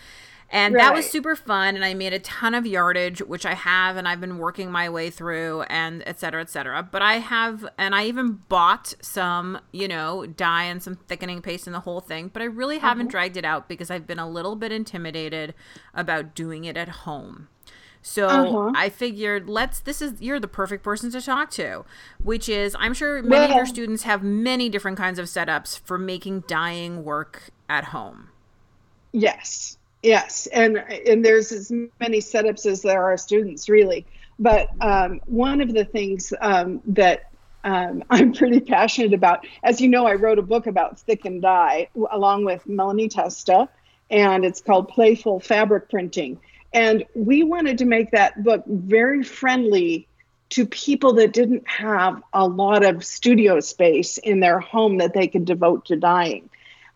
And 0.51 0.75
that 0.77 0.95
was 0.95 1.09
super 1.11 1.37
fun, 1.37 1.75
and 1.75 1.85
I 1.85 1.93
made 1.93 2.15
a 2.15 2.19
ton 2.19 2.55
of 2.55 2.67
yardage, 2.67 3.21
which 3.21 3.45
I 3.45 3.53
have, 3.55 3.97
and 3.97 4.09
I've 4.09 4.21
been 4.21 4.39
working 4.39 4.71
my 4.71 4.89
way 4.89 5.11
through, 5.11 5.63
and 5.63 6.03
et 6.07 6.19
cetera, 6.19 6.41
et 6.41 6.49
cetera. 6.49 6.83
But 6.83 7.03
I 7.03 7.15
have, 7.15 7.69
and 7.77 7.95
I 7.95 8.07
even 8.07 8.41
bought 8.49 8.95
some, 9.03 9.61
you 9.73 9.87
know, 9.89 10.25
dye 10.25 10.65
and 10.65 10.83
some 10.83 10.97
thickening 10.97 11.43
paste 11.43 11.67
and 11.67 11.75
the 11.75 11.81
whole 11.81 12.01
thing. 12.01 12.31
But 12.33 12.41
I 12.41 12.47
really 12.47 12.79
haven't 12.79 13.09
dragged 13.09 13.37
it 13.37 13.45
out 13.45 13.69
because 13.69 13.91
I've 13.91 14.07
been 14.07 14.19
a 14.19 14.29
little 14.29 14.57
bit 14.57 14.73
intimidated 14.73 15.55
about 15.93 16.35
doing 16.35 16.65
it 16.65 16.77
at 16.79 16.89
home. 16.89 17.49
So 18.01 18.29
Uh-huh. 18.29 18.73
I 18.75 18.89
figured 18.91 19.51
let's 19.51 19.81
this 19.81 20.01
is 20.01 20.23
you're 20.23 20.39
the 20.41 20.49
perfect 20.49 20.85
person 20.85 21.11
to 21.11 21.21
talk 21.21 21.51
to, 21.53 21.85
which 22.23 22.49
is 22.49 22.77
I'm 22.79 22.95
sure 22.95 23.23
many 23.23 23.47
of 23.47 23.57
your 23.57 23.67
students 23.67 24.05
have 24.05 24.23
many 24.23 24.69
different 24.69 24.97
kinds 24.97 25.19
of 25.19 25.27
setups 25.27 25.81
for 25.81 25.99
making 25.99 26.45
dyeing 26.47 27.05
work 27.05 27.51
at 27.69 27.87
home. 27.87 28.29
Yes, 29.13 29.78
yes, 30.03 30.47
and 30.49 30.79
and 30.79 31.25
there's 31.25 31.53
as 31.53 31.71
many 32.01 32.19
setups 32.19 32.67
as 32.67 32.83
there 32.83 33.03
are 33.03 33.17
students, 33.17 33.69
really. 33.69 34.07
But 34.39 34.69
um, 34.81 35.21
one 35.27 35.61
of 35.61 35.73
the 35.73 35.85
things 35.85 36.33
um, 36.41 36.81
that 36.87 37.31
um, 37.65 38.05
I'm 38.11 38.33
pretty 38.33 38.61
passionate 38.61 39.15
about, 39.15 39.47
as 39.63 39.81
you 39.81 39.89
know, 39.89 40.07
I 40.07 40.15
wrote 40.15 40.39
a 40.39 40.43
book 40.43 40.67
about 40.67 41.01
thickened 41.01 41.43
dye 41.43 41.89
along 42.11 42.45
with 42.45 42.67
Melanie 42.67 43.09
Testa, 43.09 43.69
and 44.11 44.45
it's 44.45 44.61
called 44.61 44.89
Playful 44.89 45.41
Fabric 45.41 45.91
Printing. 45.91 46.41
And 46.73 47.05
we 47.15 47.45
wanted 47.45 47.79
to 47.79 47.87
make 47.87 48.11
that 48.11 48.43
book 48.43 48.63
very 48.67 49.23
friendly 49.23 50.07
to 50.51 50.67
people 50.67 51.15
that 51.15 51.33
didn't 51.33 51.69
have 51.69 52.23
a 52.33 52.47
lot 52.47 52.85
of 52.85 53.05
studio 53.05 53.61
space 53.61 54.19
in 54.19 54.41
their 54.41 54.61
home 54.61 54.99
that 54.99 55.13
they 55.13 55.29
could 55.29 55.45
devote 55.45 55.87
to 55.87 55.97
dyeing. 55.97 56.49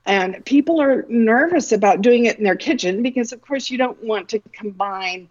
And 0.05 0.45
people 0.45 0.81
are 0.81 1.05
nervous 1.09 1.73
about 1.73 2.03
doing 2.03 2.25
it 2.25 2.39
in 2.39 2.45
their 2.45 2.57
kitchen 2.57 3.03
because, 3.03 3.33
of 3.33 3.41
course, 3.41 3.71
you 3.71 3.79
don't 3.79 4.03
want 4.03 4.31
to 4.31 4.41
combine 4.53 5.29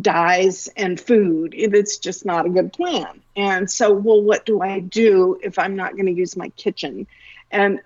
dyes 0.00 0.68
and 0.76 1.00
food. 1.00 1.54
It's 1.56 1.98
just 1.98 2.26
not 2.26 2.44
a 2.44 2.50
good 2.50 2.72
plan. 2.72 3.22
And 3.36 3.70
so, 3.70 3.92
well, 3.92 4.20
what 4.20 4.44
do 4.44 4.60
I 4.60 4.80
do 4.80 5.38
if 5.42 5.58
I'm 5.58 5.76
not 5.76 5.92
going 5.92 6.06
to 6.06 6.12
use 6.12 6.36
my 6.36 6.48
kitchen? 6.50 7.06
And 7.50 7.80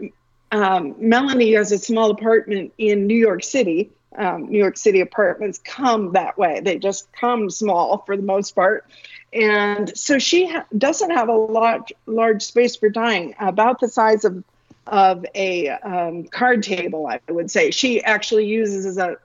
um, 0.51 0.97
Melanie 0.99 1.53
has 1.53 1.71
a 1.71 1.79
small 1.79 2.11
apartment 2.11 2.73
in 2.79 3.07
New 3.07 3.17
York 3.17 3.45
City. 3.45 3.91
Um, 4.17 4.51
New 4.51 4.59
York 4.59 4.77
City 4.77 5.01
apartments 5.01 5.59
come 5.65 6.13
that 6.13 6.37
way, 6.37 6.61
they 6.61 6.79
just 6.79 7.11
come 7.13 7.49
small 7.49 8.03
for 8.05 8.15
the 8.17 8.23
most 8.23 8.55
part. 8.55 8.87
And 9.33 9.97
so 9.97 10.19
she 10.19 10.47
ha- 10.47 10.67
doesn't 10.77 11.11
have 11.11 11.31
a 11.31 11.33
large, 11.33 11.95
large 12.05 12.43
space 12.43 12.77
for 12.77 12.91
dyeing, 12.91 13.35
about 13.41 13.81
the 13.81 13.89
size 13.89 14.27
of 14.27 14.45
of 14.87 15.25
a 15.35 15.69
um, 15.69 16.25
card 16.25 16.63
table, 16.63 17.07
I 17.07 17.21
would 17.31 17.51
say. 17.51 17.71
She 17.71 18.03
actually 18.03 18.47
uses 18.47 18.99
a 18.99 19.17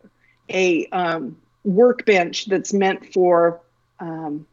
a 0.49 0.85
um, 0.87 1.37
workbench 1.63 2.45
that's 2.45 2.73
meant 2.73 3.13
for 3.13 3.61
um, 3.99 4.45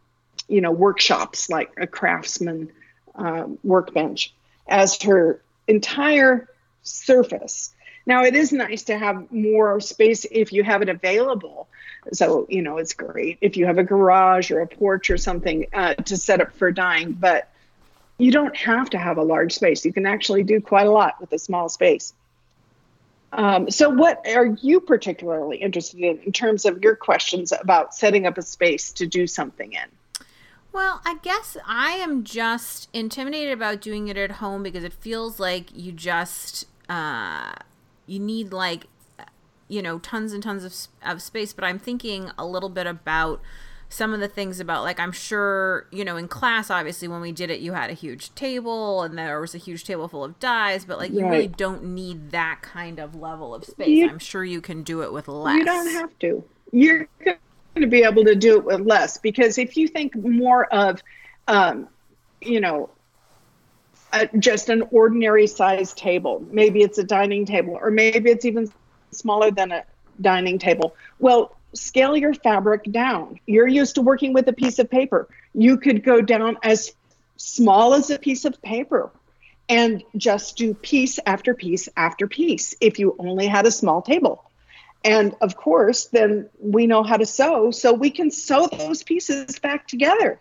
you 0.48 0.60
know 0.60 0.72
workshops, 0.72 1.48
like 1.48 1.72
a 1.76 1.86
craftsman 1.86 2.72
um, 3.14 3.58
workbench, 3.62 4.34
as 4.66 5.00
her 5.02 5.42
entire 5.68 6.48
surface. 6.82 7.74
Now 8.06 8.24
it 8.24 8.34
is 8.34 8.52
nice 8.52 8.84
to 8.84 8.98
have 8.98 9.32
more 9.32 9.80
space 9.80 10.26
if 10.30 10.52
you 10.52 10.62
have 10.62 10.82
it 10.82 10.88
available. 10.88 11.68
So 12.12 12.46
you 12.48 12.62
know 12.62 12.78
it's 12.78 12.94
great 12.94 13.38
if 13.40 13.56
you 13.56 13.66
have 13.66 13.78
a 13.78 13.84
garage 13.84 14.50
or 14.50 14.60
a 14.60 14.66
porch 14.66 15.10
or 15.10 15.18
something 15.18 15.66
uh, 15.72 15.94
to 15.94 16.16
set 16.16 16.40
up 16.40 16.52
for 16.54 16.70
dyeing, 16.72 17.12
but 17.12 17.48
you 18.18 18.30
don't 18.30 18.56
have 18.56 18.90
to 18.90 18.98
have 18.98 19.18
a 19.18 19.22
large 19.22 19.52
space. 19.52 19.84
You 19.84 19.92
can 19.92 20.06
actually 20.06 20.42
do 20.42 20.60
quite 20.60 20.86
a 20.86 20.90
lot 20.90 21.20
with 21.20 21.32
a 21.32 21.38
small 21.38 21.68
space. 21.68 22.14
Um, 23.32 23.68
so, 23.68 23.90
what 23.90 24.24
are 24.28 24.46
you 24.46 24.80
particularly 24.80 25.56
interested 25.56 25.98
in 26.00 26.18
in 26.20 26.32
terms 26.32 26.64
of 26.64 26.82
your 26.82 26.94
questions 26.94 27.52
about 27.52 27.94
setting 27.94 28.26
up 28.26 28.38
a 28.38 28.42
space 28.42 28.92
to 28.92 29.06
do 29.06 29.26
something 29.26 29.72
in? 29.72 29.88
Well, 30.72 31.00
I 31.04 31.16
guess 31.22 31.56
I 31.66 31.92
am 31.92 32.22
just 32.22 32.88
intimidated 32.92 33.52
about 33.52 33.80
doing 33.80 34.08
it 34.08 34.16
at 34.16 34.32
home 34.32 34.62
because 34.62 34.84
it 34.84 34.92
feels 34.92 35.40
like 35.40 35.66
you 35.72 35.90
just 35.90 36.66
uh, 36.88 37.52
you 38.06 38.20
need 38.20 38.52
like 38.52 38.86
you 39.66 39.82
know 39.82 39.98
tons 39.98 40.32
and 40.32 40.42
tons 40.42 40.64
of, 40.64 40.74
of 41.08 41.20
space. 41.20 41.52
But 41.52 41.64
I'm 41.64 41.80
thinking 41.80 42.30
a 42.38 42.46
little 42.46 42.68
bit 42.68 42.86
about 42.86 43.40
some 43.94 44.12
of 44.12 44.18
the 44.18 44.26
things 44.26 44.58
about 44.58 44.82
like 44.82 44.98
I'm 44.98 45.12
sure 45.12 45.86
you 45.92 46.04
know 46.04 46.16
in 46.16 46.26
class 46.26 46.68
obviously 46.68 47.06
when 47.06 47.20
we 47.20 47.30
did 47.30 47.48
it 47.48 47.60
you 47.60 47.74
had 47.74 47.90
a 47.90 47.92
huge 47.94 48.34
table 48.34 49.02
and 49.02 49.16
there 49.16 49.40
was 49.40 49.54
a 49.54 49.58
huge 49.58 49.84
table 49.84 50.08
full 50.08 50.24
of 50.24 50.38
dies 50.40 50.84
but 50.84 50.98
like 50.98 51.12
you 51.12 51.20
really 51.30 51.46
don't 51.46 51.84
need 51.84 52.32
that 52.32 52.58
kind 52.60 52.98
of 52.98 53.14
level 53.14 53.54
of 53.54 53.64
space. 53.64 53.88
You- 53.88 54.08
I'm 54.08 54.18
sure 54.18 54.44
you 54.44 54.60
can 54.60 54.82
do 54.82 55.02
it 55.02 55.12
with 55.12 55.28
less. 55.28 55.58
You 55.58 55.64
don't 55.64 55.86
have 55.92 56.18
to. 56.20 56.42
You're 56.72 57.06
going 57.24 57.36
to 57.76 57.86
be 57.86 58.02
able 58.02 58.24
to 58.24 58.34
do 58.34 58.56
it 58.58 58.64
with 58.64 58.80
less 58.80 59.16
because 59.18 59.58
if 59.58 59.76
you 59.76 59.86
think 59.86 60.16
more 60.16 60.64
of, 60.74 61.00
um, 61.46 61.86
you 62.40 62.60
know, 62.60 62.90
uh, 64.12 64.26
just 64.40 64.68
an 64.70 64.82
ordinary 64.90 65.46
size 65.46 65.92
table, 65.94 66.44
maybe 66.50 66.82
it's 66.82 66.98
a 66.98 67.04
dining 67.04 67.46
table, 67.46 67.78
or 67.80 67.90
maybe 67.90 68.30
it's 68.30 68.44
even 68.44 68.72
smaller 69.12 69.50
than 69.52 69.70
a 69.72 69.84
dining 70.20 70.58
table. 70.58 70.94
Well, 71.18 71.56
scale 71.74 72.16
your 72.16 72.34
fabric 72.34 72.90
down. 72.90 73.40
You're 73.46 73.68
used 73.68 73.96
to 73.96 74.02
working 74.02 74.32
with 74.32 74.48
a 74.48 74.52
piece 74.52 74.78
of 74.78 74.90
paper. 74.90 75.28
You 75.52 75.76
could 75.76 76.04
go 76.04 76.20
down 76.20 76.58
as 76.62 76.92
small 77.36 77.94
as 77.94 78.10
a 78.10 78.18
piece 78.18 78.44
of 78.44 78.60
paper 78.62 79.10
and 79.68 80.02
just 80.16 80.56
do 80.56 80.74
piece 80.74 81.18
after 81.24 81.54
piece 81.54 81.88
after 81.96 82.26
piece 82.26 82.74
if 82.80 82.98
you 82.98 83.16
only 83.18 83.46
had 83.46 83.66
a 83.66 83.70
small 83.70 84.02
table. 84.02 84.44
And 85.04 85.34
of 85.40 85.56
course, 85.56 86.06
then 86.06 86.48
we 86.58 86.86
know 86.86 87.02
how 87.02 87.18
to 87.18 87.26
sew, 87.26 87.70
so 87.70 87.92
we 87.92 88.10
can 88.10 88.30
sew 88.30 88.66
those 88.66 89.02
pieces 89.02 89.58
back 89.58 89.86
together 89.86 90.40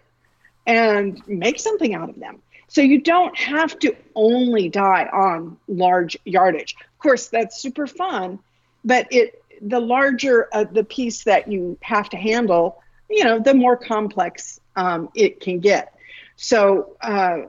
and 0.66 1.22
make 1.28 1.60
something 1.60 1.94
out 1.94 2.10
of 2.10 2.20
them. 2.20 2.42
So 2.70 2.82
you 2.82 3.02
don't 3.02 3.38
have 3.38 3.78
to 3.80 3.96
only 4.16 4.70
dye 4.70 5.06
on 5.06 5.58
large 5.68 6.18
yardage. 6.24 6.76
Of 6.80 7.00
course, 7.00 7.28
that's 7.28 7.62
super 7.62 7.88
fun, 7.88 8.40
but 8.86 9.08
it 9.12 9.43
the 9.62 9.80
larger 9.80 10.48
uh, 10.54 10.66
the 10.66 10.84
piece 10.84 11.24
that 11.24 11.48
you 11.48 11.78
have 11.82 12.10
to 12.10 12.18
handle, 12.18 12.82
you 13.10 13.24
know, 13.24 13.40
the 13.40 13.54
more 13.54 13.78
complex 13.78 14.60
um, 14.76 15.10
it 15.16 15.40
can 15.40 15.60
get. 15.60 15.94
So 16.36 16.96
uh, 17.02 17.44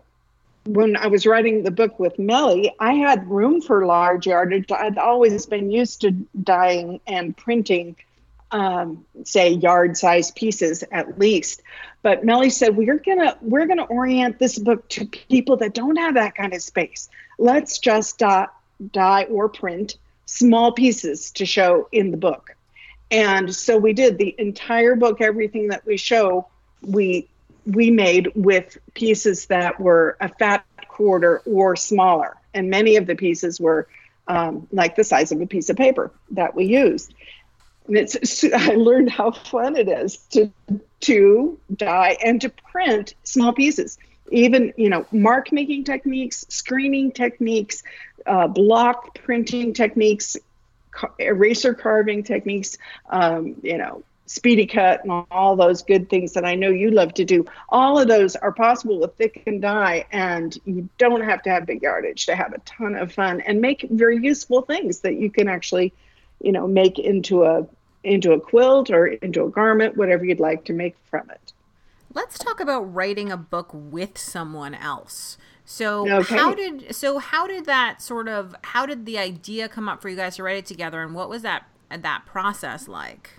when 0.66 0.96
I 0.96 1.08
was 1.08 1.26
writing 1.26 1.62
the 1.62 1.70
book 1.70 1.98
with 1.98 2.18
Melly, 2.18 2.72
I 2.78 2.94
had 2.94 3.28
room 3.28 3.60
for 3.60 3.84
large 3.86 4.26
yardage. 4.26 4.70
I'd 4.70 4.98
always 4.98 5.46
been 5.46 5.70
used 5.70 6.02
to 6.02 6.10
dyeing 6.10 7.00
and 7.06 7.36
printing, 7.36 7.96
um, 8.50 9.04
say 9.24 9.50
yard 9.50 9.96
size 9.96 10.30
pieces 10.30 10.84
at 10.90 11.18
least. 11.18 11.62
But 12.02 12.24
Melly 12.24 12.50
said 12.50 12.76
we're 12.76 12.98
gonna 12.98 13.36
we're 13.40 13.66
gonna 13.66 13.84
orient 13.84 14.38
this 14.38 14.58
book 14.58 14.88
to 14.90 15.06
people 15.06 15.56
that 15.58 15.74
don't 15.74 15.96
have 15.96 16.14
that 16.14 16.34
kind 16.34 16.54
of 16.54 16.62
space. 16.62 17.08
Let's 17.38 17.78
just 17.78 18.18
dye, 18.18 18.48
dye 18.92 19.24
or 19.24 19.48
print 19.48 19.96
small 20.26 20.72
pieces 20.72 21.30
to 21.32 21.46
show 21.46 21.88
in 21.92 22.10
the 22.10 22.16
book. 22.16 22.56
And 23.10 23.54
so 23.54 23.76
we 23.76 23.92
did 23.92 24.18
the 24.18 24.34
entire 24.38 24.96
book, 24.96 25.20
everything 25.20 25.68
that 25.68 25.86
we 25.86 25.96
show, 25.96 26.48
we 26.82 27.28
we 27.66 27.90
made 27.90 28.30
with 28.34 28.76
pieces 28.94 29.46
that 29.46 29.80
were 29.80 30.16
a 30.20 30.28
fat 30.28 30.66
quarter 30.88 31.38
or 31.46 31.76
smaller. 31.76 32.36
And 32.52 32.68
many 32.70 32.96
of 32.96 33.06
the 33.06 33.14
pieces 33.14 33.58
were 33.58 33.88
um, 34.28 34.66
like 34.70 34.96
the 34.96 35.04
size 35.04 35.32
of 35.32 35.40
a 35.40 35.46
piece 35.46 35.70
of 35.70 35.76
paper 35.76 36.10
that 36.32 36.54
we 36.54 36.64
used. 36.64 37.14
And 37.86 37.96
it's 37.96 38.44
I 38.54 38.74
learned 38.74 39.10
how 39.10 39.32
fun 39.32 39.76
it 39.76 39.88
is 39.88 40.18
to 40.30 40.50
to 41.00 41.58
dye 41.74 42.16
and 42.24 42.40
to 42.40 42.48
print 42.48 43.14
small 43.24 43.52
pieces. 43.52 43.98
Even 44.30 44.72
you 44.76 44.88
know 44.88 45.06
mark 45.12 45.52
making 45.52 45.84
techniques, 45.84 46.46
screening 46.48 47.12
techniques, 47.12 47.82
uh, 48.26 48.46
block 48.48 49.14
printing 49.14 49.72
techniques, 49.74 50.36
eraser 51.18 51.74
carving 51.74 52.22
techniques. 52.22 52.78
Um, 53.10 53.56
you 53.62 53.78
know 53.78 54.02
speedy 54.26 54.66
cut 54.66 55.04
and 55.04 55.26
all 55.30 55.56
those 55.56 55.82
good 55.82 56.08
things 56.08 56.32
that 56.32 56.44
I 56.44 56.54
know 56.54 56.70
you 56.70 56.90
love 56.90 57.14
to 57.14 57.24
do. 57.24 57.44
All 57.68 57.98
of 57.98 58.08
those 58.08 58.36
are 58.36 58.52
possible 58.52 59.00
with 59.00 59.14
thickened 59.16 59.62
dye, 59.62 60.06
and 60.10 60.56
you 60.64 60.88
don't 60.98 61.22
have 61.22 61.42
to 61.42 61.50
have 61.50 61.66
big 61.66 61.82
yardage 61.82 62.26
to 62.26 62.34
have 62.34 62.52
a 62.52 62.58
ton 62.60 62.96
of 62.96 63.12
fun 63.12 63.40
and 63.42 63.60
make 63.60 63.86
very 63.90 64.18
useful 64.18 64.62
things 64.62 65.00
that 65.00 65.16
you 65.16 65.30
can 65.30 65.48
actually, 65.48 65.92
you 66.40 66.52
know, 66.52 66.66
make 66.66 66.98
into 66.98 67.44
a 67.44 67.66
into 68.02 68.32
a 68.32 68.40
quilt 68.40 68.90
or 68.90 69.06
into 69.06 69.44
a 69.44 69.50
garment, 69.50 69.96
whatever 69.96 70.24
you'd 70.24 70.40
like 70.40 70.64
to 70.66 70.74
make 70.74 70.94
from 71.10 71.28
it. 71.30 71.52
Let's 72.12 72.38
talk 72.38 72.60
about 72.60 72.94
writing 72.94 73.32
a 73.32 73.36
book 73.36 73.70
with 73.72 74.18
someone 74.18 74.74
else. 74.74 75.38
So 75.64 76.08
okay. 76.20 76.36
how 76.36 76.54
did 76.54 76.94
so 76.94 77.18
how 77.18 77.46
did 77.46 77.64
that 77.66 78.02
sort 78.02 78.28
of 78.28 78.54
how 78.62 78.84
did 78.84 79.06
the 79.06 79.18
idea 79.18 79.68
come 79.68 79.88
up 79.88 80.02
for 80.02 80.08
you 80.08 80.16
guys 80.16 80.36
to 80.36 80.42
write 80.42 80.58
it 80.58 80.66
together 80.66 81.02
and 81.02 81.14
what 81.14 81.28
was 81.28 81.42
that 81.42 81.64
that 81.90 82.26
process 82.26 82.86
like? 82.86 83.30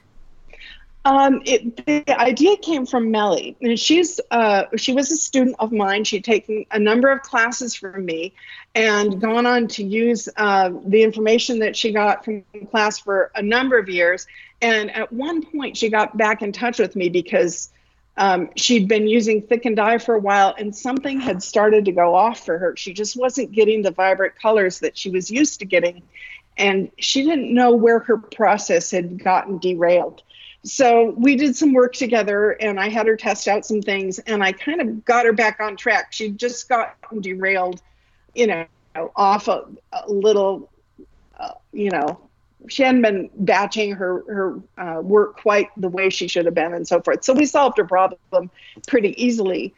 Um, 1.06 1.44
it, 1.46 1.86
the 1.86 2.20
idea 2.20 2.58
came 2.58 2.88
from 2.88 3.12
Melly, 3.12 3.56
and 3.62 3.80
she's 3.80 4.20
uh, 4.32 4.64
she 4.76 4.92
was 4.92 5.12
a 5.12 5.16
student 5.18 5.56
of 5.60 5.72
mine. 5.72 6.04
She'd 6.04 6.24
taken 6.24 6.66
a 6.72 6.80
number 6.80 7.12
of 7.12 7.22
classes 7.22 7.76
from 7.76 8.04
me, 8.06 8.34
and 8.74 9.22
gone 9.22 9.46
on 9.46 9.68
to 9.68 9.84
use 9.84 10.28
uh, 10.36 10.72
the 10.88 11.04
information 11.04 11.60
that 11.60 11.76
she 11.76 11.92
got 11.92 12.26
from 12.26 12.44
class 12.72 12.98
for 12.98 13.32
a 13.36 13.42
number 13.44 13.78
of 13.78 13.88
years. 13.88 14.26
And 14.64 14.90
at 14.90 15.14
one 15.14 15.44
point, 15.44 15.78
she 15.78 15.90
got 15.90 16.18
back 16.18 16.42
in 16.42 16.52
touch 16.52 16.80
with 16.80 16.96
me 16.96 17.10
because 17.10 17.70
um, 18.18 18.50
she'd 18.56 18.88
been 18.88 19.08
using 19.08 19.42
thickened 19.42 19.76
dye 19.76 19.98
for 19.98 20.16
a 20.16 20.20
while, 20.20 20.56
and 20.58 20.76
something 20.76 21.20
had 21.20 21.44
started 21.44 21.86
to 21.86 21.92
go 21.92 22.16
off 22.16 22.46
for 22.46 22.58
her. 22.58 22.76
She 22.76 22.94
just 22.94 23.18
wasn't 23.18 23.52
getting 23.52 23.82
the 23.82 23.92
vibrant 23.92 24.36
colors 24.36 24.80
that 24.80 24.98
she 24.98 25.10
was 25.10 25.30
used 25.30 25.60
to 25.60 25.66
getting, 25.66 26.02
and 26.58 26.92
she 26.98 27.24
didn't 27.24 27.54
know 27.54 27.76
where 27.76 28.00
her 28.00 28.18
process 28.18 28.92
had 28.92 29.24
gotten 29.24 29.58
derailed 29.58 30.22
so 30.66 31.14
we 31.16 31.36
did 31.36 31.56
some 31.56 31.74
work 31.74 31.94
together 31.94 32.52
and 32.52 32.80
i 32.80 32.90
had 32.90 33.06
her 33.06 33.16
test 33.16 33.48
out 33.48 33.66
some 33.66 33.82
things 33.82 34.18
and 34.20 34.44
i 34.44 34.52
kind 34.52 34.82
of 34.82 35.06
got 35.06 35.26
her 35.26 35.34
back 35.34 35.60
on 35.60 35.78
track 35.78 36.12
She'd 36.12 36.40
just 36.40 36.68
gotten 36.68 37.22
derailed 37.22 37.82
you 38.34 38.48
know 38.48 38.66
off 39.16 39.48
a, 39.48 39.66
a 39.94 40.12
little 40.12 40.70
uh, 41.40 41.52
you 41.72 41.92
know 41.92 42.20
she 42.68 42.84
hadn't 42.84 43.02
been 43.02 43.30
batching 43.36 43.92
her 43.94 44.24
her 44.28 44.60
uh, 44.78 45.02
work 45.02 45.42
quite 45.42 45.70
the 45.78 45.90
way 45.90 46.10
she 46.10 46.28
should 46.28 46.46
have 46.46 46.54
been 46.54 46.74
and 46.74 46.88
so 46.88 47.02
forth. 47.02 47.24
So 47.24 47.34
we 47.34 47.46
solved 47.46 47.78
her 47.78 47.86
problem 47.86 48.50
pretty 48.88 49.22
easily. 49.24 49.74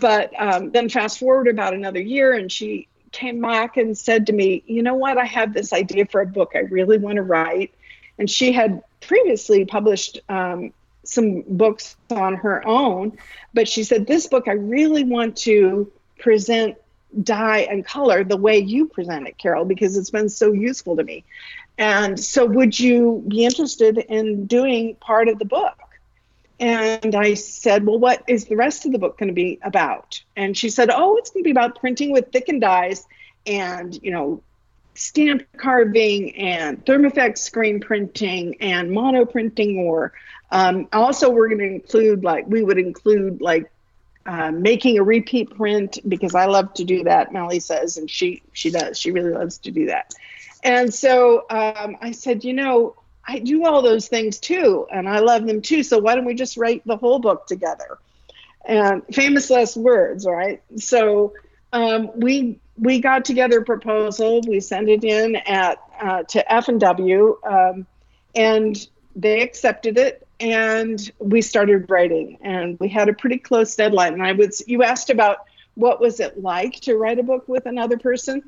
But 0.00 0.32
um, 0.38 0.70
then 0.70 0.88
fast 0.88 1.18
forward 1.18 1.48
about 1.48 1.74
another 1.74 2.00
year 2.00 2.34
and 2.34 2.50
she 2.52 2.86
came 3.12 3.40
back 3.40 3.76
and 3.76 3.96
said 3.96 4.26
to 4.26 4.32
me 4.32 4.62
you 4.66 4.82
know 4.82 4.94
what? 4.94 5.18
I 5.18 5.24
have 5.24 5.52
this 5.52 5.72
idea 5.72 6.06
for 6.06 6.20
a 6.20 6.26
book 6.26 6.52
i 6.54 6.60
really 6.60 6.98
want 6.98 7.16
to 7.16 7.22
write. 7.22 7.74
And 8.18 8.30
she 8.30 8.52
had 8.52 8.82
previously 9.00 9.64
published 9.64 10.20
um, 10.28 10.72
some 11.04 11.42
books 11.42 11.96
on 12.10 12.34
her 12.36 12.66
own, 12.66 13.16
but 13.54 13.68
she 13.68 13.84
said, 13.84 14.06
This 14.06 14.26
book, 14.26 14.46
I 14.46 14.52
really 14.52 15.04
want 15.04 15.36
to 15.38 15.90
present 16.18 16.76
dye 17.22 17.60
and 17.70 17.84
color 17.84 18.22
the 18.22 18.36
way 18.36 18.58
you 18.58 18.86
present 18.86 19.26
it, 19.26 19.36
Carol, 19.38 19.64
because 19.64 19.96
it's 19.96 20.10
been 20.10 20.28
so 20.28 20.52
useful 20.52 20.96
to 20.96 21.02
me. 21.02 21.24
And 21.80 22.20
so, 22.20 22.44
would 22.44 22.78
you 22.78 23.24
be 23.26 23.46
interested 23.46 23.96
in 23.96 24.44
doing 24.44 24.96
part 24.96 25.28
of 25.28 25.38
the 25.38 25.46
book? 25.46 25.78
And 26.60 27.14
I 27.14 27.32
said, 27.32 27.86
Well, 27.86 27.98
what 27.98 28.22
is 28.28 28.44
the 28.44 28.54
rest 28.54 28.84
of 28.84 28.92
the 28.92 28.98
book 28.98 29.16
going 29.18 29.28
to 29.28 29.34
be 29.34 29.58
about? 29.62 30.22
And 30.36 30.54
she 30.54 30.68
said, 30.68 30.90
Oh, 30.92 31.16
it's 31.16 31.30
going 31.30 31.42
to 31.42 31.46
be 31.46 31.52
about 31.52 31.80
printing 31.80 32.12
with 32.12 32.30
thickened 32.32 32.60
dyes 32.60 33.06
and, 33.46 33.98
you 34.02 34.10
know, 34.10 34.42
stamp 34.94 35.46
carving 35.56 36.36
and 36.36 36.84
Thermofax 36.84 37.40
screen 37.40 37.80
printing 37.80 38.60
and 38.60 38.92
mono 38.92 39.24
printing 39.24 39.78
or 39.78 40.12
um, 40.50 40.86
also 40.92 41.30
we're 41.30 41.48
going 41.48 41.60
to 41.60 41.64
include 41.64 42.24
like 42.24 42.46
we 42.46 42.62
would 42.62 42.76
include 42.76 43.40
like 43.40 43.70
uh, 44.26 44.50
making 44.50 44.98
a 44.98 45.02
repeat 45.02 45.56
print 45.56 45.98
because 46.06 46.34
I 46.34 46.44
love 46.44 46.74
to 46.74 46.84
do 46.84 47.04
that. 47.04 47.32
Melly 47.32 47.60
says, 47.60 47.96
and 47.96 48.10
she 48.10 48.42
she 48.52 48.70
does. 48.70 48.98
She 48.98 49.12
really 49.12 49.32
loves 49.32 49.56
to 49.58 49.70
do 49.70 49.86
that. 49.86 50.12
And 50.62 50.92
so 50.92 51.46
um, 51.50 51.96
I 52.00 52.12
said, 52.12 52.44
you 52.44 52.52
know, 52.52 52.96
I 53.26 53.38
do 53.38 53.64
all 53.64 53.82
those 53.82 54.08
things 54.08 54.38
too, 54.38 54.86
and 54.92 55.08
I 55.08 55.20
love 55.20 55.46
them 55.46 55.62
too. 55.62 55.82
So 55.82 55.98
why 55.98 56.14
don't 56.14 56.24
we 56.24 56.34
just 56.34 56.56
write 56.56 56.86
the 56.86 56.96
whole 56.96 57.18
book 57.18 57.46
together? 57.46 57.98
And 58.64 59.02
famous 59.12 59.50
last 59.50 59.76
words, 59.76 60.26
right? 60.26 60.62
So 60.76 61.34
um, 61.72 62.10
we 62.14 62.58
we 62.76 63.00
got 63.00 63.24
together 63.24 63.60
a 63.60 63.64
proposal. 63.64 64.40
We 64.46 64.60
sent 64.60 64.88
it 64.88 65.04
in 65.04 65.36
at 65.36 65.78
uh, 66.00 66.22
to 66.24 66.52
F 66.52 66.68
and 66.68 66.80
W, 66.80 67.38
um, 67.44 67.86
and 68.34 68.76
they 69.14 69.42
accepted 69.42 69.98
it. 69.98 70.26
And 70.40 71.10
we 71.18 71.42
started 71.42 71.90
writing, 71.90 72.38
and 72.40 72.78
we 72.80 72.88
had 72.88 73.08
a 73.08 73.12
pretty 73.12 73.38
close 73.38 73.76
deadline. 73.76 74.14
And 74.14 74.22
I 74.22 74.32
was 74.32 74.62
you 74.66 74.82
asked 74.82 75.10
about 75.10 75.46
what 75.74 76.00
was 76.00 76.20
it 76.20 76.42
like 76.42 76.74
to 76.80 76.96
write 76.96 77.18
a 77.18 77.22
book 77.22 77.48
with 77.48 77.66
another 77.66 77.98
person. 77.98 78.42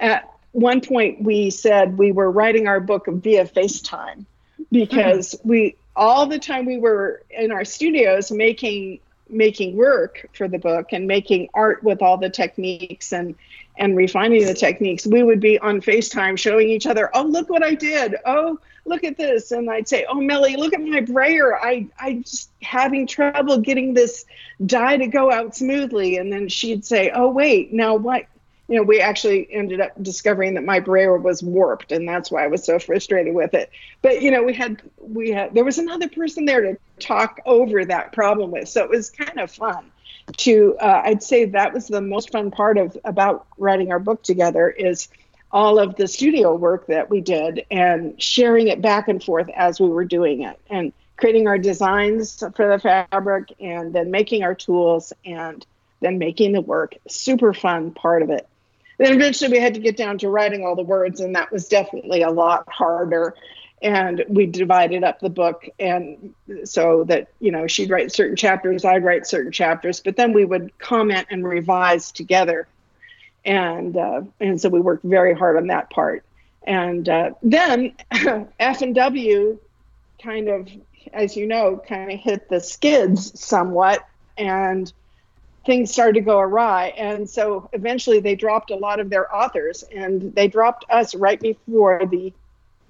At 0.00 0.33
one 0.54 0.80
point, 0.80 1.20
we 1.20 1.50
said 1.50 1.98
we 1.98 2.12
were 2.12 2.30
writing 2.30 2.68
our 2.68 2.78
book 2.78 3.06
via 3.08 3.44
FaceTime 3.44 4.24
because 4.70 5.34
mm-hmm. 5.34 5.48
we 5.48 5.76
all 5.96 6.26
the 6.26 6.38
time 6.38 6.64
we 6.64 6.78
were 6.78 7.22
in 7.30 7.50
our 7.52 7.64
studios 7.64 8.30
making 8.30 9.00
making 9.28 9.76
work 9.76 10.28
for 10.32 10.46
the 10.46 10.58
book 10.58 10.92
and 10.92 11.06
making 11.06 11.48
art 11.54 11.82
with 11.82 12.02
all 12.02 12.18
the 12.18 12.30
techniques 12.30 13.12
and 13.12 13.34
and 13.76 13.96
refining 13.96 14.46
the 14.46 14.54
techniques, 14.54 15.04
we 15.04 15.24
would 15.24 15.40
be 15.40 15.58
on 15.58 15.80
FaceTime 15.80 16.38
showing 16.38 16.68
each 16.68 16.86
other, 16.86 17.10
oh, 17.12 17.24
look 17.24 17.50
what 17.50 17.64
I 17.64 17.74
did. 17.74 18.14
Oh, 18.24 18.60
look 18.84 19.02
at 19.02 19.16
this. 19.16 19.50
And 19.50 19.68
I'd 19.68 19.88
say, 19.88 20.06
oh, 20.08 20.20
Melly, 20.20 20.54
look 20.54 20.72
at 20.72 20.80
my 20.80 21.00
brayer. 21.00 21.56
I, 21.56 21.88
I'm 21.98 22.22
just 22.22 22.50
having 22.62 23.08
trouble 23.08 23.58
getting 23.58 23.92
this 23.92 24.26
dye 24.64 24.96
to 24.98 25.08
go 25.08 25.32
out 25.32 25.56
smoothly. 25.56 26.18
And 26.18 26.32
then 26.32 26.48
she'd 26.48 26.84
say, 26.84 27.10
oh, 27.12 27.30
wait, 27.30 27.72
now 27.72 27.96
what? 27.96 28.26
You 28.68 28.76
know, 28.76 28.82
we 28.82 29.00
actually 29.00 29.52
ended 29.52 29.80
up 29.80 29.92
discovering 30.02 30.54
that 30.54 30.64
my 30.64 30.80
brayer 30.80 31.16
was 31.16 31.42
warped, 31.42 31.92
and 31.92 32.08
that's 32.08 32.30
why 32.30 32.44
I 32.44 32.46
was 32.46 32.64
so 32.64 32.78
frustrated 32.78 33.34
with 33.34 33.52
it. 33.54 33.70
But 34.00 34.22
you 34.22 34.30
know, 34.30 34.42
we 34.42 34.54
had 34.54 34.80
we 34.98 35.30
had 35.30 35.54
there 35.54 35.64
was 35.64 35.78
another 35.78 36.08
person 36.08 36.44
there 36.46 36.62
to 36.62 36.78
talk 36.98 37.40
over 37.44 37.84
that 37.84 38.12
problem 38.12 38.50
with, 38.50 38.68
so 38.68 38.82
it 38.82 38.90
was 38.90 39.10
kind 39.10 39.38
of 39.38 39.50
fun 39.50 39.90
to 40.38 40.74
uh, 40.80 41.02
i'd 41.04 41.22
say 41.22 41.44
that 41.44 41.74
was 41.74 41.86
the 41.86 42.00
most 42.00 42.32
fun 42.32 42.50
part 42.50 42.78
of 42.78 42.96
about 43.04 43.46
writing 43.58 43.92
our 43.92 43.98
book 43.98 44.22
together 44.22 44.70
is 44.70 45.08
all 45.54 45.78
of 45.78 45.94
the 45.94 46.08
studio 46.08 46.52
work 46.52 46.88
that 46.88 47.08
we 47.08 47.20
did 47.20 47.64
and 47.70 48.20
sharing 48.20 48.66
it 48.66 48.82
back 48.82 49.06
and 49.06 49.22
forth 49.22 49.48
as 49.54 49.78
we 49.78 49.88
were 49.88 50.04
doing 50.04 50.42
it 50.42 50.58
and 50.68 50.92
creating 51.16 51.46
our 51.46 51.58
designs 51.58 52.42
for 52.56 52.68
the 52.68 52.78
fabric 52.78 53.52
and 53.60 53.94
then 53.94 54.10
making 54.10 54.42
our 54.42 54.54
tools 54.54 55.12
and 55.24 55.64
then 56.00 56.18
making 56.18 56.52
the 56.52 56.60
work. 56.60 56.96
Super 57.08 57.54
fun 57.54 57.92
part 57.92 58.22
of 58.22 58.30
it 58.30 58.48
then 58.98 59.12
eventually 59.12 59.50
we 59.50 59.58
had 59.58 59.74
to 59.74 59.80
get 59.80 59.96
down 59.96 60.18
to 60.18 60.28
writing 60.28 60.64
all 60.64 60.76
the 60.76 60.82
words 60.82 61.20
and 61.20 61.34
that 61.34 61.50
was 61.52 61.68
definitely 61.68 62.22
a 62.22 62.30
lot 62.30 62.68
harder. 62.68 63.34
And 63.82 64.24
we 64.28 64.46
divided 64.46 65.04
up 65.04 65.20
the 65.20 65.28
book 65.28 65.68
and 65.78 66.34
so 66.64 67.04
that 67.04 67.28
you 67.40 67.50
know 67.50 67.66
she'd 67.66 67.90
write 67.90 68.12
certain 68.12 68.36
chapters 68.36 68.84
i'd 68.84 69.04
write 69.04 69.26
certain 69.26 69.52
chapters 69.52 70.00
but 70.00 70.16
then 70.16 70.32
we 70.32 70.44
would 70.44 70.76
comment 70.78 71.26
and 71.30 71.46
revise 71.46 72.12
together. 72.12 72.66
And 73.44 73.96
uh, 73.96 74.22
and 74.40 74.60
so 74.60 74.68
we 74.68 74.80
worked 74.80 75.04
very 75.04 75.34
hard 75.34 75.56
on 75.56 75.66
that 75.66 75.90
part. 75.90 76.24
And 76.66 77.08
uh, 77.08 77.30
then 77.42 77.94
f 78.58 78.82
and 78.82 78.94
w 78.94 79.58
kind 80.22 80.48
of 80.48 80.68
as 81.12 81.36
you 81.36 81.46
know 81.46 81.82
kind 81.86 82.10
of 82.10 82.18
hit 82.18 82.48
the 82.48 82.60
skids 82.60 83.38
somewhat. 83.38 84.06
And 84.38 84.92
things 85.66 85.92
started 85.92 86.14
to 86.14 86.20
go 86.20 86.38
awry. 86.38 86.88
And 86.96 87.28
so 87.28 87.68
eventually 87.72 88.20
they 88.20 88.34
dropped 88.34 88.70
a 88.70 88.76
lot 88.76 89.00
of 89.00 89.10
their 89.10 89.34
authors 89.34 89.82
and 89.94 90.34
they 90.34 90.48
dropped 90.48 90.84
us 90.90 91.14
right 91.14 91.40
before 91.40 92.02
the 92.10 92.32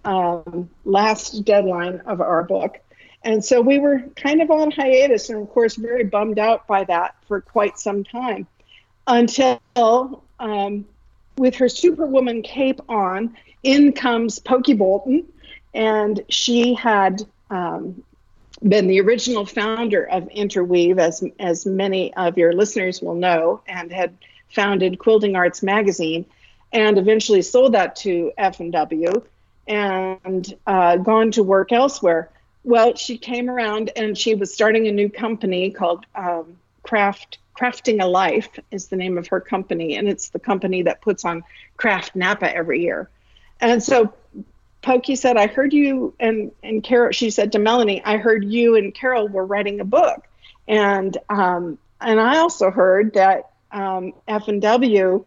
um, 0.05 0.69
last 0.85 1.45
deadline 1.45 2.03
of 2.07 2.21
our 2.21 2.43
book. 2.43 2.79
And 3.23 3.43
so 3.43 3.61
we 3.61 3.79
were 3.79 4.01
kind 4.17 4.43
of 4.43 4.51
on 4.51 4.71
hiatus 4.71 5.31
and, 5.31 5.41
of 5.41 5.51
course, 5.51 5.77
very 5.77 6.05
bummed 6.05 6.39
out 6.39 6.67
by 6.67 6.85
that 6.85 7.17
for 7.27 7.41
quite 7.41 7.79
some 7.79 8.05
time 8.05 8.47
until, 9.07 9.61
um, 10.39 10.85
with 11.39 11.57
her 11.57 11.69
Superwoman 11.69 12.43
cape 12.43 12.81
on, 12.89 13.35
in 13.63 13.93
comes 13.93 14.39
Pokey 14.39 14.75
Bolton. 14.75 15.25
And 15.73 16.21
she 16.29 16.75
had 16.75 17.23
um, 17.51 18.05
been 18.63 18.87
the 18.87 19.01
original 19.01 19.47
founder 19.47 20.09
of 20.09 20.29
Interweave, 20.29 20.99
as, 20.99 21.25
as 21.39 21.67
many 21.67 22.15
of 22.15 22.39
your 22.39 22.53
listeners 22.53 23.03
will 23.03 23.15
know, 23.15 23.61
and 23.67 23.93
had 23.93 24.17
founded 24.49 24.99
Quilting 24.99 25.37
Arts 25.37 25.63
Magazine 25.63 26.25
and 26.73 26.99
eventually 26.99 27.43
sold 27.43 27.75
that 27.75 27.97
to 27.97 28.33
F&W 28.37 29.23
and 29.67 30.55
uh, 30.67 30.97
gone 30.97 31.31
to 31.33 31.43
work 31.43 31.73
elsewhere. 31.73 32.31
Well, 32.65 32.97
she 32.97 33.19
came 33.19 33.49
around 33.49 33.91
and 33.97 34.17
she 34.17 34.35
was 34.35 34.53
starting 34.53 34.87
a 34.87 34.93
new 34.93 35.09
company 35.09 35.71
called 35.71 36.07
um, 36.15 36.57
Craft 36.83 37.39
Crafting 37.57 38.03
a 38.03 38.07
Life 38.07 38.49
is 38.73 38.89
the 38.89 38.97
name 38.97 39.17
of 39.17 39.29
her 39.29 39.41
company, 39.41 39.97
and 39.97 40.09
it's 40.09 40.31
the 40.31 40.41
company 40.41 40.83
that 40.83 41.01
puts 41.01 41.25
on 41.25 41.45
Craft 41.77 42.17
Napa 42.17 42.53
every 42.55 42.83
year. 42.83 43.09
And 43.61 43.81
so 43.81 44.13
Pokey 44.85 45.17
said, 45.17 45.37
"I 45.37 45.47
heard 45.47 45.73
you 45.73 46.15
and 46.21 46.53
and 46.63 46.83
Carol." 46.83 47.13
She 47.13 47.31
said 47.31 47.53
to 47.53 47.59
Melanie, 47.59 48.03
"I 48.05 48.19
heard 48.19 48.45
you 48.45 48.77
and 48.77 48.95
Carol 48.95 49.29
were 49.29 49.47
writing 49.47 49.81
a 49.81 49.85
book," 49.85 50.27
and 50.69 51.17
um, 51.29 51.79
and 52.01 52.21
I 52.21 52.39
also 52.39 52.71
heard 52.71 53.15
that 53.15 53.51
um, 53.73 54.13
F 54.29 54.49
and 54.49 54.61
W 54.63 55.25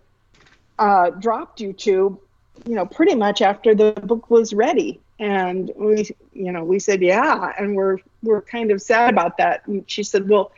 uh, 0.79 1.09
dropped 1.09 1.59
you 1.59 1.73
two, 1.73 2.19
you 2.65 2.75
know, 2.75 2.85
pretty 2.85 3.15
much 3.15 3.41
after 3.41 3.73
the 3.73 3.91
book 3.93 4.29
was 4.29 4.53
ready 4.53 4.99
and 5.19 5.71
we 5.75 6.07
you 6.33 6.51
know 6.51 6.63
we 6.63 6.79
said 6.79 7.01
yeah 7.01 7.51
and 7.57 7.75
we're 7.75 7.97
we're 8.23 8.41
kind 8.41 8.71
of 8.71 8.81
sad 8.81 9.11
about 9.11 9.37
that 9.37 9.65
and 9.67 9.83
she 9.89 10.03
said 10.03 10.29
well 10.29 10.51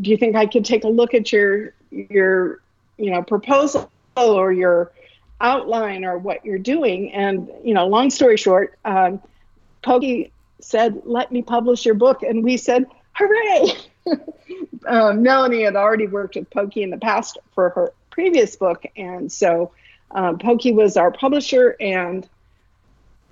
do 0.00 0.10
you 0.10 0.16
think 0.16 0.34
i 0.34 0.46
could 0.46 0.64
take 0.64 0.84
a 0.84 0.88
look 0.88 1.14
at 1.14 1.32
your 1.32 1.74
your 1.90 2.60
you 2.96 3.10
know 3.10 3.22
proposal 3.22 3.90
or 4.16 4.52
your 4.52 4.90
outline 5.42 6.04
or 6.04 6.18
what 6.18 6.44
you're 6.44 6.58
doing. 6.58 7.12
And 7.12 7.50
you 7.64 7.74
know 7.74 7.86
long 7.86 8.10
story 8.10 8.36
short 8.36 8.78
um, 8.84 9.20
pokey 9.82 10.32
said 10.60 11.02
let 11.04 11.32
me 11.32 11.42
publish 11.42 11.84
your 11.84 11.94
book. 11.94 12.22
And 12.22 12.42
we 12.42 12.56
said 12.56 12.86
hooray! 13.12 13.74
Um, 14.84 15.22
melanie 15.22 15.62
had 15.62 15.76
already 15.76 16.08
worked 16.08 16.34
with 16.34 16.50
pokey 16.50 16.82
in 16.82 16.90
the 16.90 16.98
past 16.98 17.38
for 17.54 17.70
her 17.70 17.92
previous 18.10 18.56
book. 18.56 18.84
And 18.96 19.30
so 19.30 19.70
um, 20.10 20.38
pokey 20.38 20.72
was 20.72 20.96
our 20.96 21.12
publisher 21.12 21.76
and 21.80 22.28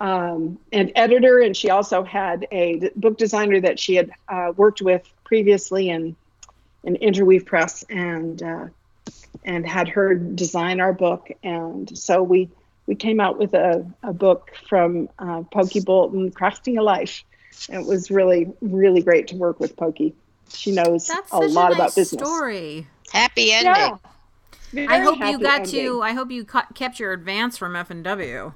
um, 0.01 0.57
an 0.71 0.91
editor, 0.95 1.39
and 1.39 1.55
she 1.55 1.69
also 1.69 2.03
had 2.03 2.47
a 2.51 2.89
book 2.95 3.17
designer 3.17 3.61
that 3.61 3.79
she 3.79 3.95
had 3.95 4.11
uh, 4.27 4.51
worked 4.57 4.81
with 4.81 5.07
previously 5.23 5.89
in 5.89 6.15
in 6.83 6.95
Interweave 6.95 7.45
Press, 7.45 7.83
and 7.89 8.41
uh, 8.41 8.65
and 9.43 9.67
had 9.67 9.89
her 9.89 10.15
design 10.15 10.79
our 10.79 10.93
book. 10.93 11.29
And 11.43 11.97
so 11.97 12.21
we 12.23 12.49
we 12.87 12.95
came 12.95 13.19
out 13.19 13.37
with 13.37 13.53
a, 13.53 13.85
a 14.03 14.13
book 14.13 14.51
from 14.67 15.09
uh, 15.19 15.43
Pokey 15.51 15.81
Bolton, 15.81 16.31
Crafting 16.31 16.77
a 16.77 16.81
Life. 16.81 17.23
And 17.69 17.81
it 17.83 17.87
was 17.87 18.09
really 18.11 18.51
really 18.61 19.01
great 19.01 19.27
to 19.29 19.35
work 19.35 19.59
with 19.59 19.75
Pokey. 19.75 20.13
She 20.49 20.71
knows 20.71 21.07
That's 21.07 21.31
a 21.31 21.37
lot 21.37 21.47
a 21.47 21.53
nice 21.69 21.75
about 21.75 21.95
business. 21.95 22.21
Story. 22.21 22.87
Happy 23.11 23.51
ending. 23.51 23.99
Yeah. 24.73 24.87
I 24.89 24.99
hope 24.99 25.19
you 25.19 25.39
got 25.39 25.61
ending. 25.61 25.71
to. 25.71 26.01
I 26.01 26.13
hope 26.13 26.31
you 26.31 26.45
ca- 26.45 26.67
kept 26.73 26.99
your 26.99 27.13
advance 27.13 27.57
from 27.57 27.75
F 27.75 27.89
and 27.89 28.03
W. 28.03 28.53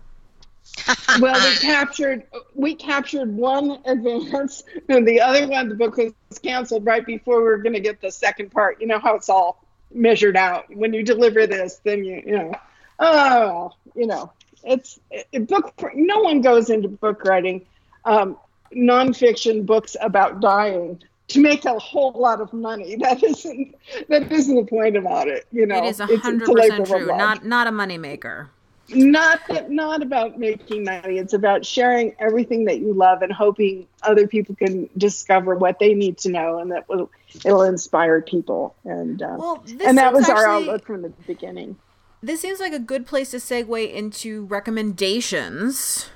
well, 1.19 1.49
we 1.49 1.55
captured 1.57 2.23
we 2.53 2.75
captured 2.75 3.33
one 3.35 3.79
advance, 3.85 4.63
and 4.89 5.07
the 5.07 5.21
other 5.21 5.47
one, 5.47 5.69
the 5.69 5.75
book 5.75 5.97
was 5.97 6.13
canceled 6.41 6.85
right 6.85 7.05
before 7.05 7.37
we 7.37 7.43
were 7.43 7.57
going 7.57 7.73
to 7.73 7.79
get 7.79 8.01
the 8.01 8.11
second 8.11 8.51
part. 8.51 8.81
You 8.81 8.87
know 8.87 8.99
how 8.99 9.15
it's 9.15 9.29
all 9.29 9.64
measured 9.95 10.37
out. 10.37 10.73
When 10.75 10.93
you 10.93 11.03
deliver 11.03 11.47
this, 11.47 11.79
then 11.83 12.03
you 12.03 12.21
you 12.25 12.37
know, 12.37 12.51
oh, 12.99 13.71
you 13.95 14.07
know, 14.07 14.31
it's 14.63 14.99
it, 15.11 15.47
book. 15.47 15.73
No 15.95 16.19
one 16.21 16.41
goes 16.41 16.69
into 16.69 16.87
book 16.87 17.23
writing, 17.23 17.65
um, 18.03 18.37
nonfiction 18.73 19.65
books 19.65 19.95
about 20.01 20.39
dying 20.41 21.01
to 21.29 21.39
make 21.39 21.65
a 21.65 21.79
whole 21.79 22.11
lot 22.11 22.39
of 22.41 22.53
money. 22.53 22.95
That 22.99 23.23
isn't 23.23 23.75
that 24.09 24.31
isn't 24.31 24.55
the 24.55 24.65
point 24.65 24.95
about 24.97 25.27
it. 25.27 25.47
You 25.51 25.65
know, 25.65 25.83
it 25.83 25.85
is 25.89 25.99
It's- 25.99 26.09
it's 26.17 26.23
hundred 26.23 26.49
a 26.49 26.51
labor 26.51 26.77
percent 26.77 26.81
of 26.91 27.07
true. 27.07 27.17
Not 27.17 27.45
not 27.45 27.67
a 27.67 27.71
moneymaker. 27.71 28.47
not 28.89 29.39
that 29.49 29.71
not 29.71 30.03
about 30.03 30.37
making 30.37 30.83
money 30.83 31.17
it's 31.17 31.33
about 31.33 31.65
sharing 31.65 32.15
everything 32.19 32.65
that 32.65 32.77
you 32.77 32.93
love 32.93 33.23
and 33.23 33.33
hoping 33.33 33.87
other 34.03 34.27
people 34.27 34.53
can 34.53 34.87
discover 34.95 35.55
what 35.55 35.79
they 35.79 35.95
need 35.95 36.19
to 36.19 36.29
know 36.29 36.59
and 36.59 36.71
that 36.71 36.87
will 36.87 37.09
it'll 37.43 37.63
inspire 37.63 38.21
people 38.21 38.75
and 38.85 39.21
uh, 39.21 39.35
Well, 39.37 39.63
and 39.67 39.97
that 39.97 40.13
seems 40.13 40.27
was 40.27 40.29
our 40.29 40.47
outlook 40.47 40.85
from 40.85 41.01
the 41.01 41.09
beginning 41.27 41.75
This 42.21 42.41
seems 42.41 42.59
like 42.59 42.73
a 42.73 42.79
good 42.79 43.05
place 43.05 43.31
to 43.31 43.37
segue 43.37 43.93
into 43.93 44.45
recommendations. 44.45 46.09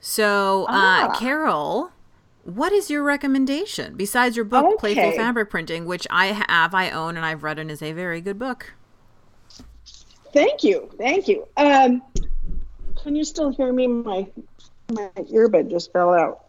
So, 0.00 0.64
uh, 0.68 1.08
Ah. 1.08 1.16
Carol, 1.18 1.90
what 2.44 2.72
is 2.72 2.90
your 2.90 3.02
recommendation 3.02 3.94
besides 3.96 4.36
your 4.36 4.44
book, 4.44 4.78
Playful 4.78 5.04
Okay. 5.04 5.16
Fabric 5.16 5.48
Printing, 5.50 5.86
which 5.86 6.06
I 6.10 6.26
have, 6.26 6.74
I 6.74 6.90
own, 6.90 7.16
and 7.16 7.24
I've 7.24 7.42
read 7.42 7.58
and 7.58 7.70
is 7.70 7.82
a 7.82 7.92
very 7.92 8.20
good 8.20 8.38
book? 8.38 8.74
thank 10.32 10.64
you 10.64 10.90
thank 10.98 11.28
you 11.28 11.46
um, 11.56 12.02
can 13.00 13.14
you 13.14 13.22
still 13.24 13.50
hear 13.50 13.72
me 13.72 13.86
my 13.86 14.26
my 14.90 15.08
earbud 15.16 15.70
just 15.70 15.92
fell 15.92 16.12
out 16.12 16.40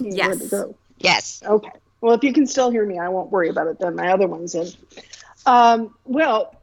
Yes. 0.00 0.52
Yes. 0.98 1.42
Okay. 1.44 1.70
Well, 2.04 2.12
if 2.12 2.22
you 2.22 2.34
can 2.34 2.46
still 2.46 2.70
hear 2.70 2.84
me, 2.84 2.98
I 2.98 3.08
won't 3.08 3.30
worry 3.30 3.48
about 3.48 3.66
it 3.66 3.78
then. 3.78 3.96
My 3.96 4.12
other 4.12 4.26
one's 4.26 4.54
in. 4.54 4.68
Um, 5.46 5.94
well, 6.04 6.54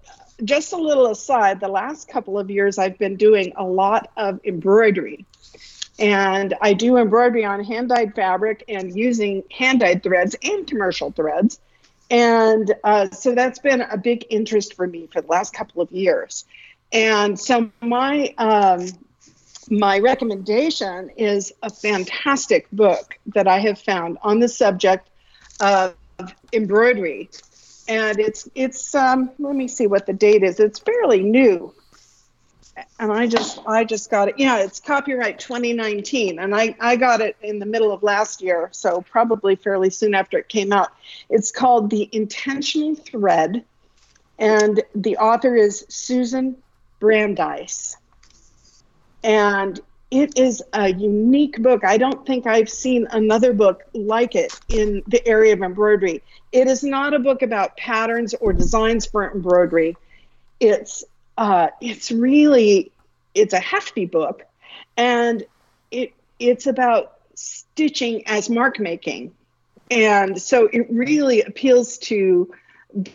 just 0.44 0.72
a 0.72 0.78
little 0.78 1.08
aside, 1.08 1.60
the 1.60 1.68
last 1.68 2.08
couple 2.08 2.38
of 2.38 2.52
years 2.52 2.78
I've 2.78 3.00
been 3.00 3.16
doing 3.16 3.52
a 3.56 3.64
lot 3.64 4.12
of 4.18 4.40
embroidery. 4.46 5.26
And 5.98 6.54
I 6.62 6.74
do 6.74 6.98
embroidery 6.98 7.44
on 7.44 7.64
hand 7.64 7.90
dyed 7.90 8.14
fabric 8.14 8.66
and 8.68 8.96
using 8.96 9.42
hand 9.50 9.80
dyed 9.80 10.04
threads 10.04 10.36
and 10.44 10.68
commercial 10.68 11.10
threads. 11.10 11.60
And 12.12 12.72
uh, 12.84 13.10
so 13.10 13.34
that's 13.34 13.58
been 13.58 13.82
a 13.82 13.98
big 13.98 14.28
interest 14.30 14.76
for 14.76 14.86
me 14.86 15.08
for 15.12 15.22
the 15.22 15.28
last 15.28 15.56
couple 15.56 15.82
of 15.82 15.92
years. 15.92 16.46
And 16.92 17.40
so 17.40 17.72
my 17.82 18.32
um, 18.38 18.86
my 19.72 19.98
recommendation 19.98 21.10
is 21.18 21.52
a 21.64 21.72
fantastic 21.72 22.70
book 22.72 23.18
that 23.34 23.48
I 23.48 23.58
have 23.60 23.80
found 23.80 24.20
on 24.22 24.40
the 24.40 24.48
subject 24.48 25.08
of 25.60 25.96
embroidery, 26.54 27.30
and 27.88 28.20
it's 28.20 28.48
it's 28.56 28.94
um, 28.96 29.32
let 29.40 29.56
me 29.56 29.68
see 29.68 29.88
what 29.88 30.06
the 30.06 30.14
date 30.14 30.44
is. 30.44 30.60
It's 30.60 30.80
fairly 30.80 31.22
new, 31.24 31.74
and 33.00 33.12
I 33.12 33.28
just 33.28 33.60
I 33.68 33.84
just 33.84 34.10
got 34.10 34.30
it. 34.30 34.36
Yeah, 34.38 34.60
it's 34.60 34.80
copyright 34.80 35.40
2019, 35.40 36.40
and 36.40 36.56
I 36.56 36.76
I 36.80 36.96
got 36.96 37.22
it 37.22 37.36
in 37.42 37.60
the 37.60 37.66
middle 37.66 37.92
of 37.92 38.04
last 38.04 38.42
year, 38.42 38.70
so 38.72 39.02
probably 39.02 39.56
fairly 39.56 39.90
soon 39.90 40.14
after 40.14 40.38
it 40.38 40.50
came 40.50 40.72
out. 40.72 40.90
It's 41.30 41.52
called 41.52 41.90
The 41.90 42.10
Intentional 42.12 42.96
Thread, 42.96 43.64
and 44.38 44.82
the 44.96 45.18
author 45.18 45.56
is 45.56 45.86
Susan 45.90 46.58
Brandeis 47.00 47.98
and 49.24 49.80
it 50.12 50.38
is 50.38 50.62
a 50.74 50.92
unique 50.92 51.62
book. 51.62 51.86
I 51.86 51.98
don't 51.98 52.26
think 52.26 52.46
I've 52.46 52.70
seen 52.70 53.08
another 53.12 53.54
book 53.54 53.84
like 53.94 54.36
it 54.36 54.60
in 54.68 55.02
the 55.08 55.26
area 55.26 55.54
of 55.54 55.62
embroidery. 55.62 56.22
It 56.52 56.68
is 56.68 56.84
not 56.84 57.14
a 57.14 57.20
book 57.20 57.42
about 57.42 57.78
patterns 57.78 58.34
or 58.36 58.52
designs 58.52 59.06
for 59.06 59.32
embroidery. 59.32 59.96
It's 60.60 61.06
uh, 61.38 61.70
it's 61.80 62.12
really 62.12 62.92
it's 63.34 63.54
a 63.54 63.60
hefty 63.60 64.06
book, 64.06 64.44
and 64.98 65.46
it 65.92 66.14
it's 66.40 66.68
about 66.68 67.14
stitching 67.36 68.28
as 68.28 68.50
mark 68.50 68.80
making, 68.80 69.34
and 69.90 70.40
so 70.42 70.68
it 70.74 70.88
really 70.90 71.42
appeals 71.42 71.98
to 72.00 72.54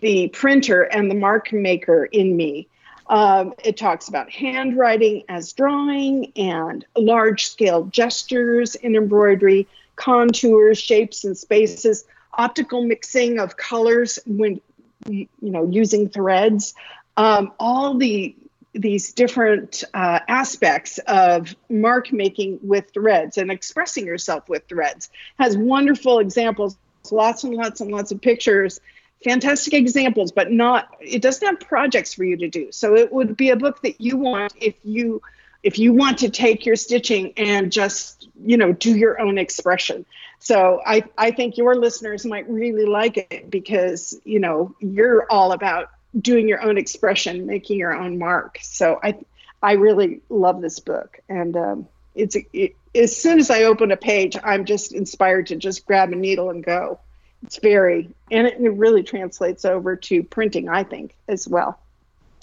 the 0.00 0.28
printer 0.28 0.82
and 0.82 1.10
the 1.10 1.14
mark 1.14 1.52
maker 1.52 2.06
in 2.06 2.34
me. 2.34 2.68
Um, 3.08 3.54
it 3.62 3.76
talks 3.76 4.08
about 4.08 4.30
handwriting 4.30 5.24
as 5.28 5.52
drawing 5.52 6.32
and 6.36 6.84
large 6.96 7.46
scale 7.46 7.84
gestures 7.84 8.74
in 8.74 8.96
embroidery, 8.96 9.68
contours, 9.94 10.78
shapes, 10.78 11.24
and 11.24 11.38
spaces, 11.38 12.04
optical 12.34 12.84
mixing 12.84 13.38
of 13.38 13.56
colors 13.56 14.18
when 14.26 14.60
you 15.08 15.28
know 15.40 15.68
using 15.70 16.08
threads, 16.08 16.74
um, 17.16 17.52
all 17.58 17.94
the 17.94 18.34
these 18.72 19.12
different 19.12 19.84
uh, 19.94 20.20
aspects 20.28 20.98
of 21.06 21.54
mark 21.70 22.12
making 22.12 22.58
with 22.62 22.90
threads 22.92 23.38
and 23.38 23.50
expressing 23.50 24.04
yourself 24.04 24.48
with 24.48 24.66
threads. 24.68 25.08
Has 25.38 25.56
wonderful 25.56 26.18
examples, 26.18 26.76
lots 27.10 27.44
and 27.44 27.54
lots 27.54 27.80
and 27.80 27.90
lots 27.90 28.12
of 28.12 28.20
pictures 28.20 28.80
fantastic 29.24 29.74
examples, 29.74 30.32
but 30.32 30.50
not 30.50 30.96
it 31.00 31.22
doesn't 31.22 31.46
have 31.46 31.60
projects 31.60 32.14
for 32.14 32.24
you 32.24 32.36
to 32.38 32.48
do. 32.48 32.70
So 32.72 32.94
it 32.94 33.12
would 33.12 33.36
be 33.36 33.50
a 33.50 33.56
book 33.56 33.82
that 33.82 34.00
you 34.00 34.16
want 34.16 34.52
if 34.60 34.74
you 34.84 35.22
if 35.62 35.78
you 35.78 35.92
want 35.92 36.18
to 36.18 36.30
take 36.30 36.66
your 36.66 36.76
stitching 36.76 37.32
and 37.36 37.72
just 37.72 38.28
you 38.44 38.56
know 38.56 38.72
do 38.72 38.96
your 38.96 39.20
own 39.20 39.38
expression. 39.38 40.04
So 40.38 40.80
i 40.84 41.04
i 41.16 41.30
think 41.30 41.56
your 41.56 41.74
listeners 41.74 42.24
might 42.26 42.48
really 42.48 42.86
like 42.86 43.16
it 43.16 43.50
because 43.50 44.18
you 44.24 44.38
know 44.38 44.74
you're 44.80 45.26
all 45.30 45.52
about 45.52 45.90
doing 46.18 46.48
your 46.48 46.62
own 46.62 46.78
expression 46.78 47.46
making 47.46 47.78
your 47.78 47.94
own 47.94 48.18
mark. 48.18 48.58
So 48.62 49.00
i 49.02 49.18
i 49.62 49.72
really 49.72 50.20
love 50.28 50.60
this 50.60 50.78
book. 50.78 51.18
And 51.28 51.56
um, 51.56 51.88
it's 52.14 52.36
it, 52.52 52.76
as 52.94 53.14
soon 53.14 53.38
as 53.38 53.50
i 53.50 53.64
open 53.64 53.92
a 53.92 53.96
page 53.96 54.38
i'm 54.42 54.64
just 54.64 54.92
inspired 54.92 55.48
to 55.48 55.56
just 55.56 55.86
grab 55.86 56.12
a 56.12 56.16
needle 56.16 56.48
and 56.48 56.64
go 56.64 56.98
it's 57.44 57.58
very 57.58 58.08
and 58.30 58.46
it, 58.46 58.60
it 58.60 58.70
really 58.70 59.02
translates 59.02 59.64
over 59.64 59.96
to 59.96 60.22
printing 60.22 60.68
i 60.68 60.82
think 60.82 61.14
as 61.28 61.46
well 61.46 61.78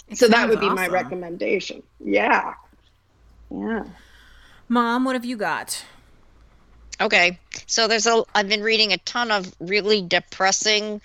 it 0.10 0.18
so 0.18 0.28
that 0.28 0.48
would 0.48 0.60
be 0.60 0.66
awesome. 0.66 0.76
my 0.76 0.88
recommendation 0.88 1.84
yeah 2.04 2.54
yeah. 3.54 3.84
Mom, 4.68 5.06
what 5.06 5.14
have 5.14 5.26
you 5.26 5.38
got? 5.38 5.84
Okay. 7.00 7.38
So 7.68 7.88
there's 7.88 8.08
a 8.08 8.24
I've 8.34 8.50
been 8.50 8.64
reading 8.64 8.94
a 8.94 8.98
ton 9.00 9.32
of 9.32 9.54
really 9.60 10.02
depressing 10.02 11.02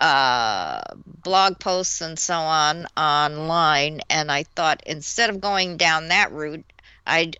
uh, 0.00 0.82
blog 1.22 1.58
posts 1.58 2.00
and 2.00 2.18
so 2.18 2.34
on 2.34 2.86
online 2.96 4.00
and 4.08 4.30
I 4.30 4.44
thought 4.44 4.82
instead 4.86 5.30
of 5.30 5.40
going 5.40 5.76
down 5.76 6.08
that 6.08 6.32
route, 6.32 6.64
I'd 7.06 7.38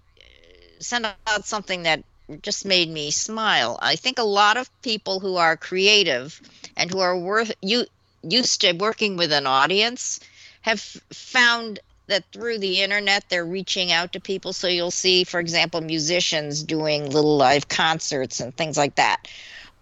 send 0.79 1.07
out 1.07 1.45
something 1.45 1.83
that 1.83 2.03
just 2.43 2.65
made 2.65 2.89
me 2.89 3.11
smile. 3.11 3.79
I 3.83 3.97
think 3.97 4.19
a 4.19 4.25
lot 4.25 4.57
of 4.57 4.71
people 4.83 5.21
who 5.21 5.37
are 5.37 5.57
creative 5.57 6.41
and 6.77 6.91
who 6.91 7.01
are 7.01 7.19
worth 7.19 7.53
you 7.63 7.87
used 8.23 8.61
to 8.61 8.73
working 8.73 9.17
with 9.17 9.33
an 9.33 9.47
audience 9.47 10.21
have 10.63 10.81
found 10.81 11.81
that 12.07 12.25
through 12.33 12.59
the 12.59 12.83
internet 12.83 13.25
they're 13.29 13.45
reaching 13.45 13.93
out 13.93 14.13
to 14.13 14.21
people. 14.21 14.53
So 14.53 14.69
you'll 14.69 14.91
see, 14.91 15.25
for 15.25 15.41
example, 15.41 15.81
musicians 15.81 16.63
doing 16.63 17.11
little 17.11 17.37
live 17.37 17.69
concerts 17.69 18.41
and 18.41 18.55
things 18.55 18.77
like 18.77 18.97
that. 18.97 19.29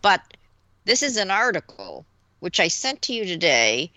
But 0.02 0.22
this 0.84 1.02
is 1.02 1.16
an 1.16 1.30
article 1.30 2.04
which 2.40 2.60
I 2.60 2.68
sent 2.68 3.02
to 3.02 3.12
you 3.12 3.24
today. 3.24 3.90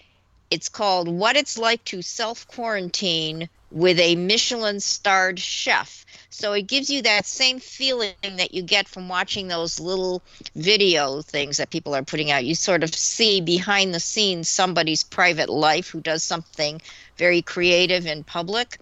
It's 0.52 0.68
called 0.68 1.08
What 1.08 1.38
It's 1.38 1.58
Like 1.58 1.84
to 1.86 2.02
Self 2.02 2.45
Quarantine 2.49 3.47
with 3.72 3.97
a 4.02 4.18
Michelin 4.18 4.82
starred 4.82 5.39
chef. 5.39 6.06
So 6.30 6.52
it 6.52 6.68
gives 6.68 6.89
you 6.89 7.02
that 7.04 7.26
same 7.26 7.60
feeling 7.60 8.14
that 8.22 8.54
you 8.54 8.62
get 8.62 8.89
from 8.89 9.08
watching 9.08 9.47
those 9.47 9.80
little 9.80 10.22
video 10.56 11.22
things 11.22 11.56
that 11.56 11.70
people 11.70 11.95
are 11.95 12.04
putting 12.04 12.32
out. 12.32 12.43
You 12.43 12.56
sort 12.56 12.84
of 12.84 12.93
see 12.93 13.39
behind 13.39 13.93
the 13.93 13.99
scenes 14.02 14.49
somebody's 14.49 15.04
private 15.04 15.49
life 15.49 15.88
who 15.88 16.02
does 16.02 16.22
something 16.22 16.82
very 17.16 17.41
creative 17.41 18.06
in 18.06 18.26
public. 18.26 18.80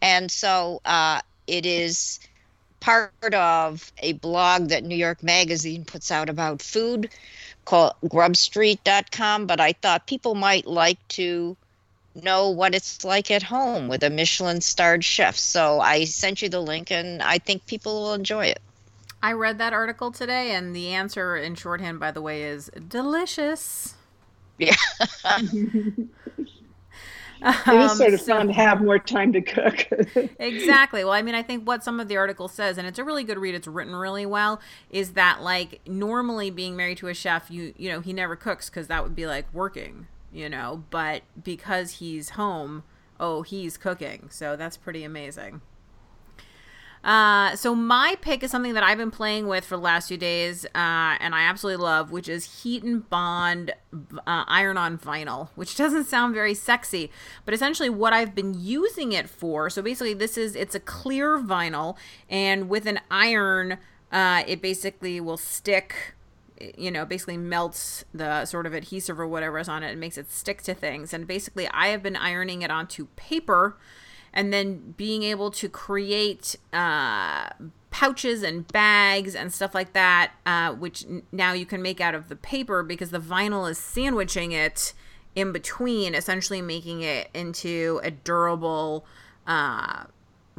And 0.00 0.28
so 0.28 0.80
uh, 0.84 1.20
it 1.46 1.66
is 1.66 2.18
part 2.82 3.32
of 3.32 3.92
a 3.98 4.12
blog 4.14 4.68
that 4.68 4.82
New 4.82 4.96
York 4.96 5.22
Magazine 5.22 5.84
puts 5.84 6.10
out 6.10 6.28
about 6.28 6.60
food 6.60 7.08
called 7.64 7.94
grubstreet.com. 8.04 9.46
But 9.46 9.60
I 9.60 9.72
thought 9.72 10.08
people 10.08 10.34
might 10.34 10.66
like 10.66 10.98
to 11.08 11.56
know 12.14 12.50
what 12.50 12.74
it's 12.74 13.04
like 13.04 13.30
at 13.30 13.44
home 13.44 13.86
with 13.86 14.02
a 14.02 14.10
Michelin 14.10 14.60
starred 14.60 15.04
chef. 15.04 15.36
So 15.36 15.80
I 15.80 16.04
sent 16.04 16.42
you 16.42 16.48
the 16.48 16.60
link 16.60 16.90
and 16.90 17.22
I 17.22 17.38
think 17.38 17.66
people 17.66 18.02
will 18.02 18.14
enjoy 18.14 18.46
it. 18.46 18.60
I 19.22 19.32
read 19.32 19.58
that 19.58 19.72
article 19.72 20.10
today 20.10 20.50
and 20.50 20.74
the 20.74 20.88
answer 20.88 21.36
in 21.36 21.54
shorthand 21.54 22.00
by 22.00 22.10
the 22.10 22.20
way 22.20 22.42
is 22.42 22.68
delicious. 22.88 23.94
Yeah. 24.58 24.74
it 27.44 27.84
is 27.84 27.96
sort 27.96 28.14
of 28.14 28.20
um, 28.20 28.26
so, 28.26 28.36
fun 28.38 28.46
to 28.48 28.52
have 28.52 28.82
more 28.82 28.98
time 28.98 29.32
to 29.32 29.40
cook. 29.40 29.88
exactly. 30.38 31.04
Well, 31.04 31.12
I 31.12 31.22
mean, 31.22 31.34
I 31.34 31.42
think 31.42 31.66
what 31.66 31.82
some 31.82 32.00
of 32.00 32.08
the 32.08 32.16
article 32.16 32.48
says, 32.48 32.78
and 32.78 32.86
it's 32.86 32.98
a 32.98 33.04
really 33.04 33.24
good 33.24 33.38
read. 33.38 33.54
It's 33.54 33.66
written 33.66 33.94
really 33.94 34.26
well. 34.26 34.60
Is 34.90 35.12
that 35.12 35.42
like 35.42 35.80
normally 35.86 36.50
being 36.50 36.76
married 36.76 36.98
to 36.98 37.08
a 37.08 37.14
chef, 37.14 37.50
you 37.50 37.74
you 37.76 37.90
know 37.90 38.00
he 38.00 38.12
never 38.12 38.36
cooks 38.36 38.70
because 38.70 38.86
that 38.88 39.02
would 39.02 39.16
be 39.16 39.26
like 39.26 39.52
working, 39.52 40.06
you 40.32 40.48
know. 40.48 40.84
But 40.90 41.22
because 41.42 41.92
he's 41.92 42.30
home, 42.30 42.84
oh, 43.18 43.42
he's 43.42 43.76
cooking. 43.76 44.28
So 44.30 44.56
that's 44.56 44.76
pretty 44.76 45.04
amazing. 45.04 45.60
Uh, 47.04 47.56
so 47.56 47.74
my 47.74 48.16
pick 48.20 48.44
is 48.44 48.50
something 48.50 48.74
that 48.74 48.84
I've 48.84 48.98
been 48.98 49.10
playing 49.10 49.48
with 49.48 49.64
for 49.64 49.76
the 49.76 49.82
last 49.82 50.08
few 50.08 50.16
days, 50.16 50.64
uh, 50.66 50.68
and 51.18 51.34
I 51.34 51.42
absolutely 51.42 51.82
love, 51.82 52.12
which 52.12 52.28
is 52.28 52.46
HeatnBond 52.46 53.70
uh, 53.70 54.44
iron-on 54.46 54.98
vinyl, 54.98 55.48
which 55.56 55.76
doesn't 55.82 56.04
sound 56.04 56.34
very 56.34 56.54
sexy, 56.54 57.10
but 57.44 57.54
essentially 57.54 57.90
what 57.90 58.12
I've 58.12 58.34
been 58.34 58.54
using 58.54 59.12
it 59.12 59.28
for. 59.28 59.68
So 59.68 59.82
basically, 59.82 60.14
this 60.14 60.38
is 60.38 60.54
it's 60.54 60.76
a 60.76 60.80
clear 60.80 61.38
vinyl, 61.38 61.96
and 62.30 62.68
with 62.68 62.86
an 62.86 63.00
iron, 63.10 63.78
uh, 64.12 64.44
it 64.46 64.62
basically 64.62 65.20
will 65.20 65.36
stick 65.36 66.14
you 66.76 66.92
know, 66.92 67.04
basically 67.04 67.36
melts 67.36 68.04
the 68.14 68.44
sort 68.44 68.66
of 68.66 68.72
adhesive 68.72 69.18
or 69.18 69.26
whatever 69.26 69.58
is 69.58 69.68
on 69.68 69.82
it 69.82 69.90
and 69.90 69.98
makes 69.98 70.16
it 70.16 70.30
stick 70.30 70.62
to 70.62 70.72
things. 70.72 71.12
And 71.12 71.26
basically, 71.26 71.66
I 71.68 71.88
have 71.88 72.04
been 72.04 72.14
ironing 72.14 72.62
it 72.62 72.70
onto 72.70 73.06
paper 73.16 73.76
and 74.32 74.52
then 74.52 74.94
being 74.96 75.22
able 75.22 75.50
to 75.50 75.68
create 75.68 76.56
uh, 76.72 77.50
pouches 77.90 78.42
and 78.42 78.66
bags 78.68 79.34
and 79.34 79.52
stuff 79.52 79.74
like 79.74 79.92
that, 79.92 80.32
uh, 80.46 80.72
which 80.72 81.04
n- 81.04 81.22
now 81.30 81.52
you 81.52 81.66
can 81.66 81.82
make 81.82 82.00
out 82.00 82.14
of 82.14 82.28
the 82.28 82.36
paper 82.36 82.82
because 82.82 83.10
the 83.10 83.20
vinyl 83.20 83.70
is 83.70 83.78
sandwiching 83.78 84.52
it 84.52 84.94
in 85.34 85.52
between, 85.52 86.14
essentially 86.14 86.62
making 86.62 87.02
it 87.02 87.28
into 87.34 88.00
a 88.02 88.10
durable. 88.10 89.04
Uh, 89.46 90.04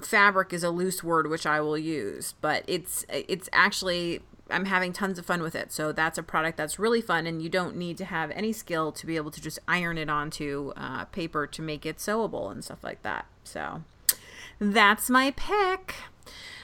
fabric 0.02 0.54
is 0.54 0.64
a 0.64 0.70
loose 0.70 1.04
word 1.04 1.30
which 1.30 1.46
I 1.46 1.62
will 1.62 1.78
use, 1.78 2.36
but 2.42 2.64
it's 2.68 3.06
it's 3.10 3.50
actually 3.54 4.22
I'm 4.50 4.66
having 4.66 4.94
tons 4.94 5.18
of 5.18 5.26
fun 5.26 5.42
with 5.42 5.56
it. 5.56 5.72
So 5.72 5.92
that's 5.92 6.18
a 6.18 6.24
product 6.24 6.58
that's 6.58 6.78
really 6.78 7.02
fun, 7.02 7.26
and 7.28 7.42
you 7.42 7.50
don't 7.50 7.76
need 7.76 7.98
to 7.98 8.06
have 8.06 8.32
any 8.32 8.54
skill 8.54 8.92
to 8.92 9.06
be 9.06 9.16
able 9.16 9.32
to 9.32 9.42
just 9.42 9.60
iron 9.68 9.98
it 9.98 10.10
onto 10.10 10.74
uh, 10.76 11.06
paper 11.06 11.48
to 11.48 11.62
make 11.62 11.86
it 11.86 11.98
sewable 11.98 12.52
and 12.52 12.64
stuff 12.64 12.84
like 12.84 13.02
that. 13.04 13.26
So 13.44 13.84
that's 14.60 15.10
my 15.10 15.32
pick. 15.32 15.96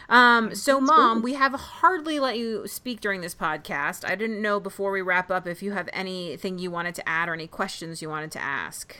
Um, 0.10 0.56
so, 0.56 0.82
Mom, 0.82 1.22
we 1.22 1.36
have 1.36 1.54
hardly 1.54 2.20
let 2.20 2.38
you 2.38 2.68
speak 2.68 3.00
during 3.00 3.22
this 3.22 3.36
podcast. 3.36 4.10
I 4.10 4.16
didn't 4.16 4.42
know 4.42 4.60
before 4.60 4.92
we 4.92 5.02
wrap 5.02 5.30
up 5.30 5.46
if 5.46 5.62
you 5.62 5.74
have 5.74 5.88
anything 5.94 6.58
you 6.58 6.72
wanted 6.72 6.96
to 6.96 7.08
add 7.08 7.30
or 7.30 7.34
any 7.34 7.46
questions 7.46 8.02
you 8.02 8.10
wanted 8.10 8.32
to 8.32 8.42
ask. 8.42 8.98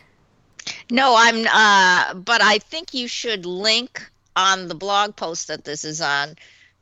No, 0.92 1.16
I'm. 1.18 1.48
Uh, 1.52 2.14
but 2.14 2.44
I 2.44 2.60
think 2.60 2.94
you 2.94 3.08
should 3.08 3.46
link 3.46 4.12
on 4.36 4.68
the 4.68 4.76
blog 4.76 5.16
post 5.16 5.48
that 5.48 5.64
this 5.64 5.84
is 5.84 6.00
on 6.00 6.36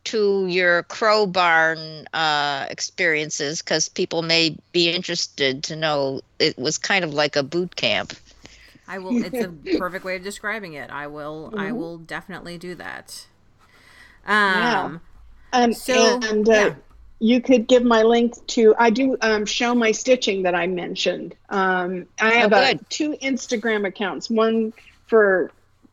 to 0.07 0.47
your 0.47 0.83
crow 0.83 1.25
barn 1.25 2.07
uh, 2.13 2.65
experiences 2.69 3.61
because 3.61 3.89
people 3.89 4.21
may 4.21 4.55
be 4.71 4.89
interested 4.89 5.63
to 5.63 5.75
know 5.75 6.21
it 6.39 6.57
was 6.57 6.77
kind 6.77 7.03
of 7.03 7.13
like 7.13 7.35
a 7.35 7.43
boot 7.43 7.75
camp. 7.75 8.13
I 8.87 8.99
will. 8.99 9.21
It's 9.21 9.35
a 9.35 9.77
perfect 9.77 10.05
way 10.05 10.15
of 10.15 10.23
describing 10.23 10.73
it. 10.73 10.89
I 10.89 11.07
will. 11.07 11.49
Mm-hmm. 11.49 11.59
I 11.59 11.71
will 11.73 11.97
definitely 11.97 12.57
do 12.57 12.75
that. 12.75 13.27
Um, 14.25 14.31
yeah. 14.33 14.97
Um, 15.51 15.73
so, 15.73 16.19
and 16.23 16.47
uh, 16.47 16.51
yeah. 16.51 16.75
you 17.19 17.41
could 17.41 17.67
give 17.67 17.83
my 17.83 18.03
link 18.03 18.33
to. 18.47 18.73
I 18.77 18.89
do 18.89 19.17
um, 19.19 19.45
show 19.45 19.75
my 19.75 19.91
stitching 19.91 20.43
that 20.43 20.55
I 20.55 20.67
mentioned. 20.67 21.35
Um, 21.49 22.05
I 22.21 22.43
oh, 22.43 22.49
have 22.49 22.87
two 22.87 23.11
Instagram 23.21 23.85
accounts. 23.85 24.29
One 24.29 24.71
for 25.07 25.51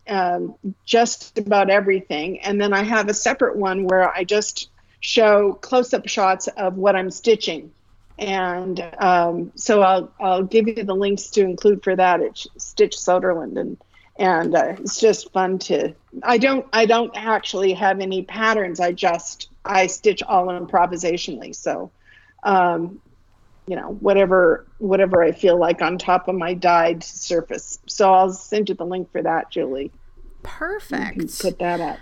um, 0.09 0.55
just 0.85 1.39
about 1.39 1.71
everything, 1.71 2.41
and 2.41 2.61
then 2.61 2.73
I 2.73 2.83
have 2.83 3.09
a 3.09 3.15
separate 3.15 3.57
one 3.57 3.85
where 3.85 4.11
I 4.11 4.25
just 4.25 4.71
show 5.01 5.53
close-up 5.55 6.09
shots 6.09 6.49
of 6.49 6.77
what 6.77 6.97
I'm 6.97 7.11
stitching. 7.11 7.73
And 8.19 8.81
um, 8.99 9.53
so 9.57 9.83
I'll 9.83 10.13
I'll 10.21 10.45
give 10.45 10.69
you 10.69 10.85
the 10.85 10.95
links 10.95 11.31
to 11.31 11.43
include 11.43 11.83
for 11.83 11.97
that. 11.97 12.23
At 12.23 12.47
Stitch 12.57 12.97
Soderlund 12.97 13.59
and 13.59 13.77
and 14.17 14.55
uh, 14.55 14.77
it's 14.79 15.01
just 15.01 15.33
fun 15.33 15.59
to 15.61 15.95
I 16.23 16.39
don't 16.39 16.67
I 16.73 16.87
don't 16.87 17.13
actually 17.17 17.73
have 17.73 18.01
any 18.01 18.23
patterns. 18.23 18.79
I 18.79 18.93
just 18.93 19.49
I 19.65 19.89
stitch 19.89 20.23
all 20.23 20.47
improvisationally. 20.47 21.55
So 21.55 21.91
um, 22.45 23.01
you 23.67 23.77
know 23.77 23.97
whatever 24.01 24.67
whatever 24.79 25.23
I 25.23 25.33
feel 25.33 25.59
like 25.59 25.83
on 25.83 25.99
top 25.99 26.29
of 26.29 26.35
my 26.35 26.55
dyed 26.55 27.03
surface. 27.03 27.79
So 27.87 28.13
I'll 28.13 28.33
send 28.33 28.69
you 28.69 28.75
the 28.75 28.87
link 28.87 29.11
for 29.11 29.23
that 29.23 29.51
Julie. 29.51 29.93
Perfect. 30.43 31.41
put 31.41 31.59
that 31.59 31.81
up 31.81 31.99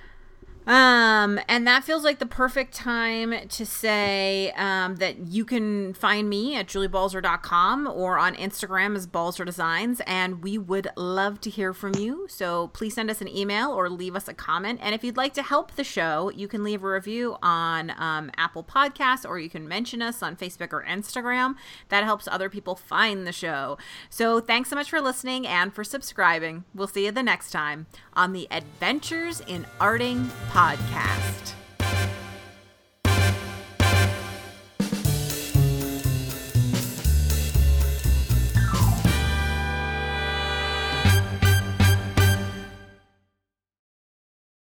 Um, 0.67 1.41
and 1.49 1.67
that 1.67 1.85
feels 1.85 2.05
like 2.05 2.19
the 2.19 2.27
perfect 2.27 2.73
time 2.75 3.49
to 3.49 3.67
say 3.67 4.53
um, 4.57 4.97
that 4.97 5.27
you 5.27 5.45
can 5.45 5.95
find 5.95 6.29
me 6.29 6.57
at 6.57 6.67
juliebalzer.com 6.67 7.89
or 7.89 8.19
on 8.19 8.35
Instagram 8.37 8.97
as 8.97 9.07
Balzer 9.07 9.45
Designs, 9.45 10.01
and 10.07 10.43
we 10.43 10.59
would 10.59 10.89
love 10.97 11.41
to 11.43 11.51
hear 11.51 11.73
from 11.73 11.95
you. 11.97 12.27
So 12.29 12.69
please 12.69 12.95
send 12.95 13.11
us 13.11 13.21
an 13.21 13.29
email 13.29 13.73
or 13.73 13.89
leave 13.89 14.15
us 14.15 14.29
a 14.29 14.35
comment. 14.35 14.79
And 14.83 14.95
if 14.95 15.03
you'd 15.03 15.17
like 15.17 15.35
to 15.35 15.43
help 15.43 15.73
the 15.73 15.85
show, 15.85 16.31
you 16.31 16.47
can 16.47 16.63
leave 16.63 16.85
a 16.85 16.91
review 16.91 17.37
on 17.43 17.91
um, 17.97 18.31
Apple 18.37 18.63
Podcasts 18.63 19.29
or 19.29 19.39
you 19.39 19.51
can 19.51 19.67
mention 19.67 20.01
us 20.01 20.23
on 20.23 20.37
Facebook 20.37 20.73
or 20.73 20.85
Instagram. 20.85 21.57
That 21.89 22.05
helps 22.05 22.29
other 22.29 22.49
people 22.49 22.77
find 22.77 23.27
the 23.27 23.33
show. 23.33 23.79
So 24.11 24.41
thanks 24.41 24.71
so 24.71 24.77
much 24.77 24.91
for 24.91 25.01
listening 25.01 25.47
and 25.47 25.75
for 25.75 25.85
subscribing. 25.85 26.65
We'll 26.75 26.87
see 26.87 27.07
you 27.07 27.13
the 27.13 27.23
next 27.23 27.51
time 27.51 27.87
on 28.15 28.33
the 28.33 28.47
Adventures 28.51 29.41
in 29.41 29.67
Arting 29.81 30.29
podcast. 30.53 31.62